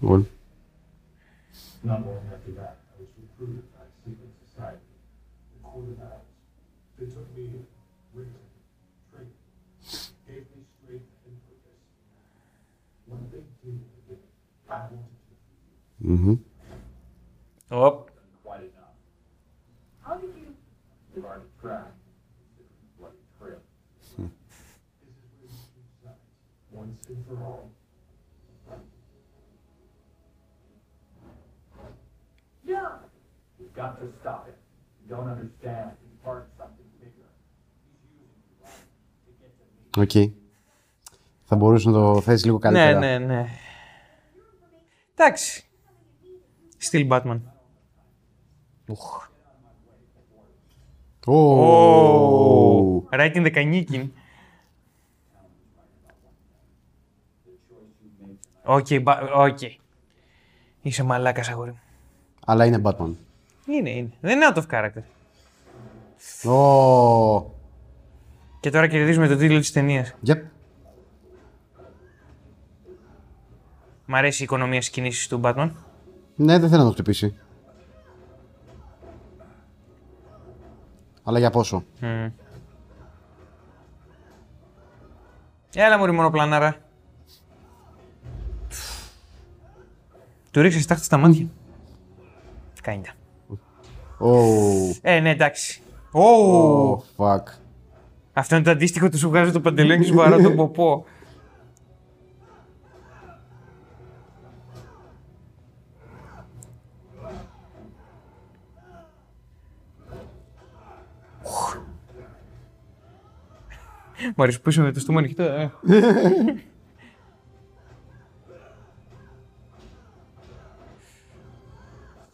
Γολ. 0.00 0.24
Not 1.84 2.00
long 2.06 2.22
after 2.34 2.52
that, 2.58 2.74
I 2.92 2.94
was 3.00 3.10
recruited 3.22 3.64
by 3.74 3.84
a 3.86 3.92
secret 4.02 4.32
society, 4.44 4.90
the 5.52 5.58
Court 5.66 5.86
of 5.92 5.98
Owls. 6.10 6.28
They 6.96 7.06
took 7.14 7.28
me 7.36 7.44
in, 7.54 7.62
raised 8.16 8.34
me, 8.34 8.48
trained 9.10 9.32
me, 9.32 9.88
gave 10.26 10.44
me 10.52 10.60
strength 10.76 11.08
and 11.26 11.36
purpose. 11.46 11.82
One 13.14 13.24
big 13.32 13.46
deal 13.62 13.78
to 13.94 14.00
do, 14.08 14.14
I 14.68 14.78
wanted 14.92 15.18
to 15.26 15.34
Μμμ. 16.10 16.38
Οπ. 17.68 17.96
quite 18.44 18.64
enough. 18.70 18.96
How 20.04 20.14
did 20.20 20.32
you 20.42 20.50
start 21.12 21.40
a 21.46 21.50
track? 21.60 21.92
Bloody 22.98 23.22
trail. 23.38 23.60
This 25.02 25.14
is 25.22 25.30
where 25.38 25.50
you 25.52 25.58
choose 25.72 25.90
sides, 26.02 26.26
once 26.78 26.97
θα 41.44 41.56
μπορούσε 41.56 41.88
να 41.90 41.94
το 41.94 42.20
θέσει 42.20 42.44
λίγο 42.44 42.58
καλύτερα. 42.58 42.98
Ναι, 42.98 43.18
ναι, 43.18 43.26
ναι. 43.26 43.46
Εντάξει. 45.14 45.64
Στυλ 46.76 47.08
Batman. 47.10 47.40
Ωχ. 48.88 49.28
Ωχ. 51.26 51.58
Ωχ. 53.04 53.04
Οκ, 58.70 58.86
μπα- 59.02 59.32
οκ. 59.34 59.58
Είσαι 60.82 61.02
μαλάκας 61.02 61.48
αγόρι 61.48 61.70
μου. 61.70 61.80
Αλλά 62.46 62.64
είναι 62.64 62.80
Batman. 62.84 63.14
Είναι, 63.66 63.90
είναι. 63.90 64.10
Δεν 64.20 64.36
είναι 64.36 64.52
out 64.54 64.58
of 64.58 64.66
character. 64.70 65.02
Ω. 66.50 67.56
Και 68.60 68.70
τώρα 68.70 68.86
κερδίζουμε 68.86 69.28
τον 69.28 69.38
τίτλο 69.38 69.58
της 69.58 69.72
ταινίας. 69.72 70.14
Yep. 70.26 70.40
Μ' 74.06 74.14
αρέσει 74.14 74.40
η 74.42 74.44
οικονομία 74.44 74.80
στις 74.80 74.92
κινήσεις 74.92 75.28
του 75.28 75.40
Batman. 75.44 75.70
Ναι, 76.36 76.58
δεν 76.58 76.68
θέλω 76.68 76.82
να 76.82 76.86
το 76.88 76.92
χτυπήσει. 76.94 77.38
Αλλά 81.22 81.38
για 81.38 81.50
πόσο; 81.50 81.84
Έλα 85.74 85.98
μωρή 85.98 86.12
μονοπλανάρα. 86.12 86.76
Του 90.58 90.64
ρίξε 90.64 90.80
στάχτη 90.80 91.04
στα 91.04 91.16
μάτια. 91.16 91.46
Κάντα. 92.82 93.10
Ω. 94.18 94.38
Ε, 95.02 95.20
ναι, 95.20 95.30
εντάξει. 95.30 95.82
Ω, 96.12 96.20
Ω, 96.22 97.02
fuck. 97.16 97.42
Αυτό 98.32 98.54
είναι 98.54 98.64
το 98.64 98.70
αντίστοιχο 98.70 99.08
του 99.08 99.18
σου 99.18 99.28
βγάζω 99.28 99.52
το 99.52 99.60
παντελόνι 99.60 99.98
και 100.00 100.06
σου 100.06 100.14
βαρώ 100.14 100.40
τον 100.40 100.56
ποπό. 100.56 101.04
Μου 114.36 114.42
αρέσει 114.42 114.60
που 114.60 114.68
είσαι 114.68 114.80
με 114.80 114.92
το 114.92 115.00
στόμα 115.00 115.18
ανοιχτό. 115.18 115.42
ε. 115.42 115.70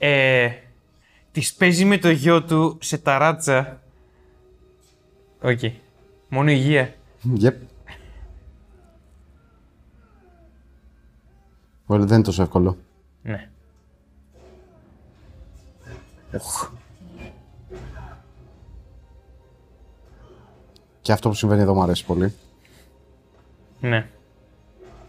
ε, 0.07 0.52
της 1.32 1.55
παίζει 1.55 1.84
με 1.84 1.98
το 1.98 2.11
γιο 2.11 2.44
του 2.44 2.78
σε 2.80 2.98
ταράτσα. 2.98 3.80
Οκ. 5.42 5.59
Μόνο 6.28 6.50
υγεία. 6.50 6.94
Yep. 7.40 7.52
Well, 11.86 11.98
δεν 11.98 12.14
είναι 12.14 12.22
τόσο 12.22 12.42
εύκολο. 12.42 12.76
Ναι. 13.22 13.50
Και 21.00 21.12
αυτό 21.12 21.28
που 21.28 21.34
συμβαίνει 21.34 21.62
εδώ 21.62 21.74
μου 21.74 21.82
αρέσει 21.82 22.05
πολύ. 22.05 22.34
Ναι. 23.80 24.09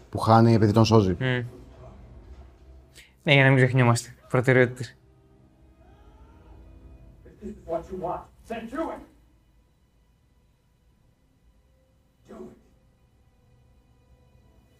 Που 0.09 0.17
χάνει 0.17 0.53
επειδή 0.53 0.71
τον 0.71 0.85
σώζει. 0.85 1.15
Ναι, 3.23 3.33
για 3.33 3.43
να 3.43 3.49
μην 3.49 3.57
ξεχνιόμαστε. 3.57 4.14
Προτεραιότητες. 4.35 4.97
If 7.25 7.39
this 7.41 7.49
is 7.49 7.55
what 7.65 7.83
you 7.91 7.97
want, 8.05 8.21
then 8.47 8.67
do 8.69 8.81
it. 8.93 9.01
Do 12.29 12.35
it. 12.35 12.57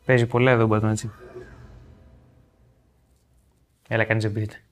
Παίζει 0.06 0.26
πολλά 0.26 0.52
εδώ 0.52 0.64
ο 0.64 0.68
Batman, 0.72 0.84
έτσι. 0.84 1.12
Έλα, 3.88 4.04
κάνεις 4.04 4.32
beat. 4.36 4.65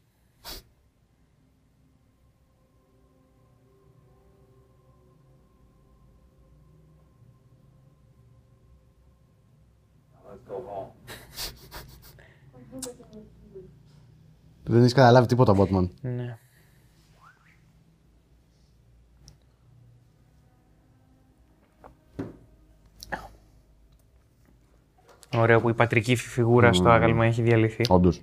Δεν 14.63 14.79
έχεις 14.79 14.93
καταλάβει 14.93 15.27
τίποτα, 15.27 15.55
Batman. 15.57 15.89
Ναι. 16.01 16.37
Ωραίο 25.35 25.61
που 25.61 25.69
η 25.69 25.73
πατρική 25.73 26.15
φιγούρα 26.15 26.73
στο 26.73 26.89
άγαλμα 26.89 27.25
έχει 27.25 27.41
διαλυθεί. 27.41 27.81
Όντως. 27.89 28.21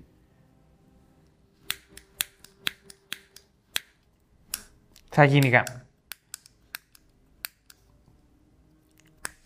Θα 5.09 5.24
γίνει 5.24 5.49
γάμο. 5.49 5.82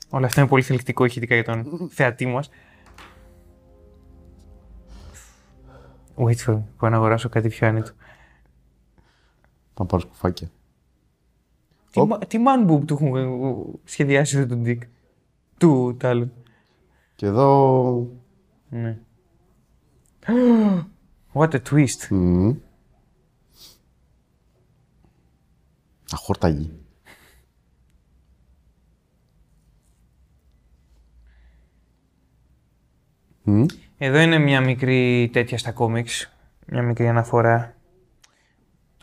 Όλα 0.09 0.27
αυτά 0.27 0.41
είναι 0.41 0.51
πολύ 0.51 0.63
θελκτικό, 0.63 1.05
έχει 1.05 1.19
ειδικά 1.19 1.35
για 1.35 1.45
τον 1.45 1.89
θεατή 1.93 2.27
μας. 2.27 2.51
Wait 6.25 6.37
for 6.47 6.55
me, 6.55 6.63
πάω 6.79 6.91
να 6.91 6.97
αγοράσω 6.97 7.29
κάτι 7.29 7.49
πιο 7.49 7.67
άνετο. 7.67 7.91
Θα 9.75 9.85
πάρω 9.87 10.03
σκουφάκια. 10.03 10.51
Τι, 11.91 12.05
μα- 12.07 12.19
τι 12.19 12.39
man 12.47 12.71
boob 12.71 12.85
του 12.87 12.95
έχουν 13.01 13.17
ε, 13.17 13.79
σχεδιάσει 13.85 14.37
εδώ 14.39 14.47
τον 14.47 14.63
Dick; 14.67 14.79
Του 15.59 15.97
τάλου. 15.99 16.33
Και 17.17 17.27
εδώ. 17.27 18.09
Ναι. 18.69 18.99
What 21.33 21.51
a 21.51 21.59
twist. 21.71 22.09
μ, 22.11 22.51
Αχόρταγη. 26.13 26.73
Μ, 33.43 33.65
Εδώ 34.07 34.19
είναι 34.19 34.39
μια 34.39 34.61
μικρή 34.61 35.31
τέτοια 35.33 35.59
στα 35.59 35.73
κόμιξ. 35.73 36.33
Μια 36.67 36.83
μικρή 36.83 37.09
αναφορά. 37.09 37.75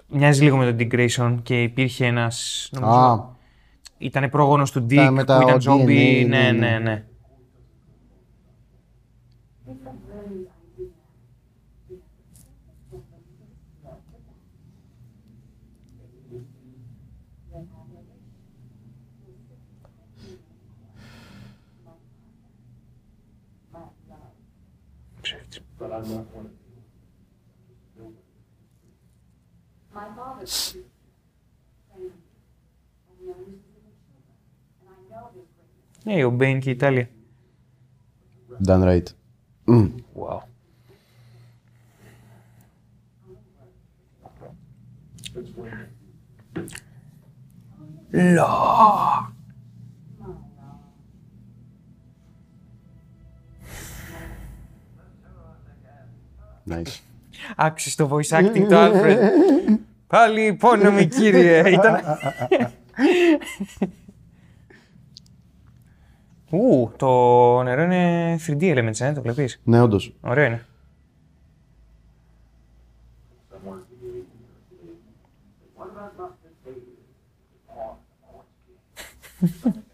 Μοιάζει 0.07 0.43
λίγο 0.43 0.57
με 0.57 0.73
τον 0.73 0.75
Dick 0.79 0.93
Grayson 0.93 1.37
και 1.43 1.63
υπήρχε 1.63 2.05
ένας, 2.05 2.69
νομίζω, 2.71 2.91
Α, 2.91 3.35
ήταν 3.97 4.29
πρόγονος 4.29 4.71
του 4.71 4.85
Dick 4.89 5.09
με 5.11 5.23
τα 5.23 5.37
που 5.37 5.47
ήταν 5.47 5.59
DNA, 5.59 5.69
zombie. 5.69 6.25
ναι, 6.27 6.51
Ναι, 6.51 6.51
ναι. 6.51 6.79
ναι, 6.79 7.03
but 25.81 25.91
I'm 25.91 26.03
not 26.03 26.35
one 26.35 26.45
of 26.45 26.51
you. 26.51 28.03
No. 28.03 28.13
My 29.93 30.05
father 30.15 30.41
was 30.41 30.77
Yeah, 36.05 36.17
eu 36.19 36.31
bem 36.31 36.59
que 36.59 36.71
Itália. 36.71 37.09
Done 38.59 38.85
right. 38.85 39.13
Mm. 39.67 40.03
Wow. 40.13 40.43
Lock. 48.13 49.40
Nice. 56.71 56.99
Άξιζε 57.55 57.95
το 57.95 58.09
voice 58.11 58.37
acting 58.39 58.65
του 58.69 58.75
Alfred. 58.75 59.17
Πάλι 60.07 60.45
υπόνομη 60.45 61.07
κύριε. 61.07 61.69
Ήταν... 61.69 61.99
Ου, 66.49 66.91
το 66.97 67.63
νερό 67.63 67.81
είναι 67.81 68.35
3D 68.47 68.61
elements, 68.61 68.99
ε, 68.99 69.11
το 69.11 69.21
βλέπεις; 69.21 69.61
Ναι, 69.63 69.81
όντως. 69.81 70.15
Ωραίο 70.21 70.45
είναι. 70.45 70.65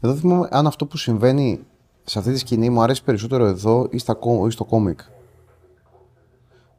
Εδώ 0.00 0.14
θυμάμαι 0.14 0.48
αν 0.50 0.66
αυτό 0.66 0.86
που 0.86 0.96
συμβαίνει 0.96 1.60
σε 2.04 2.18
αυτή 2.18 2.32
τη 2.32 2.38
σκηνή 2.38 2.70
μου 2.70 2.82
αρέσει 2.82 3.04
περισσότερο 3.04 3.44
εδώ 3.46 3.88
ή, 3.90 3.98
στα, 3.98 4.14
κο- 4.14 4.46
ή 4.46 4.50
στο 4.50 4.64
κόμικ. 4.64 5.00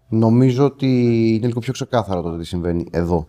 Νομίζω 0.09 0.65
ότι 0.65 0.87
είναι 1.35 1.47
λίγο 1.47 1.59
πιο 1.59 1.73
ξεκάθαρο 1.73 2.21
το 2.21 2.37
τι 2.37 2.43
συμβαίνει 2.45 2.87
εδώ. 2.91 3.25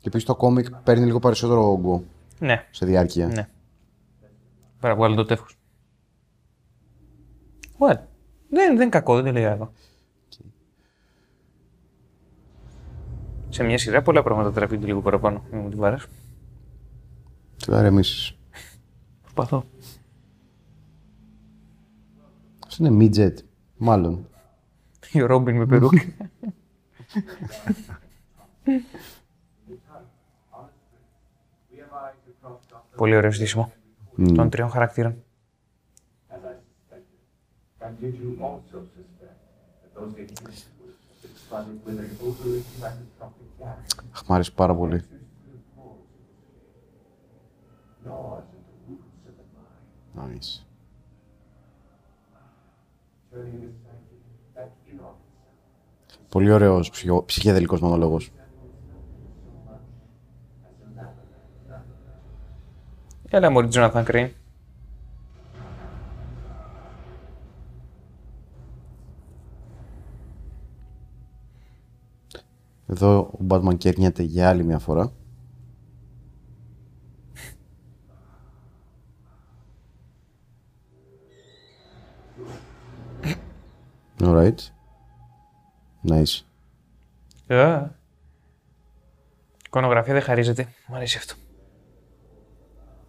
Και 0.00 0.08
επίσης 0.12 0.24
το 0.26 0.34
κόμικ 0.36 0.70
παίρνει 0.70 1.04
λίγο 1.04 1.18
περισσότερο 1.18 1.70
όγκο 1.70 2.02
Ναι, 2.38 2.66
σε 2.70 2.86
διάρκεια. 2.86 3.26
ναι. 3.26 3.48
Πέρα 4.80 4.92
από 4.92 5.04
άλλο 5.04 5.14
το 5.14 5.24
τεύχος. 5.24 5.56
What? 7.78 7.96
Δεν, 8.48 8.66
δεν 8.68 8.74
είναι 8.74 8.88
κακό, 8.88 9.14
δεν 9.14 9.24
το 9.24 9.32
λέει 9.32 9.44
άλλο. 9.44 9.72
Σε 13.56 13.62
μια 13.62 13.78
σειρά 13.78 14.02
πολλά 14.02 14.22
πράγματα 14.22 14.52
τραβούνται 14.52 14.86
λίγο 14.86 15.00
παραπάνω. 15.00 15.44
Μην 15.50 15.60
μου 15.60 15.68
τη 15.68 15.76
βάρας. 15.76 16.06
Τι 17.56 17.64
θα 17.64 17.82
ρεμίσεις. 17.82 18.38
Προσπαθώ. 19.22 19.64
Αυτό 22.66 22.86
είναι 22.86 23.04
midget, 23.04 23.34
μάλλον. 23.76 24.28
Ο 25.14 25.26
Ρόμπιν 25.26 25.56
με 25.56 25.66
περούκα. 25.66 26.02
Πολύ 32.96 33.16
ωραίο 33.16 33.32
στήσιμο 33.32 33.72
των 34.34 34.50
τριών 34.50 34.70
χαρακτήρων. 34.70 35.24
Χμάρις 44.12 44.52
πάρα 44.52 44.74
πολύ. 44.74 45.04
Πολύ 56.28 56.50
ωραίος 56.50 56.90
ψυχικός 56.90 57.38
διαλεκτικός 57.42 57.80
μόνολογος. 57.80 58.30
Έλα 63.30 63.50
μου 63.50 63.60
η 63.60 63.68
ζωντανή 63.70 64.04
κρεί. 64.04 64.34
Εδώ 72.86 73.18
ο 73.18 73.38
Batman 73.48 73.76
κέρνιεται 73.78 74.22
για 74.22 74.48
άλλη 74.48 74.64
μια 74.64 74.78
φορά. 74.78 75.12
Alright. 84.20 84.54
Nice. 86.08 86.42
Α. 87.54 87.88
Εικονογραφία 89.66 90.12
δεν 90.12 90.22
χαρίζεται. 90.22 90.68
Μ' 90.88 90.94
αρέσει 90.94 91.16
αυτό. 91.18 91.34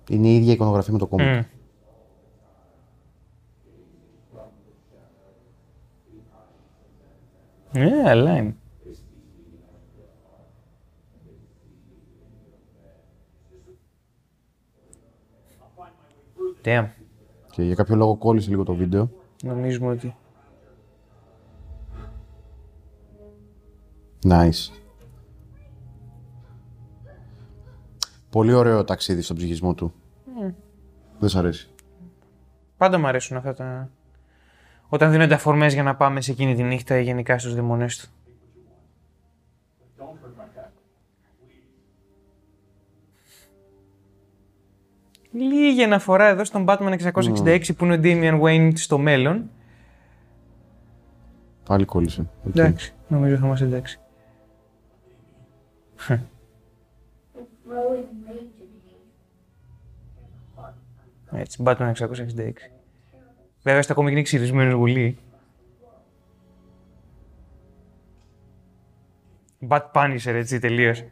Είναι 0.09 0.27
η 0.27 0.35
ίδια 0.35 0.53
εικονογραφία 0.53 0.93
με 0.93 0.99
το 0.99 1.07
κόμμα. 1.07 1.23
Μμ. 1.23 1.45
Ναι, 7.79 8.09
αλλά 8.09 8.55
Damn. 16.63 16.87
Και 17.51 17.63
για 17.63 17.75
κάποιο 17.75 17.95
λόγο 17.95 18.17
κόλλησε 18.17 18.49
λίγο 18.49 18.63
το 18.63 18.73
βίντεο. 18.73 19.09
Νομίζουμε 19.43 19.91
ότι. 19.91 20.15
Nice. 24.23 24.71
Πολύ 28.29 28.53
ωραίο 28.53 28.83
ταξίδι 28.83 29.21
στον 29.21 29.35
ψυχισμό 29.35 29.73
του. 29.73 29.93
Δεν 31.19 31.29
σ' 31.29 31.35
αρέσει. 31.35 31.69
Πάντα 32.77 32.97
μου 32.97 33.07
αρέσουν 33.07 33.37
αυτά 33.37 33.53
τα. 33.53 33.89
Όταν 34.87 35.11
δίνονται 35.11 35.33
αφορμές 35.33 35.73
για 35.73 35.83
να 35.83 35.95
πάμε 35.95 36.21
σε 36.21 36.31
εκείνη 36.31 36.55
τη 36.55 36.63
νύχτα 36.63 36.97
ή 36.99 37.03
γενικά 37.03 37.37
στους 37.39 37.55
δαίμονές 37.55 37.97
του. 37.97 38.09
Λίγη 45.37 45.83
αναφορά 45.83 46.27
εδώ 46.27 46.43
στον 46.43 46.65
Batman 46.67 47.11
666 47.13 47.75
που 47.77 47.85
είναι 47.85 47.93
ο 47.93 47.99
Damian 48.03 48.41
Wayne 48.41 48.71
στο 48.75 48.97
μέλλον. 48.97 49.49
Πάλι 51.65 51.85
κόλλησε. 51.85 52.29
Οκ. 52.47 52.55
Εντάξει, 52.55 52.93
νομίζω 53.07 53.37
θα 53.37 53.45
μας 53.45 53.61
εντάξει. 53.61 53.99
growing 57.67 58.07
rage 58.27 58.57
in 58.61 58.71
hate. 61.31 61.39
Έτσι, 61.39 61.63
Batman 61.65 61.91
666. 61.93 62.51
Βέβαια 63.63 63.81
στα 63.81 63.93
κόμικ 63.93 64.11
είναι 64.11 64.21
ξυρισμένος 64.21 64.73
γουλί. 64.73 65.17
Bat 69.67 69.91
Punisher, 69.91 70.33
έτσι, 70.33 70.59
τελείως. 70.59 71.03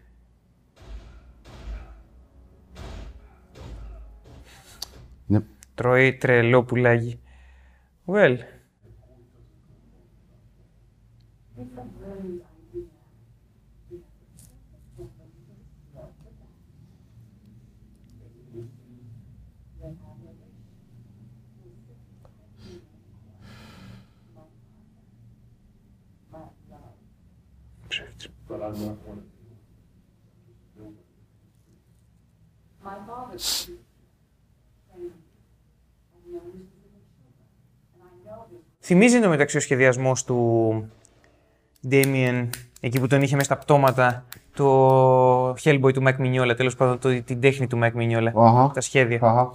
Τρώει 5.76 6.14
τρελό 6.14 6.64
πουλάκι. 6.64 7.20
Well. 8.06 8.38
Ψεύτης. 27.88 28.30
But 28.48 28.62
I'm 28.62 28.74
not 28.86 28.98
one 29.08 29.18
of 29.18 29.36
My 32.84 32.98
father 33.08 33.38
trained 33.40 33.80
me. 34.94 35.10
And 36.14 36.34
knows 36.34 36.54
his 36.54 36.70
little 36.84 37.04
children. 37.16 37.50
And 37.94 38.02
I 38.04 38.12
know 38.26 38.46
this 38.52 38.75
Θυμίζει 38.88 39.20
το 39.20 39.30
μεταξύ 39.30 39.58
ο 39.58 39.60
σχεδιασμός 39.60 40.24
του 40.24 40.90
Damien, 41.90 42.50
εκεί 42.80 43.00
που 43.00 43.08
τον 43.08 43.22
είχε 43.22 43.36
μέσα 43.36 43.54
στα 43.54 43.58
πτώματα, 43.58 44.26
το 44.54 45.50
Hellboy 45.50 45.94
του 45.94 46.04
Mike 46.06 46.18
Mignola, 46.20 46.54
τέλος 46.58 46.76
πάντων 46.76 47.00
το, 47.00 47.24
την 47.24 47.42
τέχνη 47.42 47.68
του 47.68 47.80
Mike 47.84 47.96
Mignola, 47.96 48.32
Αχα. 48.36 48.72
τα 48.74 48.82
σχέδια. 48.82 49.20
Αχα. 49.22 49.52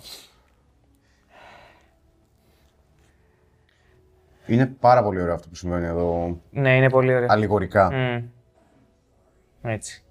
Είναι 4.47 4.67
πάρα 4.67 5.03
πολύ 5.03 5.21
ωραίο 5.21 5.35
αυτό 5.35 5.49
που 5.49 5.55
συμβαίνει 5.55 5.87
εδώ. 5.87 6.39
Ναι, 6.51 6.77
είναι 6.77 6.91
πολύ 6.91 7.15
ωραίο. 7.15 7.27
Αλληγορικά. 7.31 7.93
Μμ. 7.93 8.25
Έτσι. 9.63 10.05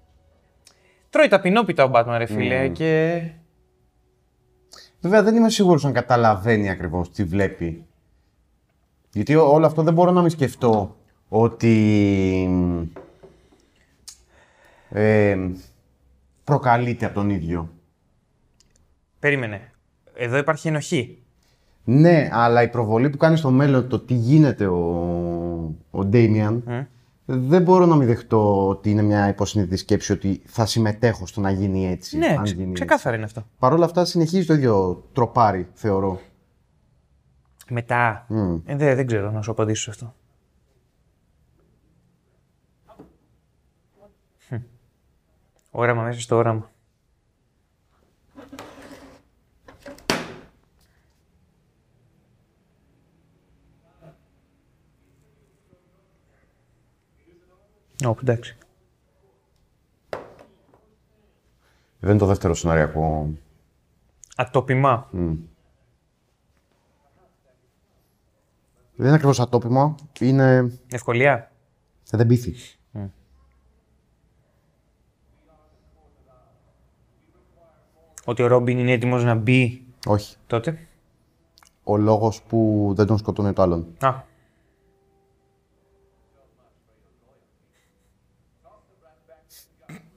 Τρώει 1.10 1.28
τα 1.28 1.40
πινόπιτα 1.40 1.84
ο 1.84 1.90
Batman, 1.94 2.14
ρε 2.18 2.26
φίλε, 2.26 2.68
και... 2.68 3.22
Βέβαια 5.00 5.22
δεν 5.22 5.36
είμαι 5.36 5.50
σίγουρος 5.50 5.84
αν 5.84 5.92
καταλαβαίνει 5.92 6.70
ακριβώς 6.70 7.10
τι 7.10 7.24
βλέπει. 7.24 7.84
Γιατί 9.12 9.34
ό- 9.34 9.52
όλο 9.52 9.66
αυτό 9.66 9.82
δεν 9.82 9.94
μπορώ 9.94 10.10
να 10.10 10.20
μην 10.20 10.30
σκεφτώ 10.30 10.96
ότι 11.28 11.74
ε, 14.90 15.38
προκαλείται 16.44 17.04
από 17.06 17.14
τον 17.14 17.30
ίδιο. 17.30 17.68
Περίμενε. 19.18 19.70
Εδώ 20.14 20.36
υπάρχει 20.36 20.68
ενοχή. 20.68 21.22
Ναι, 21.84 22.28
αλλά 22.32 22.62
η 22.62 22.68
προβολή 22.68 23.10
που 23.10 23.16
κάνει 23.16 23.36
στο 23.36 23.50
μέλλον 23.50 23.88
το 23.88 23.98
τι 23.98 24.14
γίνεται 24.14 24.66
ο, 24.66 25.74
ο 25.90 26.04
Ντέιμιαν 26.04 26.64
δεν 27.24 27.62
μπορώ 27.62 27.86
να 27.86 27.96
μην 27.96 28.06
δεχτώ 28.06 28.68
ότι 28.68 28.90
είναι 28.90 29.02
μια 29.02 29.28
υποσυνείδητη 29.28 29.76
σκέψη 29.76 30.12
ότι 30.12 30.42
θα 30.44 30.66
συμμετέχω 30.66 31.26
στο 31.26 31.40
να 31.40 31.50
γίνει 31.50 31.88
έτσι. 31.90 32.18
Ναι, 32.18 32.26
αν 32.38 32.42
ξε- 32.42 32.56
γίνει 32.58 32.72
ξεκάθαρα 32.72 33.16
είναι 33.16 33.24
αυτό. 33.24 33.40
έτσι. 33.40 33.52
Παρ' 33.58 33.72
όλα 33.72 33.84
αυτά 33.84 34.04
συνεχίζει 34.04 34.46
το 34.46 34.54
ίδιο 34.54 35.04
τροπάρι, 35.12 35.68
θεωρώ. 35.72 36.20
Μετά. 37.70 38.24
Μμ. 38.28 38.54
Ε, 38.64 38.76
δεν, 38.76 38.96
δεν 38.96 39.06
ξέρω 39.06 39.30
να 39.30 39.42
σου 39.42 39.50
απαντήσω 39.50 39.82
σε 39.82 39.90
αυτό. 39.90 40.14
Χμ. 44.48 44.56
Όραμα 45.70 46.02
μέσα 46.02 46.20
στο 46.20 46.36
όραμα. 46.36 46.70
Ω, 58.06 58.14
εντάξει. 58.22 58.56
Δεν 62.00 62.10
είναι 62.10 62.18
το 62.18 62.26
δεύτερο 62.26 62.54
σεναριακό. 62.54 63.30
Ατόπιμα. 64.36 65.08
Δεν 69.00 69.08
είναι 69.08 69.16
ακριβώς 69.16 69.40
ατόπιμα, 69.40 69.94
είναι. 70.20 70.78
Ευκολία. 70.90 71.50
Δεν 72.10 72.26
πείθει. 72.26 72.54
Ότι 78.24 78.42
ο 78.42 78.46
Ρόμπιν 78.46 78.78
είναι 78.78 78.92
έτοιμος 78.92 79.24
να 79.24 79.34
μπει 79.34 79.86
Όχι. 80.06 80.36
τότε; 80.46 80.88
Ο 81.84 81.96
λόγος 81.96 82.42
που 82.42 82.92
δεν 82.96 83.06
τον 83.06 83.18
σκοτώνει 83.18 83.52
το 83.52 83.62
άλλον. 83.62 83.86
Α, 84.00 84.22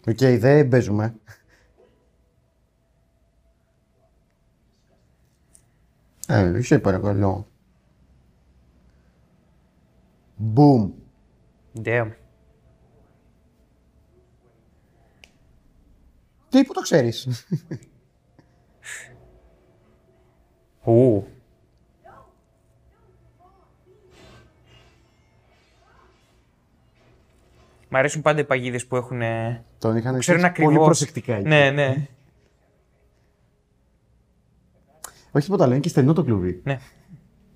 Οκ, 0.08 0.18
δεν 0.18 0.68
παίζουμε. 0.68 1.16
Ε, 6.28 6.62
σε 6.62 6.80
παρακαλώ. 6.80 7.48
Boom. 10.56 10.92
damn. 11.84 12.12
Τι, 16.50 16.64
πού 16.64 16.74
το 16.74 16.82
ξέρεις; 16.82 17.46
Ου. 20.84 21.24
Μ' 27.90 27.96
αρέσουν 27.96 28.22
πάντα 28.22 28.40
οι 28.40 28.44
παγίδες 28.46 28.86
που 28.88 28.96
έχουν. 28.96 29.22
ε, 29.22 29.64
Τον 29.80 29.96
είχαν 29.98 30.20
Ξέρουν 30.20 30.40
στήσει 30.40 30.46
ακριβώς. 30.46 30.74
πολύ 30.74 30.86
προσεκτικά 30.86 31.36
εκεί. 31.36 31.48
Ναι, 31.48 31.72
ναι. 31.72 32.08
Όχι 35.32 35.46
τίποτα, 35.46 35.64
αλλά 35.64 35.74
είναι 35.74 35.82
και 35.82 35.90
στενό 35.90 36.14
το 36.14 36.24
κλουβί. 36.24 36.62
Ναι. 36.64 36.80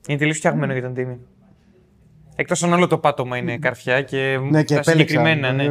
Είναι 0.07 0.17
τελείως 0.17 0.37
φτιαγμένο 0.37 0.73
για 0.73 0.81
τον 0.81 0.93
Τίμι. 0.93 1.19
Εκτός 2.39 2.63
αν 2.63 2.73
όλο 2.73 2.87
το 2.87 2.97
πάτωμα 2.97 3.37
είναι 3.37 3.57
καρφιά 3.57 4.01
και, 4.01 4.37
Ναι, 4.49 4.63
και 4.63 4.73
τα 4.73 4.79
επέλεξα. 4.79 4.91
συγκεκριμένα, 4.91 5.51
ναι. 5.51 5.63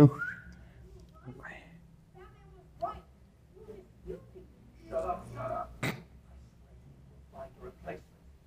Find 7.33 7.51
a 7.61 7.67
replacement. 7.67 8.01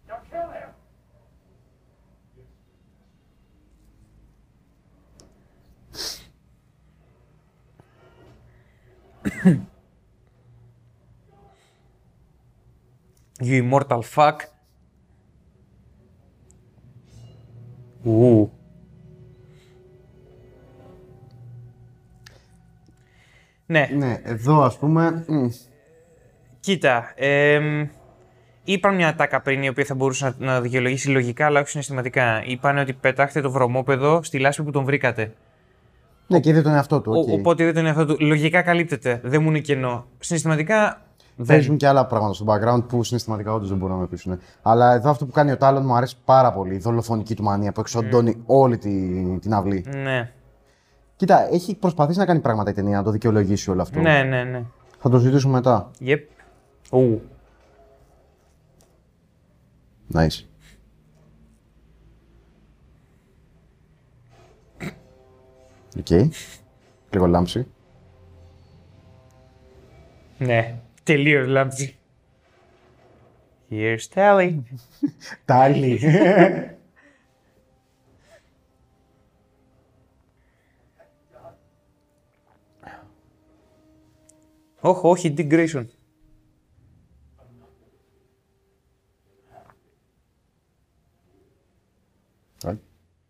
Now 0.07 0.19
kill 0.31 0.49
him! 0.57 0.69
You 13.41 13.63
immortal 13.63 14.01
fuck. 14.01 14.37
Ου. 18.03 18.51
Ναι, 23.65 23.89
Ναι, 23.93 24.19
εδώ 24.23 24.61
ας 24.61 24.77
πούμε. 24.77 25.25
μ, 25.27 25.47
κοίτα. 26.59 27.11
εμ, 27.15 27.87
είπαν 28.63 28.95
μια 28.95 29.15
ατάκα 29.15 29.41
πριν 29.41 29.63
η 29.63 29.69
οποία 29.69 29.85
θα 29.85 29.95
μπορούσε 29.95 30.35
να, 30.37 30.45
να 30.53 30.61
δικαιολογήσει 30.61 31.09
λογικά 31.09 31.45
αλλά 31.45 31.59
όχι 31.59 31.69
συναισθηματικά. 31.69 32.43
Είπαν 32.45 32.77
ότι 32.77 32.93
πετάχτε 32.93 33.41
το 33.41 33.51
βρωμόπαιδο 33.51 34.23
στη 34.23 34.39
λάσπη 34.39 34.63
που 34.63 34.71
τον 34.71 34.83
βρήκατε. 34.83 35.33
Ναι, 36.27 36.39
και 36.39 36.49
είδε 36.49 36.61
τον 36.61 36.73
εαυτό 36.73 37.01
του. 37.01 37.11
Ο- 37.11 37.19
οκ. 37.19 37.27
οπότε 37.29 37.63
είδε 37.63 37.71
τον 37.71 37.85
εαυτό 37.85 38.05
του. 38.05 38.25
Λογικά 38.25 38.61
καλύπτεται. 38.61 39.19
Δεν 39.23 39.41
μου 39.41 39.49
είναι 39.49 39.59
κενό. 39.59 40.05
Συναισθηματικά. 40.19 41.01
Παίζουν 41.47 41.77
και 41.77 41.87
άλλα 41.87 42.05
πράγματα 42.05 42.33
στο 42.33 42.45
background 42.47 42.83
που 42.87 43.03
συναισθηματικά 43.03 43.53
όντως 43.53 43.69
δεν 43.69 43.77
μπορούν 43.77 43.95
να 43.95 44.01
με 44.01 44.07
πείσουν. 44.07 44.39
Αλλά 44.61 44.93
εδώ 44.93 45.09
αυτό 45.09 45.25
που 45.25 45.31
κάνει 45.31 45.51
ο 45.51 45.57
Τάλον 45.57 45.85
μου 45.85 45.93
αρέσει 45.95 46.15
πάρα 46.25 46.53
πολύ. 46.53 46.75
Η 46.75 46.77
δολοφονική 46.77 47.35
του 47.35 47.43
μανία 47.43 47.71
που 47.71 47.79
εξοντώνει 47.79 48.43
όλη 48.45 48.77
τη- 48.77 49.39
την 49.39 49.53
αυλή. 49.53 49.85
Ναι. 49.87 50.31
Κοίτα, 51.15 51.53
έχει 51.53 51.75
προσπαθήσει 51.75 52.19
να 52.19 52.25
κάνει 52.25 52.39
πράγματα 52.39 52.69
η 52.69 52.73
ταινία 52.73 52.97
να 52.97 53.03
το 53.03 53.11
δικαιολογήσει 53.11 53.69
όλο 53.71 53.81
αυτό. 53.81 53.99
Ναι, 53.99 54.23
ναι, 54.23 54.43
ναι. 54.43 54.63
Θα 54.99 55.09
το 55.09 55.19
συζητήσουμε 55.19 55.53
μετά. 55.53 55.91
Yep. 55.99 56.19
Ου. 56.91 57.21
Nice. 60.13 60.43
Οκ. 65.99 66.09
Λίγο 67.09 67.27
λάμψη. 67.27 67.67
Ναι. 70.37 70.79
Τελείως 71.09 71.47
λάμψη. 71.47 71.97
Here's 73.69 73.97
Tally. 74.13 74.59
Τάλι. 75.45 75.99
όχι, 84.79 85.01
όχι, 85.03 85.33
Dick 85.37 85.51
Grayson. 85.51 85.85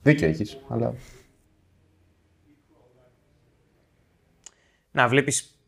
Δίκιο 0.01 0.27
έχεις, 0.27 0.57
αλλά. 0.67 0.93
Να 4.91 5.07
βλέπεις... 5.07 5.58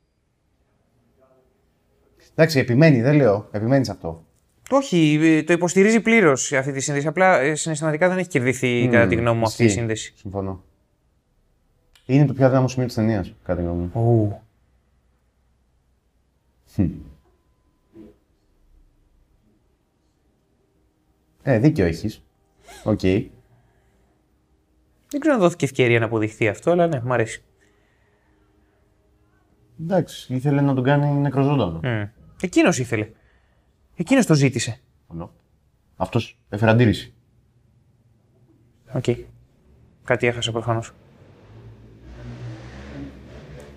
Εντάξει, 2.36 2.60
επιμένει, 2.60 3.02
δεν 3.02 3.16
λέω. 3.16 3.48
Επιμένεις 3.52 3.88
σε 3.88 3.92
αυτό. 3.94 4.26
Όχι, 4.70 5.20
ε, 5.22 5.44
το 5.44 5.54
υποστηρίζει 5.54 6.02
πλήρως 6.02 6.52
αυτή 6.52 6.72
τη 6.72 6.80
σύνδεση. 6.80 7.08
Απλά 7.08 7.40
ε, 7.40 7.56
συναισθηματικά 7.56 8.10
δεν 8.10 8.18
έχει 8.18 8.28
κερδιθεί, 8.28 8.88
κατά 8.92 9.08
τη 9.08 9.16
γνώμη 9.16 9.38
μου, 9.38 9.44
αυτή 9.46 9.62
η 9.62 9.66
Ισχύει. 9.66 9.80
σύνδεση. 9.80 10.14
Συμφωνώ. 10.16 10.64
Είναι 12.06 12.26
το 12.26 12.34
πιο 12.34 12.46
αδύναμο 12.46 12.68
σημείο 12.68 12.86
της 12.86 12.96
ταινίας, 12.96 13.34
κατά 13.44 13.60
τη 13.60 13.66
γνώμη 13.66 13.90
μου. 13.94 14.02
Ου. 14.02 14.42
Ε, 21.44 21.60
δίκιο 21.60 21.86
έχεις. 21.86 22.24
Οκ. 22.84 23.00
Δεν 23.00 23.30
ξέρω 25.20 25.34
αν 25.34 25.40
δόθηκε 25.40 25.66
ευκαιρία 25.66 26.00
να 26.00 26.06
αποδειχθεί 26.06 26.48
αυτό, 26.48 26.72
αλλά 26.72 26.88
ναι, 26.88 27.02
μου 27.04 27.14
αρέσει. 27.14 27.44
Εντάξει, 29.82 30.34
ήθελε 30.34 30.62
να 30.62 30.74
τον 30.74 30.84
κάνει 30.84 31.12
νεκροζώντανο. 31.12 31.80
Mm. 31.84 32.08
Εκείνος 32.42 32.78
ήθελε. 32.80 33.10
Εκείνος 33.96 34.26
το 34.26 34.34
ζήτησε. 34.34 34.80
Αυτός 35.96 36.40
έφερε 36.50 36.72
αντίρρηση. 36.72 37.14
Οκ. 38.94 39.04
Κάτι 40.04 40.28
έχασα 40.28 40.52
προφανώς. 40.52 40.92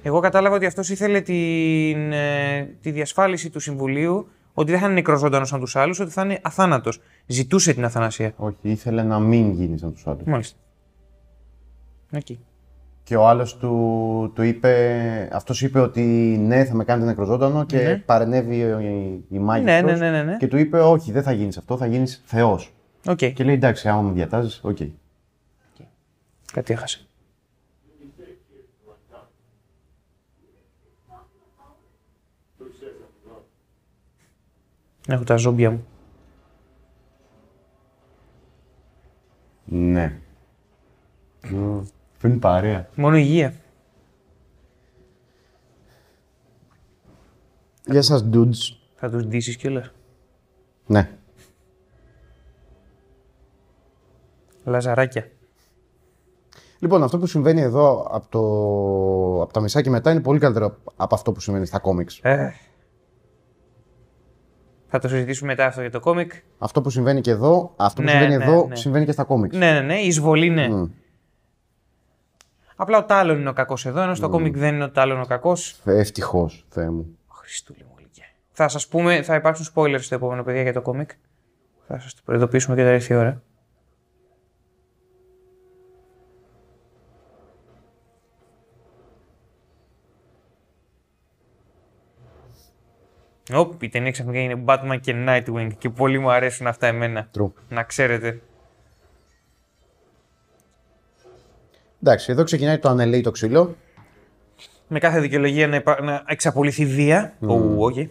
Εγώ 0.02 0.20
κατάλαβα 0.20 0.56
ότι 0.56 0.66
αυτός 0.66 0.88
ήθελε 0.88 1.20
την, 1.20 2.12
ε, 2.12 2.64
τη 2.80 2.90
διασφάλιση 2.90 3.50
του 3.50 3.60
Συμβουλίου 3.60 4.28
ότι 4.52 4.70
δεν 4.70 4.80
θα 4.80 4.86
είναι 4.86 4.94
νεκροζώντανο 4.94 5.44
σαν 5.44 5.60
τους 5.60 5.76
άλλους, 5.76 6.00
ότι 6.00 6.10
θα 6.10 6.22
είναι 6.22 6.38
αθάνατος. 6.42 7.00
Ζητούσε 7.26 7.74
την 7.74 7.84
αθανασία. 7.84 8.32
Όχι, 8.36 8.56
ήθελε 8.62 9.02
να 9.02 9.18
μην 9.20 9.50
γίνει 9.52 9.78
σαν 9.78 9.92
τους 9.92 10.06
άλλους. 10.06 10.22
Μάλιστα. 10.24 10.58
Οκ. 12.12 12.26
Και 13.04 13.16
ο 13.16 13.26
άλλος 13.28 13.56
του, 13.56 14.32
του 14.34 14.42
είπε, 14.42 15.28
αυτός 15.32 15.62
είπε 15.62 15.80
ότι 15.80 16.02
ναι, 16.40 16.64
θα 16.64 16.74
με 16.74 16.84
κάνετε 16.84 17.06
νεκροζώντανο 17.06 17.64
και 17.64 17.76
Ναι. 17.76 17.96
παρενέβη 17.96 18.56
η, 18.56 19.24
η 19.28 19.38
μάγη 19.38 19.64
Ναι, 19.64 19.80
ναι, 19.80 19.96
ναι, 19.96 20.10
ναι, 20.10 20.22
ναι. 20.22 20.36
Και 20.36 20.48
του 20.48 20.56
είπε, 20.56 20.78
Όχι, 20.78 21.12
δεν 21.12 21.22
θα 21.22 21.32
γίνεις 21.32 21.58
αυτό, 21.58 21.76
θα 21.76 21.86
γίνεις 21.86 22.22
Θεός. 22.24 22.72
Οκ. 23.06 23.16
Και 23.16 23.44
λέει, 23.44 23.54
Εντάξει, 23.54 23.88
άμα 23.88 24.00
με 24.00 24.12
διατάζεις, 24.12 24.60
οκ. 24.62 24.76
Κάτι 26.52 26.72
έχασα. 26.72 26.98
Έχω 35.08 35.24
τα 35.24 35.36
ζόμπια 35.36 35.70
μου. 35.70 35.84
Ναι. 39.64 40.18
Φέρνει 42.24 42.38
παρέα; 42.38 42.88
Μόνο 42.94 43.16
υγεία. 43.16 43.54
Γεια 47.86 48.02
σας, 48.02 48.28
dudes. 48.32 48.76
Θα 48.94 49.10
τους 49.10 49.26
ντύσεις 49.26 49.56
κιόλας. 49.56 49.92
Ναι. 50.86 51.10
Λαζαράκια. 54.64 55.30
Λοιπόν, 56.78 57.02
αυτό 57.02 57.18
που 57.18 57.26
συμβαίνει 57.26 57.60
εδώ 57.60 58.08
από, 58.10 58.28
το... 58.28 59.42
από 59.42 59.52
τα 59.52 59.60
μισά 59.60 59.82
και 59.82 59.90
μετά 59.90 60.10
είναι 60.10 60.20
πολύ 60.20 60.38
καλύτερο 60.38 60.76
από 60.96 61.14
αυτό 61.14 61.32
που 61.32 61.40
συμβαίνει 61.40 61.66
στα 61.66 61.78
κόμιξ. 61.78 62.20
Ε. 62.22 62.52
Θα 64.86 64.98
το 64.98 65.08
συζητήσουμε 65.08 65.50
μετά 65.50 65.66
αυτό 65.66 65.80
για 65.80 65.90
το 65.90 66.00
κόμικ. 66.00 66.32
Αυτό 66.58 66.80
που 66.80 66.90
συμβαίνει 66.90 67.20
και 67.20 67.30
εδώ, 67.30 67.72
αυτό 67.76 68.00
που 68.00 68.06
Ναι, 68.06 68.12
συμβαίνει 68.12 68.36
ναι, 68.36 68.44
εδώ, 68.44 68.66
ναι. 68.66 68.76
συμβαίνει 68.76 69.04
και 69.04 69.12
στα 69.12 69.24
κόμιξ. 69.24 69.56
Ναι, 69.56 69.72
ναι, 69.72 69.80
ναι, 69.80 70.00
η 70.00 70.06
εισβολή 70.06 70.50
ναι. 70.50 70.68
Μμ. 70.68 70.86
Απλά 72.76 72.98
ο 72.98 73.04
Τάλων 73.04 73.38
είναι 73.40 73.48
ο 73.48 73.52
κακός 73.52 73.86
εδώ, 73.86 74.00
ενώ 74.00 74.14
στο 74.14 74.28
κόμικ 74.28 74.56
δεν 74.56 74.74
είναι 74.74 74.84
ο 74.84 74.90
Τάλων 74.90 75.20
ο 75.20 75.26
κακός. 75.26 75.80
Ευτυχώς, 75.84 76.64
Θεέ 76.68 76.90
μου. 76.90 77.18
Χριστούλη 77.28 77.84
μου 77.88 77.94
ηλικία. 77.98 78.24
Θα 78.50 78.68
σας 78.68 78.88
πούμε, 78.88 79.22
θα 79.22 79.34
υπάρξουν 79.34 79.66
spoilers 79.74 80.00
στο 80.00 80.14
επόμενο 80.14 80.42
παιδιά 80.42 80.62
για 80.62 80.72
το 80.72 80.82
κόμικ. 80.82 81.10
Θα 81.86 81.98
σας 81.98 82.14
το 82.14 82.20
προειδοποιήσουμε 82.24 82.76
και 82.76 82.82
όταν 82.82 82.94
έρθει 82.94 83.12
η 83.12 83.16
ώρα. 83.16 83.42
Οπ, 93.52 93.82
η 93.82 93.88
ταινία 93.88 94.10
ξαφνικά 94.10 94.38
είναι 94.38 94.64
Batman 94.66 94.98
και 95.00 95.14
Nightwing 95.28 95.70
και 95.78 95.90
πολύ 95.90 96.18
μου 96.18 96.30
αρέσουν 96.30 96.66
αυτά 96.66 96.86
εμένα. 96.86 97.30
True. 97.38 97.52
Να 97.68 97.82
ξέρετε. 97.82 98.40
Εντάξει, 102.06 102.32
εδώ 102.32 102.42
ξεκινάει 102.44 102.78
το 102.78 102.88
ανελέει 102.88 103.20
το 103.20 103.30
ξύλο. 103.30 103.76
Με 104.88 104.98
κάθε 104.98 105.20
δικαιολογία 105.20 105.68
να, 105.68 105.76
υπά... 105.76 106.02
να 106.02 106.22
εξαπολυθεί 106.26 106.86
βία. 106.86 107.34
Ου, 107.40 107.76
όχι. 107.78 108.10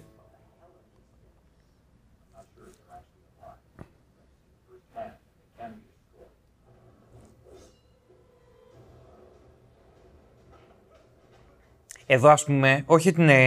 Εδώ, 12.05 12.29
ας 12.29 12.43
πούμε, 12.43 12.83
όχι 12.85 13.09
ότι 13.09 13.21
είναι... 13.21 13.37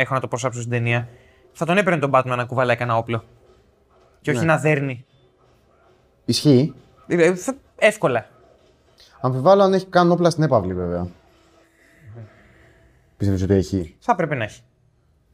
έχω 0.00 0.14
να 0.14 0.20
το 0.20 0.28
προσάψω 0.28 0.58
στην 0.60 0.72
ταινία. 0.72 1.08
Θα 1.52 1.64
τον 1.66 1.76
έπαιρνε 1.78 1.98
τον 1.98 2.10
Batman 2.14 2.24
να 2.36 2.44
κουβαλάει 2.44 2.76
κανένα 2.76 2.98
όπλο. 2.98 3.24
Και 4.20 4.30
όχι 4.30 4.44
να 4.44 4.58
δέρνει. 4.58 5.04
Ισχύει. 6.24 6.74
Ε, 7.06 7.34
θα- 7.34 7.56
Εύκολα. 7.78 8.26
Αμφιβάλλω 9.24 9.62
αν 9.62 9.72
έχει 9.74 9.86
καν 9.86 10.10
όπλα 10.10 10.30
στην 10.30 10.42
έπαυλη, 10.42 10.74
βέβαια. 10.74 11.06
Πιστεύεις 13.16 13.42
ότι 13.42 13.54
έχει; 13.54 13.96
Θα 13.98 14.12
έπρεπε 14.12 14.34
να 14.34 14.44
έχει. 14.44 14.60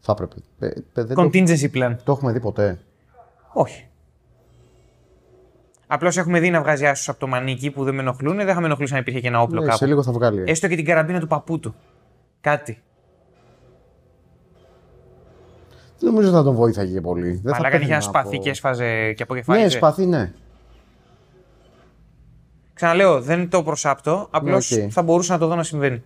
Θα 0.00 0.12
έπρεπε. 0.12 0.34
Ε, 0.58 0.66
ε, 0.66 0.72
δεν 1.04 1.14
το... 1.16 1.22
Contingency 1.22 1.70
plan. 1.74 1.96
το 2.04 2.12
έχουμε 2.12 2.32
δει 2.32 2.40
ποτέ. 2.40 2.78
Όχι. 3.52 3.86
Απλώς 5.86 6.16
έχουμε 6.16 6.40
δει 6.40 6.50
να 6.50 6.60
βγάζει 6.60 6.86
άσου 6.86 7.10
από 7.10 7.20
το 7.20 7.26
μανίκι 7.26 7.70
που 7.70 7.84
δεν 7.84 7.94
με 7.94 8.00
ενοχλούν. 8.00 8.36
Δεν 8.36 8.54
θα 8.54 8.60
με 8.60 8.66
ενοχλούσε 8.66 8.94
αν 8.94 9.00
υπήρχε 9.00 9.20
και 9.20 9.26
ένα 9.28 9.42
όπλο 9.42 9.60
Ναι, 9.60 9.64
κάπου. 9.66 9.78
σε 9.78 9.86
λίγο 9.86 10.02
θα 10.02 10.12
βγάλει. 10.12 10.44
Έστω 10.46 10.68
και 10.68 10.76
την 10.76 10.84
καραμπίνα 10.84 11.20
του 11.20 11.26
παππού 11.26 11.58
του. 11.60 11.74
Κάτι. 12.40 12.82
Δεν 15.98 16.08
νομίζω 16.10 16.28
ότι 16.28 16.36
θα 16.36 16.42
τον 16.42 16.54
βοήθαγε 16.54 16.92
και 16.92 17.00
πολύ. 17.00 17.30
Δεν 17.30 17.52
θα 17.52 17.56
Αλλά 17.58 17.68
κάνει 17.68 17.72
πέθαινε 17.72 17.92
ένα 17.92 18.00
σπαθί 18.00 18.34
από- 18.34 18.44
και 18.44 18.50
έσφαζε 18.50 19.12
και 19.12 19.22
αποκεφάλιζε. 19.22 19.64
Ναι, 19.64 19.70
σπαθί, 19.70 20.06
ναι. 20.06 20.32
Ξαναλέω, 22.80 23.20
δεν 23.20 23.48
το 23.50 23.62
προσάπτω. 23.62 24.28
Απλώς 24.30 24.70
Ναι, 24.70 24.84
οκ. 24.84 24.90
θα 24.92 25.02
μπορούσα 25.02 25.32
να 25.32 25.38
το 25.38 25.46
δω 25.46 25.54
να 25.54 25.62
συμβαίνει. 25.62 26.02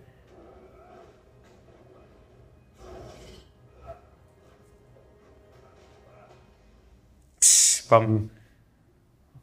Ψ, 7.37 7.83
Πάμε. 7.87 8.29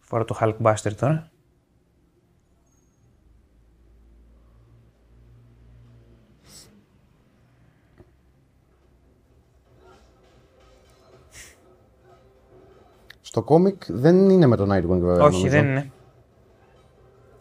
Φορά 0.01 0.24
το 0.24 0.37
Hulkbuster 0.41 0.93
τώρα. 0.97 1.30
Στο 13.20 13.43
κόμικ 13.43 13.83
δεν 13.89 14.30
είναι 14.30 14.47
με 14.47 14.57
τον 14.57 14.68
Nightwing 14.72 15.01
βέβαια. 15.01 15.24
Όχι, 15.24 15.37
νομίζω. 15.37 15.49
δεν 15.49 15.64
είναι. 15.68 15.93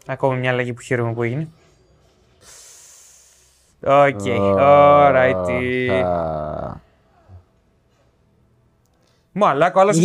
Ακόμη 0.06 0.38
μια 0.38 0.50
αλλαγή 0.50 0.72
που 0.72 0.80
χαίρομαι 0.80 1.12
που 1.12 1.22
έγινε. 1.22 1.48
Οκ, 3.84 4.20
alrighty. 4.58 5.88
Α, 6.04 6.74
Μαλάκα, 9.32 9.78
ο 9.78 9.80
άλλος... 9.80 9.96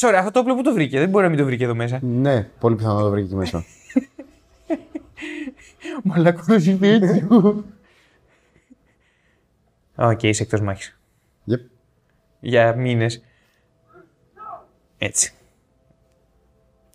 Sorry, 0.00 0.14
αυτό 0.18 0.30
το 0.30 0.38
όπλο 0.38 0.54
που 0.54 0.62
το 0.62 0.72
βρήκε. 0.72 0.98
Δεν 0.98 1.08
μπορεί 1.08 1.24
να 1.24 1.30
μην 1.30 1.38
το 1.38 1.44
βρήκε 1.44 1.64
εδώ 1.64 1.74
μέσα. 1.74 1.98
Ναι, 2.02 2.42
πολύ 2.42 2.76
πιθανό 2.76 2.94
να 2.94 3.00
το 3.00 3.10
βρει 3.10 3.22
εκεί 3.22 3.34
μέσα. 3.34 3.64
Μαλάκα, 6.04 6.44
το 6.46 6.54
είπε 6.54 6.88
έτσι. 6.88 7.26
Οκ, 9.96 10.22
είσαι 10.22 10.42
εκτός 10.42 10.60
μάχης. 10.60 10.98
Yep. 11.50 11.60
Για 12.40 12.74
μήνες. 12.74 13.22
Έτσι. 14.98 15.32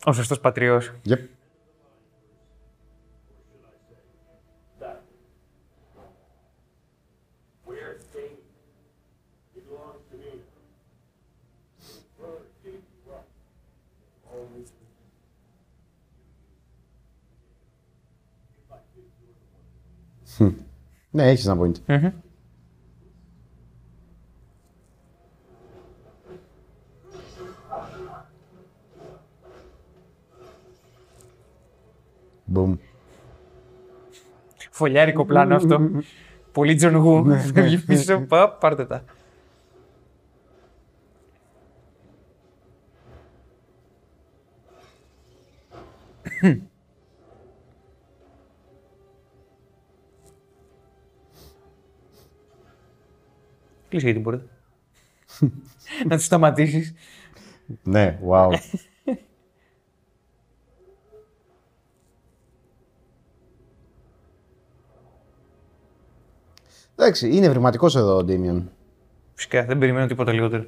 Ο 0.04 0.14
σωστός 0.14 0.40
πατριός. 0.40 0.92
Yep. 1.10 1.20
Ναι, 21.10 21.30
έχεις 21.30 21.46
ένα 21.46 21.62
point. 21.62 21.80
Μμμ. 21.86 22.12
Boom. 32.54 32.78
Φωλιάρικο 34.72 35.26
πλάνο 35.26 35.56
αυτό. 35.56 35.90
Πολύ 36.52 36.76
John 36.76 36.96
Woo. 36.96 37.38
Φεύγει 37.54 37.78
πίσω. 37.78 38.20
Πα, 38.20 38.50
πάρτε 38.52 38.86
τα. 38.86 39.04
Κλείσε 53.92 54.06
γιατί 54.06 54.20
μπορείτε. 54.20 54.46
Να 56.08 56.16
τους 56.16 56.26
σταματήσεις. 56.26 56.94
Ναι, 57.84 58.20
wow. 58.30 58.50
Εντάξει, 66.96 67.36
είναι 67.36 67.46
ευρηματικός 67.46 67.96
εδώ 67.96 68.16
ο 68.16 68.24
Ντίμιον. 68.24 68.72
Φυσικά 69.34 69.66
δεν 69.66 69.78
περιμένω 69.78 70.08
τίποτα 70.08 70.32
λιγότερο. 70.34 70.66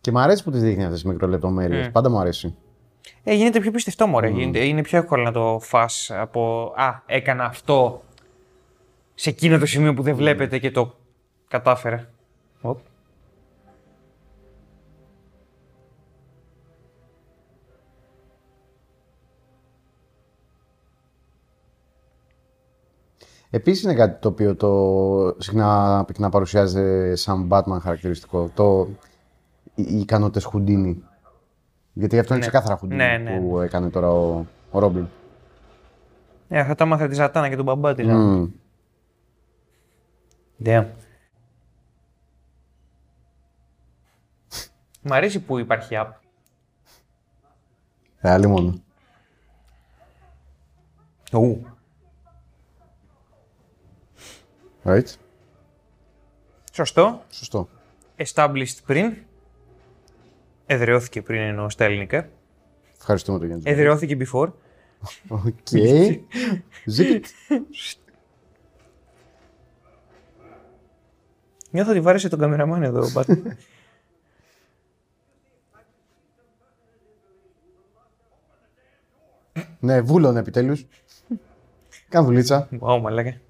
Και 0.00 0.10
μου 0.10 0.18
αρέσει 0.18 0.44
που 0.44 0.50
τις 0.50 0.62
δείχνει 0.62 0.84
αυτές 0.84 1.02
τι 1.02 1.08
μικρολεπτομέρειες. 1.08 1.90
Πάντα 1.90 2.10
μου 2.10 2.18
αρέσει. 2.18 2.56
Ε, 3.26 3.34
γίνεται 3.34 3.60
πιο 3.60 3.70
πιστευτό, 3.70 4.06
μωρέ. 4.06 4.28
Γίνεται, 4.28 4.64
είναι 4.64 4.82
πιο 4.82 4.98
εύκολο 4.98 5.22
να 5.22 5.32
το 5.32 5.58
φας 5.62 6.10
από 6.10 6.72
«Α, 6.76 7.02
έκανα 7.06 7.44
αυτό 7.44 8.02
σε 9.14 9.30
εκείνο 9.30 9.58
το 9.58 9.66
σημείο 9.66 9.94
που 9.94 10.02
δεν 10.02 10.16
βλέπετε 10.16 10.58
και 10.58 10.70
το 10.70 10.94
κατάφερα». 11.48 12.08
Οπ. 12.60 12.78
Επίσης 23.50 23.82
είναι 23.82 23.94
κάτι 23.94 24.20
το 24.20 24.28
οποίο 24.28 24.56
το 24.56 25.36
συχνά 25.38 26.04
πυκνά 26.06 26.28
παρουσιάζεται 26.28 27.14
σαν 27.16 27.48
Batman 27.50 27.78
χαρακτηριστικό. 27.80 28.50
Το, 28.54 28.88
οι, 29.74 29.82
οι 29.82 29.98
ικανότητες 29.98 30.44
Χουντίνι. 30.44 31.02
Γιατί 31.96 32.18
αυτό 32.18 32.34
είναι 32.34 32.44
Ναι. 32.44 32.50
ξεκάθαρα 32.50 32.76
Χουντίνι 32.78 33.02
Ναι, 33.04 33.18
ναι, 33.18 33.38
που 33.40 33.60
έκανε 33.60 33.90
τώρα 33.90 34.10
ο, 34.10 34.44
ο 34.70 34.78
Ρόμπιν. 34.78 35.06
Ε, 36.48 36.58
αυτά 36.60 36.74
τα 36.74 36.84
μάθα 36.84 37.08
τη 37.08 37.14
Ζατάνα 37.14 37.48
και 37.48 37.56
τον 37.56 37.64
μπαμπά 37.64 37.94
της. 37.94 38.06
Μμμ. 38.06 38.50
Damn. 40.64 40.86
Μ' 45.02 45.12
αρέσει 45.12 45.40
που 45.40 45.58
υπάρχει 45.58 45.94
app. 46.00 46.10
Ε, 48.20 48.30
άλλη 48.30 48.46
μόνο. 48.46 48.74
Ου. 51.32 51.66
Right. 54.84 55.06
Σωστό. 56.72 57.22
Σωστό. 57.30 57.68
Established 58.16 58.78
πριν. 58.86 59.16
Εδραιώθηκε 60.66 61.22
πριν 61.22 61.40
εννοώ 61.40 61.70
στα 61.70 61.84
ελληνικά. 61.84 62.28
Ευχαριστούμε 62.98 63.38
τον 63.38 63.46
Γιάννη. 63.46 63.70
Εδραιώθηκε 63.70 64.16
before. 64.20 64.52
Οκ. 65.28 65.68
Zip 66.96 67.20
it. 67.20 67.24
Νιώθω 71.70 71.90
ότι 71.90 72.00
βάρεσε 72.00 72.28
τον 72.28 72.38
καμεραμάν 72.38 72.82
εδώ, 72.82 73.00
ο 73.00 73.10
Batman. 73.14 73.42
ναι, 79.80 80.00
βούλωσ' 80.00 80.28
το 80.28 80.36
επιτέλους. 80.36 80.86
Κάνε 82.08 82.26
δουλίτσα. 82.26 82.68
Wow, 82.80 83.00
μαλάκα. 83.02 83.40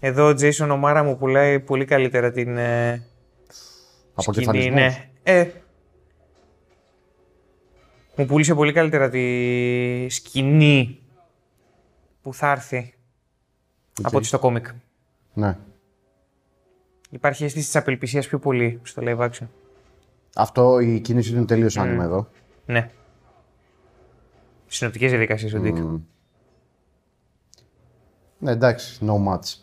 Εδώ 0.00 0.28
ο 0.28 0.30
Jason 0.30 0.80
O'Mara 0.80 1.02
μου 1.04 1.16
πουλάει 1.16 1.60
πολύ 1.60 1.84
καλύτερα 1.84 2.30
την 2.30 2.56
ε, 2.56 3.02
σκηνή. 4.14 4.14
Αποκεφαλισμό. 4.14 4.74
Ναι. 4.74 5.10
Ε, 5.22 5.50
μου 8.16 8.26
πούλησε 8.26 8.54
πολύ 8.54 8.72
καλύτερα 8.72 9.08
τη 9.08 10.08
σκηνή 10.08 11.00
που 12.22 12.34
θα 12.34 12.50
έρθει 12.50 12.94
από 14.02 14.16
ότι 14.16 14.26
στο 14.26 14.38
κόμικ. 14.38 14.66
Ναι. 15.32 15.56
Υπάρχει 17.10 17.44
αίσθηση 17.44 17.64
της 17.64 17.76
απελπισίας 17.76 18.26
πιο 18.26 18.38
πολύ 18.38 18.80
στο 18.82 19.02
live 19.04 19.18
action. 19.18 19.46
Αυτό 20.34 20.80
η 20.80 21.00
κίνηση 21.00 21.30
του 21.30 21.36
είναι 21.36 21.46
τελείως 21.46 21.76
άνοιγμα 21.76 22.04
εδώ. 22.04 22.28
Ναι. 22.66 22.90
Συνοπτικές 24.66 25.10
διαδικασίες 25.10 25.54
ο 25.54 25.60
Dick. 25.62 25.72
Μμ. 25.72 26.00
Ναι, 28.38 28.50
εντάξει, 28.50 28.98
no 29.06 29.28
match. 29.28 29.54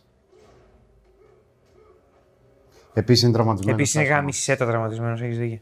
Επίσης 2.97 3.23
είναι 3.23 3.31
τραυματισμένος. 3.31 3.79
Επίσης 3.79 3.95
είναι 3.95 4.03
γάμισέτα 4.03 4.65
τραυματισμένος, 4.65 5.21
έχεις 5.21 5.37
δίκιο. 5.37 5.59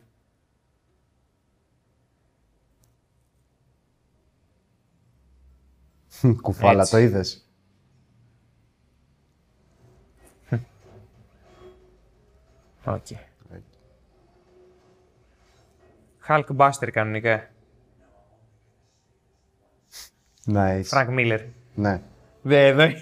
Κουφάλα, 6.41 6.79
Έτσι. 6.79 6.91
το 6.91 6.97
είδες. 6.97 7.49
Οκ. 12.85 13.05
Hulkbuster 16.27 16.89
κανονικά. 16.91 17.49
Nice. 20.45 20.81
Frank 20.83 21.09
Miller. 21.09 21.41
Ναι. 21.75 22.01
Δε, 22.41 22.67
εδώ. 22.67 22.83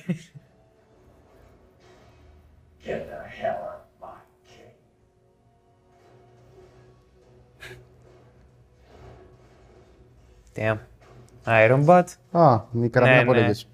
Damn. 10.56 10.78
Iron 11.46 11.86
Bat. 11.86 12.04
Α, 12.32 12.62
η 12.82 12.90
καραμπίνα 12.90 13.18
Ναι, 13.20 13.26
που 13.26 13.32
ναι. 13.32 13.38
έλεγες. 13.38 13.68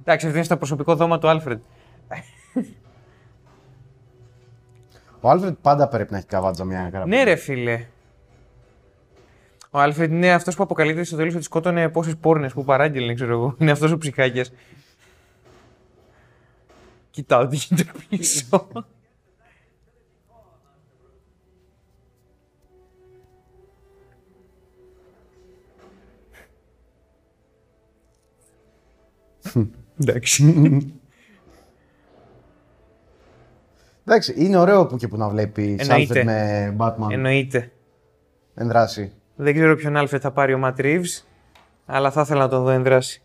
Εντάξει, 0.00 0.26
αυτό 0.26 0.36
είναι 0.38 0.46
στο 0.46 0.56
προσωπικό 0.56 0.94
δώμα 0.94 1.18
του 1.18 1.28
Άλφρεντ. 1.28 1.60
Ο 5.20 5.30
Άλφρεντ 5.30 5.54
πάντα 5.62 5.88
πρέπει 5.88 6.12
να 6.12 6.18
έχει 6.18 6.26
καβάτζα 6.26 6.64
μια 6.64 6.88
καραμίνα. 6.90 7.16
Ναι, 7.16 7.22
ρε 7.24 7.36
φίλε. 7.36 7.86
Ο 9.70 9.78
Άλφρεντ 9.78 10.12
είναι 10.12 10.32
αυτός 10.32 10.56
που 10.56 10.62
αποκαλύπτει 10.62 11.04
στο 11.04 11.16
τέλος 11.16 11.34
ότι 11.34 11.42
σκότωνε 11.44 11.88
πόσες 11.88 12.16
πόρνες 12.16 12.52
που 12.52 12.64
παράγγελνε, 12.64 13.14
ξέρω 13.14 13.32
εγώ. 13.32 13.54
Είναι 13.58 13.70
αυτός 13.70 13.92
ο 13.92 13.98
ψυχάκιας. 13.98 14.52
Κοιτάω 17.10 17.46
τι 17.46 17.56
γίνεται 17.56 17.90
πίσω. 18.08 18.66
Εντάξει. 30.00 30.44
Εντάξει, 34.04 34.34
είναι 34.36 34.56
ωραίο 34.56 34.86
που 34.86 34.96
και 34.96 35.08
που 35.08 35.16
να 35.16 35.28
βλέπει 35.28 35.62
Εννοείται. 35.78 35.92
Άλφρεντ 35.94 36.24
με 36.24 36.76
Batman 36.78 37.10
Εννοείται. 37.12 37.70
εν 38.54 38.68
δράση. 38.68 39.12
Δεν 39.36 39.54
ξέρω 39.54 39.74
ποιον 39.76 39.96
Άλφρεντ 39.96 40.20
θα 40.22 40.30
πάρει 40.30 40.54
ο 40.54 40.58
Ματ 40.58 40.78
Reeves, 40.80 41.22
αλλά 41.86 42.10
θα 42.10 42.20
ήθελα 42.20 42.40
να 42.40 42.48
τον 42.48 42.62
δω 42.62 42.70
εν 42.70 42.82
δράση. 42.82 43.22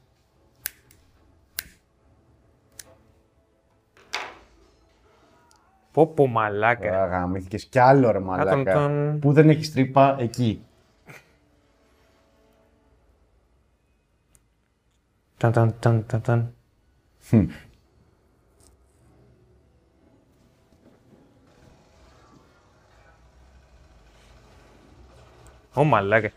Πω 5.91 6.07
πω 6.07 6.27
μαλάκα. 6.27 6.89
Τώρα 6.89 7.05
γαμήθηκες 7.05 7.65
κι 7.65 7.79
άλλο 7.79 8.11
ρε 8.11 8.19
μαλάκα. 8.19 8.73
τον- 8.73 9.19
Που 9.19 9.33
δεν 9.33 9.49
έχεις 9.49 9.73
τρύπα 9.73 10.15
εκεί. 10.19 10.63
Ταν, 15.41 15.51
ταν, 15.51 15.75
ταν, 15.79 16.05
ταν, 16.07 16.21
ταν. 16.21 16.53
Ω 25.73 25.83
μαλάκα. 25.83 26.31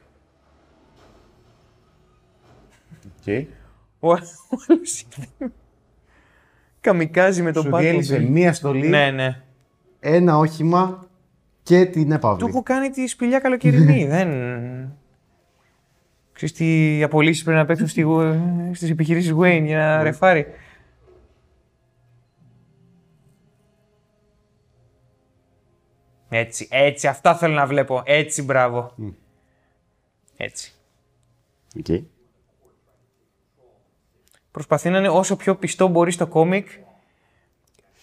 Okay. 3.26 3.44
Ο 4.00 4.12
άλλος 4.12 5.00
είναι- 5.02 5.52
Καμικάζει 6.80 7.42
με 7.42 7.52
τον 7.52 7.62
Σου 7.62 7.70
Batmobile. 7.72 7.78
διέλυσε 7.80 8.18
μία 8.18 8.52
στολή, 8.52 8.88
Ναι, 8.88 9.10
ναι. 9.10 9.42
ένα 10.00 10.38
όχημα 10.38 11.08
και 11.62 11.84
την 11.86 12.12
έπαυλη. 12.12 12.38
Του 12.38 12.48
έχω 12.48 12.62
κάνει 12.62 12.90
τη 12.90 13.06
σπηλιά 13.06 13.38
καλοκαιρινή. 13.38 14.06
δεν... 14.14 14.28
Ξέρεις 16.34 16.54
τι 16.54 17.02
απολύσεις 17.02 17.42
πρέπει 17.42 17.58
να 17.58 17.64
παίξουν 17.64 17.88
στη, 17.88 18.04
στις 18.72 18.90
επιχειρήσεις 18.90 19.34
Wayne 19.38 19.62
για 19.64 19.78
να 19.78 20.02
ρεφάρει. 20.02 20.46
Έτσι, 26.28 26.68
έτσι, 26.70 27.06
αυτά 27.06 27.36
θέλω 27.36 27.54
να 27.54 27.66
βλέπω. 27.66 28.02
Έτσι, 28.04 28.42
μπράβο. 28.42 28.94
Έτσι. 30.36 30.72
Okay. 31.84 32.02
Προσπαθεί 34.50 34.90
να 34.90 34.98
είναι 34.98 35.08
όσο 35.08 35.36
πιο 35.36 35.56
πιστό 35.56 35.88
μπορεί 35.88 36.10
στο 36.10 36.26
κόμικ, 36.26 36.68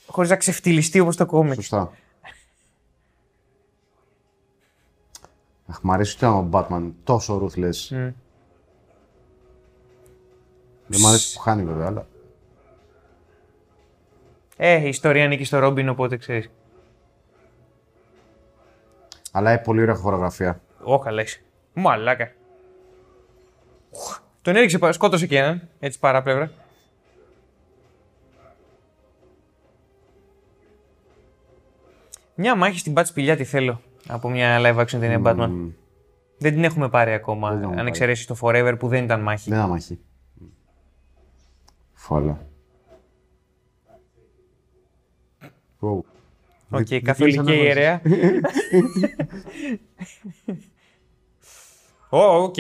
χωρίς 0.05 0.29
να 0.29 0.35
ξεφτυλιστεί 0.35 0.99
όπως 0.99 1.15
το 1.15 1.25
κόμικ. 1.25 1.53
Σωστά. 1.53 1.91
Αχ, 5.71 5.79
μ' 5.81 5.91
αρέσει 5.91 6.15
ότι 6.15 6.25
ήταν 6.25 6.33
ο 6.37 6.49
Batman 6.51 6.91
τόσο 7.03 7.41
ruthless. 7.45 8.11
Δεν 10.87 10.99
μ' 11.01 11.05
αρέσει 11.07 11.33
που 11.35 11.39
χάνει 11.41 11.63
βέβαια, 11.63 11.85
αλλά... 11.87 12.05
Ε, 14.57 14.75
η 14.85 14.87
ιστορία 14.87 15.23
ανήκει 15.25 15.43
στο 15.43 15.59
Ρόμπιν, 15.59 15.89
οπότε 15.89 16.17
ξέρεις. 16.17 16.49
Αλλά 19.31 19.51
έχει 19.51 19.61
πολύ 19.63 19.81
ωραία 19.81 19.95
χορογραφία. 19.95 20.61
Ω, 20.83 20.99
καλά 20.99 21.21
είσαι. 21.21 21.41
Μαλάκα. 21.73 22.31
Οχ, 23.91 24.19
Τον 24.41 24.55
έριξε, 24.55 24.77
πα- 24.77 24.91
σκότωσε 24.91 25.27
και 25.27 25.37
έναν, 25.37 25.67
έτσι 25.79 25.99
παράπλευρα. 25.99 26.51
Μια 32.35 32.55
μάχη 32.55 32.79
στην 32.79 32.93
Bat 32.97 33.05
σπηλιά 33.05 33.35
τη 33.35 33.43
θέλω 33.43 33.81
από 34.07 34.29
μια 34.29 34.57
live 34.61 34.79
action 34.79 34.99
ταινία 34.99 35.21
Batman. 35.23 35.49
Δεν 36.37 36.53
την 36.53 36.63
έχουμε 36.63 36.89
πάρει 36.89 37.11
ακόμα, 37.13 37.47
την 37.49 37.55
έχουμε 37.57 37.69
αν 37.71 37.75
πάρει. 37.77 37.87
εξαιρέσει 37.87 38.27
το 38.27 38.35
Forever 38.41 38.75
που 38.79 38.87
δεν 38.87 39.03
ήταν 39.03 39.21
μάχη. 39.21 39.49
Δεν 39.49 39.59
είναι 39.59 39.67
μάχη. 39.67 39.99
Φόλα. 41.93 42.45
Wow. 45.81 45.99
Οκ, 46.69 46.85
Δι- 46.87 47.01
καθολική 47.01 47.37
διπλής 47.39 47.57
ιερέα. 47.63 48.01
Ω, 52.09 52.19
οκ. 52.19 52.55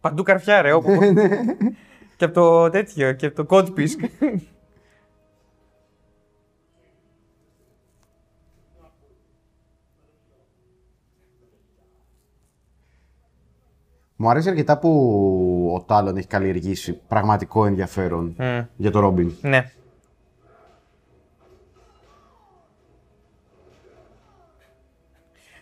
Παντού 0.00 0.22
καρφιά, 0.22 0.62
ρε, 0.62 0.72
όπου. 0.72 0.98
και 2.16 2.24
από 2.24 2.34
το 2.34 2.70
τέτοιο, 2.70 3.12
και 3.12 3.26
από 3.26 3.44
το 3.44 3.56
code 3.56 3.74
Μου 14.20 14.30
αρέσει 14.30 14.48
αρκετά 14.48 14.78
που 14.78 15.72
ο 15.74 15.82
Τάλον 15.82 16.16
έχει 16.16 16.26
καλλιεργήσει 16.26 17.00
πραγματικό 17.08 17.64
ενδιαφέρον 17.66 18.34
Μμ. 18.38 18.60
για 18.76 18.90
το 18.90 19.00
Ρόμπιν. 19.00 19.32
ναι. 19.40 19.70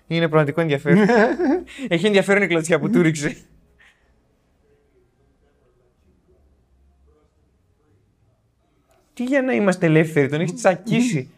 Είναι 0.07 0.29
πραγματικό 0.29 0.61
ενδιαφέρον. 0.61 1.07
Έχει 1.89 2.07
ενδιαφέρον 2.07 2.43
η 2.43 2.47
κλωτσιά 2.47 2.81
που 2.81 2.91
του 2.91 3.03
ρίξε. 3.03 3.37
Τι 9.15 9.25
για 9.25 9.43
να 9.43 9.53
είμαστε 9.53 9.87
ελεύθεροι, 9.87 10.29
τον 10.29 10.41
έχει 10.41 10.53
τσακίσει. 10.53 11.31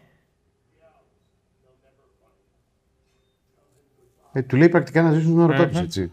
Ε, 4.33 4.41
του 4.41 4.55
λέει 4.55 4.69
πρακτικά 4.69 5.01
να 5.01 5.11
ζήσουν 5.11 5.31
την 5.31 5.39
ώρα 5.39 5.69
του, 5.69 5.77
έτσι. 5.77 6.11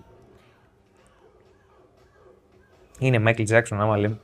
Είναι 2.99 3.23
Michael 3.27 3.49
Jackson, 3.49 3.77
άμα 3.77 3.97
λέμε. 3.97 4.21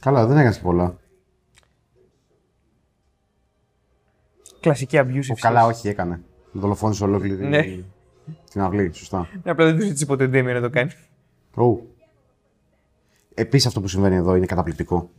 Καλά, 0.00 0.26
δεν 0.26 0.36
έκανες 0.36 0.56
και 0.56 0.62
πολλά. 0.62 0.96
Κλασική 4.60 4.98
abusive. 5.00 5.30
Ο, 5.30 5.34
καλά, 5.40 5.66
όχι, 5.66 5.88
έκανε. 5.88 6.22
Δολοφόνησε 6.52 7.04
ολόκληρη 7.04 7.46
Ναι. 7.46 7.62
την 8.50 8.60
αυλή. 8.60 8.92
Σωστά. 8.92 9.28
Ναι, 9.42 9.50
απλά 9.50 9.64
δεν 9.64 9.76
τους 9.76 9.84
ζήτησε 9.84 10.06
ποτέ 10.06 10.26
Ντέμι 10.26 10.52
να 10.52 10.60
το 10.60 10.70
κάνει. 10.70 10.90
Oh. 11.54 11.78
Επίσης 13.34 13.66
αυτό 13.66 13.80
που 13.80 13.88
συμβαίνει 13.88 14.14
εδώ 14.14 14.34
είναι 14.34 14.46
καταπληκτικό. 14.46 15.10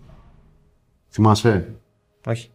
Θυμάσαι; 1.09 1.75
Όχι. 2.25 2.51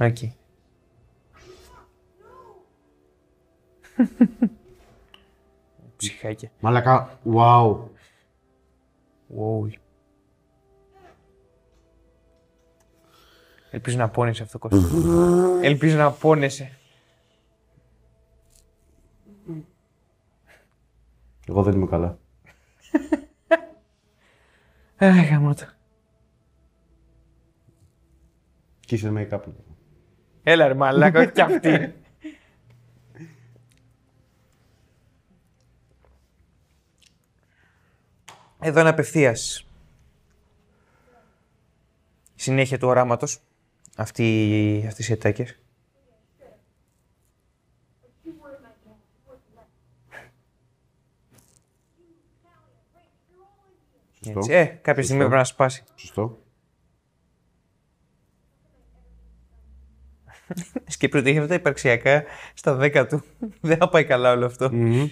Οκ. 0.00 0.16
Ψυχάκια. 5.96 6.50
Μαλάκα, 6.60 7.18
wow. 7.24 7.78
Wow. 9.38 9.70
Ελπίζω 13.70 13.96
να 13.96 14.08
πόνεσε 14.10 14.42
αυτό, 14.42 14.58
Κώστα. 14.58 14.88
Ελπίζω 15.62 15.96
να 15.96 16.12
πόνεσε. 16.12 16.78
Εγώ 21.48 21.62
δεν 21.62 21.74
είμαι 21.74 21.86
καλά. 21.86 22.18
Αχ, 24.96 25.28
γαμώτο. 25.30 25.64
Και 28.80 28.94
είσαι 28.94 29.12
make-up. 29.14 29.40
Έλα 30.48 30.66
ρε 30.68 30.74
μαλάκα, 30.74 31.20
όχι 31.20 31.32
κι 31.32 31.40
αυτή. 31.40 31.94
Εδώ 38.60 38.80
είναι 38.80 38.88
απευθείας. 38.88 39.66
Συνέχεια 42.34 42.78
του 42.78 42.88
οράματος. 42.88 43.40
Αυτοί, 43.96 44.84
αυτές 44.86 45.08
οι 45.08 45.12
ετάκες. 45.12 45.58
Σωστό. 54.24 54.38
Έτσι. 54.38 54.52
Ε, 54.52 54.64
κάποια 54.64 55.02
στιγμή 55.02 55.20
πρέπει 55.20 55.36
να 55.36 55.44
σπάσει. 55.44 55.84
Σωστό. 55.94 56.45
Σκέφτεται 60.86 61.18
ότι 61.18 61.28
έχει 61.28 61.38
αυτά 61.38 61.48
τα 61.48 61.54
υπαρξιακά 61.54 62.24
στα 62.54 62.78
10 62.80 63.06
του. 63.08 63.22
Δεν 63.60 63.76
θα 63.76 63.88
πάει 63.88 64.04
καλά 64.04 64.32
όλο 64.32 64.46
αυτό. 64.46 64.72
Μμμ. 64.72 65.08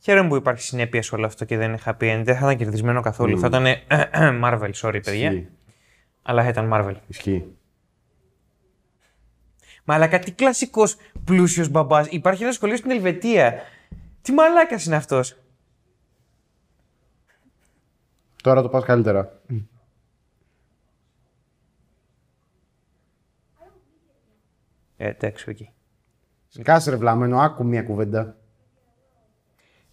Χαίρομαι 0.00 0.28
που 0.28 0.36
υπάρχει 0.36 0.62
συνέπεια 0.62 1.02
σε 1.02 1.14
όλο 1.14 1.26
αυτό 1.26 1.44
και 1.44 1.56
δεν 1.56 1.68
είναι 1.68 1.78
happy 1.84 1.92
end. 1.92 2.22
Δεν 2.24 2.36
θα 2.36 2.38
ήταν 2.38 2.56
κερδισμένο 2.56 3.00
καθόλου. 3.00 3.38
Θα 3.38 3.46
ήταν 3.46 3.66
Marvel, 4.44 4.70
sorry 4.80 5.00
παιδιά. 5.04 5.30
Ισχύει. 5.30 5.48
Αλλά 6.22 6.42
θα 6.42 6.48
ήταν 6.48 6.70
Marvel. 6.72 6.94
Ισχύει. 7.06 7.44
Μα 9.84 9.94
αλλά 9.94 10.06
κάτι 10.06 10.30
κλασικός 10.30 10.96
πλούσιος 11.24 11.68
μπαμπάς. 11.68 12.06
Υπάρχει 12.10 12.42
ένα 12.42 12.52
σχολείο 12.52 12.76
στην 12.76 12.90
Ελβετία. 12.90 13.62
Τι 14.22 14.32
μαλάκας 14.32 14.84
είναι 14.84 14.96
αυτός. 14.96 15.36
Τώρα 18.42 18.62
το 18.62 18.68
πας 18.68 18.84
καλύτερα. 18.84 19.40
Ε, 24.96 25.08
εντάξει, 25.08 25.50
οκ. 25.50 25.56
Κάτσε 26.62 26.90
ρε 26.90 26.96
βλαμμένο, 26.96 27.38
άκου 27.38 27.64
μια 27.64 27.82
κουβέντα. 27.82 28.36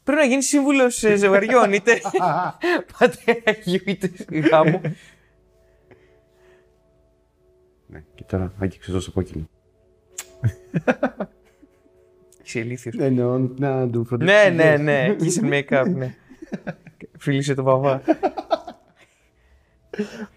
Πρέπει 0.03 0.19
να 0.22 0.27
γίνεις 0.27 0.47
σύμβουλος 0.47 0.97
ζευγαριών, 0.99 1.73
είτε 1.73 2.01
πατέρα 2.99 3.51
γιου, 3.63 3.80
είτε 3.85 4.11
γάμου. 4.51 4.81
Ναι, 7.88 8.03
και 8.15 8.23
τώρα 8.23 8.53
άγγιξε 8.59 8.91
τόσο 8.91 9.11
κόκκινο. 9.11 9.49
Είσαι 12.43 12.59
ηλίθιος. 12.59 12.95
Εννοώ 12.97 13.38
να 13.38 13.89
του 13.89 14.05
φροντίσει. 14.05 14.31
ναι, 14.34 14.49
ναι, 14.49 14.77
ναι. 14.77 15.15
Kiss 15.19 15.43
and 15.43 15.49
make 15.53 15.81
up, 15.84 15.89
ναι. 15.95 16.15
Φίλησε 17.17 17.53
τον 17.53 17.65
παπά. 17.65 18.01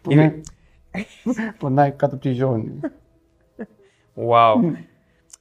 Ναι. 0.09 0.35
Πονάει 1.59 1.91
κάτω 1.91 2.15
από 2.15 2.25
τη 2.25 2.33
ζώνη. 2.33 2.81
Wow. 4.15 4.73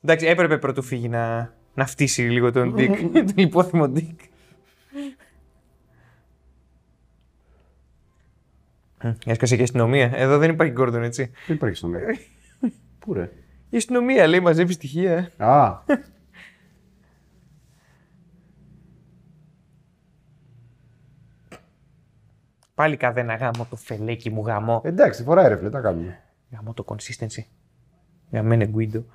Εντάξει, 0.01 0.25
έπρεπε 0.25 0.57
πρωτού 0.57 0.81
φύγει 0.81 1.09
να, 1.09 1.53
να 1.73 1.85
φτύσει 1.85 2.21
λίγο 2.21 2.51
τον 2.51 2.75
Dick, 2.77 3.09
τον 3.13 3.33
υπόθυμο 3.35 3.91
Dick. 3.95 4.15
Μμ, 9.03 9.11
Έσκασε 9.25 9.55
και 9.55 9.61
η 9.61 9.63
αστυνομία. 9.63 10.11
Εδώ 10.15 10.37
δεν 10.37 10.49
υπάρχει 10.49 10.73
Gordon, 10.77 11.01
έτσι. 11.01 11.31
Δεν 11.47 11.55
υπάρχει 11.55 11.77
στον 11.77 11.93
Πού 12.99 13.13
ρε; 13.13 13.31
Η 13.69 13.77
αστυνομία 13.77 14.27
λέει 14.27 14.39
μαζεύει 14.39 14.73
στοιχεία. 14.73 15.31
Α, 15.37 15.77
Πάλι 22.77 22.97
καδένα 22.97 23.35
γάμο 23.35 23.67
το 23.69 23.75
φελέκι 23.75 24.29
μου 24.29 24.45
γάμο. 24.45 24.81
εντάξει, 24.83 25.23
φοράει 25.23 25.47
ρε 25.47 25.57
φίλε, 25.57 25.69
τα 25.69 25.81
κάνουμε. 25.81 26.19
Γάμο 26.51 26.73
το 26.73 26.85
consistency. 26.87 27.43
Για 28.29 28.43
μένα 28.43 28.65
Γκουίντο. 28.65 29.05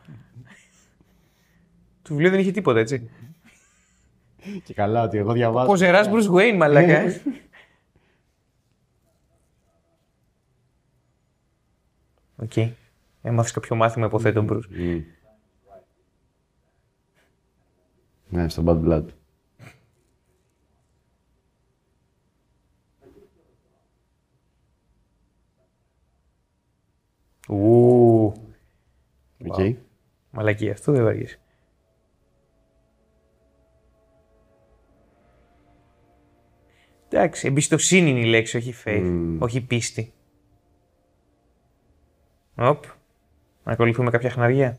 Το 2.02 2.08
βιβλίο 2.14 2.30
δεν 2.30 2.38
είχε 2.40 2.50
τίποτα, 2.50 2.78
έτσι. 2.78 3.10
Και 4.64 4.74
καλά 4.74 5.02
ότι 5.02 5.18
εγώ 5.18 5.32
διαβάζω. 5.32 5.66
Ποζεράς 5.66 6.08
Bruce 6.08 6.30
Wayne, 6.34 6.56
μαλάκα. 6.56 6.92
ε. 6.98 7.20
Οκ. 12.36 12.52
Έμαθες 13.22 13.52
κάποιο 13.52 13.76
μάθημα, 13.76 14.06
υποθέτω, 14.06 14.44
Bruce. 14.48 14.68
Μμ. 14.68 15.00
Ναι, 18.28 18.48
στο 18.48 18.62
Bad 18.66 18.84
Blood. 18.84 19.04
Ου. 27.52 28.32
Οκ. 29.46 29.76
Μαλακία, 30.30 30.72
αυτό 30.72 30.92
δεν 30.92 31.04
βαριέσαι. 31.04 31.36
Εντάξει, 37.08 37.46
εμπιστοσύνη 37.46 38.10
είναι 38.10 38.20
η 38.20 38.24
λέξη, 38.24 38.56
όχι 38.56 38.74
faith. 38.84 39.02
Μμμ. 39.02 39.42
Όχι 39.42 39.66
πίστη. 39.66 40.12
Οπ. 42.58 42.84
Να 43.64 43.72
ακολουθούμε 43.72 44.10
κάποια 44.10 44.30
χναριά. 44.30 44.78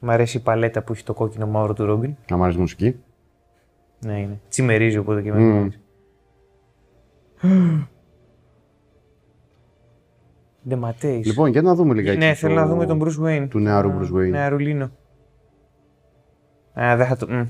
Μ' 0.00 0.10
αρέσει 0.10 0.36
η 0.36 0.40
παλέτα 0.40 0.82
που 0.82 0.92
έχει 0.92 1.04
το 1.04 1.14
κόκκινο 1.14 1.46
μαύρο 1.46 1.72
του 1.72 1.84
Ρόμπιν. 1.84 2.16
Να 2.30 2.36
μ' 2.36 2.42
αρέσει 2.42 2.58
η 2.58 2.60
μουσική. 2.60 3.02
Ναι, 4.00 4.20
είναι. 4.20 4.40
Τσιμερίζει 4.48 4.96
οπότε 4.96 5.22
και 5.22 5.32
με 5.32 5.38
Μμμ. 5.38 5.68
Αρέσει. 7.42 7.86
Ντεματέης. 10.68 11.26
Λοιπόν, 11.26 11.50
για 11.50 11.62
να 11.62 11.74
δούμε 11.74 11.94
λιγάκι. 11.94 12.18
ναι, 12.18 12.28
το- 12.28 12.34
θέλω 12.34 12.54
να 12.54 12.66
δούμε 12.66 12.86
τον 12.86 13.02
Bruce 13.02 13.24
Wayne. 13.26 13.46
Του 13.50 13.58
νεαρού 13.58 13.90
Α, 13.90 13.98
Bruce 14.00 14.14
Wayne. 14.16 14.30
Νεαρουλίνο. 14.30 14.90
Α, 16.80 16.96
δεν 16.96 17.06
θα 17.06 17.16
το... 17.16 17.26
μ. 17.28 17.46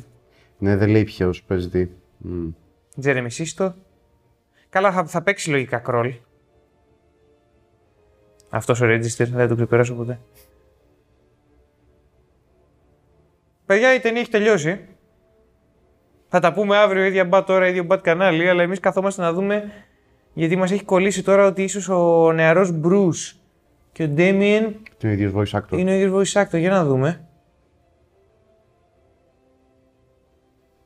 Ναι, 0.59 0.77
δεν 0.77 0.89
λέει 0.89 1.05
ποιος 1.05 1.43
παίζει 1.43 1.69
τι. 1.69 1.89
Μμ. 2.19 2.48
Τζέρεμι 2.98 3.31
Σίστο. 3.31 3.74
Καλά, 4.69 4.93
θα, 4.93 5.05
θα 5.05 5.23
παίξει 5.23 5.51
λογικά 5.51 5.78
κρόλ. 5.78 6.14
Αυτός 8.51 8.81
ο 8.81 8.85
Register 8.86 9.01
δεν 9.16 9.27
θα 9.32 9.47
το 9.48 9.55
ξεπεράσω 9.55 9.94
ποτέ. 9.94 10.20
Παιδιά, 13.66 13.94
η 13.94 14.01
ταινία 14.01 14.20
έχει 14.20 14.31
τελειώσει. 14.31 14.81
Θα 16.35 16.41
τα 16.41 16.53
πούμε 16.53 16.77
αύριο, 16.77 17.05
ίδια 17.05 17.25
μπατ 17.25 17.51
ώρα, 17.51 17.69
ίδιο 17.69 17.85
μπατ 17.85 18.03
κανάλι, 18.03 18.49
αλλά 18.49 18.63
εμείς 18.63 18.81
καθόμαστε 18.81 19.23
να 19.23 19.33
δούμε 19.33 19.73
γιατί 20.33 20.57
μας 20.57 20.71
έχει 20.71 20.85
κολλήσει 20.85 21.23
τώρα 21.25 21.47
ότι 21.47 21.63
ίσως 21.63 21.89
ο 21.89 22.33
νεαρός 22.33 22.73
Bruce 22.85 23.37
και 23.93 24.03
ο 24.03 24.07
Damien 24.17 24.73
Τι 24.99 25.09
είναι 25.09 25.09
ο 25.09 25.09
ίδιος 25.09 25.33
voice 25.35 25.59
actor. 25.59 25.79
είναι 25.79 25.91
ο 25.91 25.95
ίδιος 25.95 26.33
voice 26.35 26.43
actor. 26.43 26.59
Για 26.59 26.71
να 26.71 26.85
δούμε. 26.85 27.27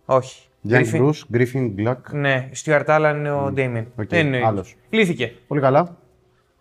Όχι. 0.05 0.49
Young 0.69 0.73
Griffin- 0.75 1.01
Bruce, 1.03 1.37
Griffin 1.37 1.75
Black. 1.79 1.97
Ναι, 2.13 2.49
Stuart 2.65 2.85
Allen 2.87 3.15
είναι 3.17 3.31
ο 3.31 3.47
Damien. 3.57 3.85
οκ, 3.97 4.09
Δεν 4.09 4.27
είναι 4.27 4.37
ο 4.37 4.39
ίδιος. 4.39 4.43
άλλος. 4.49 4.77
Λύθηκε. 4.91 5.33
Πολύ 5.47 5.61
καλά. 5.61 5.97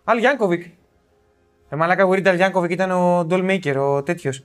Al 0.04 0.18
Yankovic. 0.18 0.64
Ε, 1.68 1.76
μαλάκα 1.76 2.02
Weird 2.02 2.30
Al 2.30 2.36
Yankovic 2.36 2.70
ήταν 2.70 2.90
ο 2.90 3.26
Dollmaker, 3.30 3.74
ο 3.78 4.02
τέτοιος. 4.02 4.44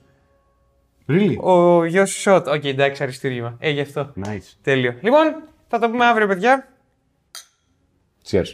Really? 1.12 1.36
Ο 1.36 1.84
γιος 1.84 2.10
Schott. 2.10 2.48
Οκ, 2.48 2.64
εντάξει, 2.64 3.02
αριστούργημα. 3.02 3.56
Ε, 3.58 3.70
γι' 3.70 3.80
αυτό. 3.80 4.12
Nice. 4.24 4.56
Τέλειο. 4.62 4.94
Λοιπόν, 5.00 5.42
θα 5.68 5.78
τα 5.78 5.90
πούμε 5.90 6.04
αύριο, 6.04 6.26
παιδιά. 6.26 6.68
Cheers. 8.30 8.44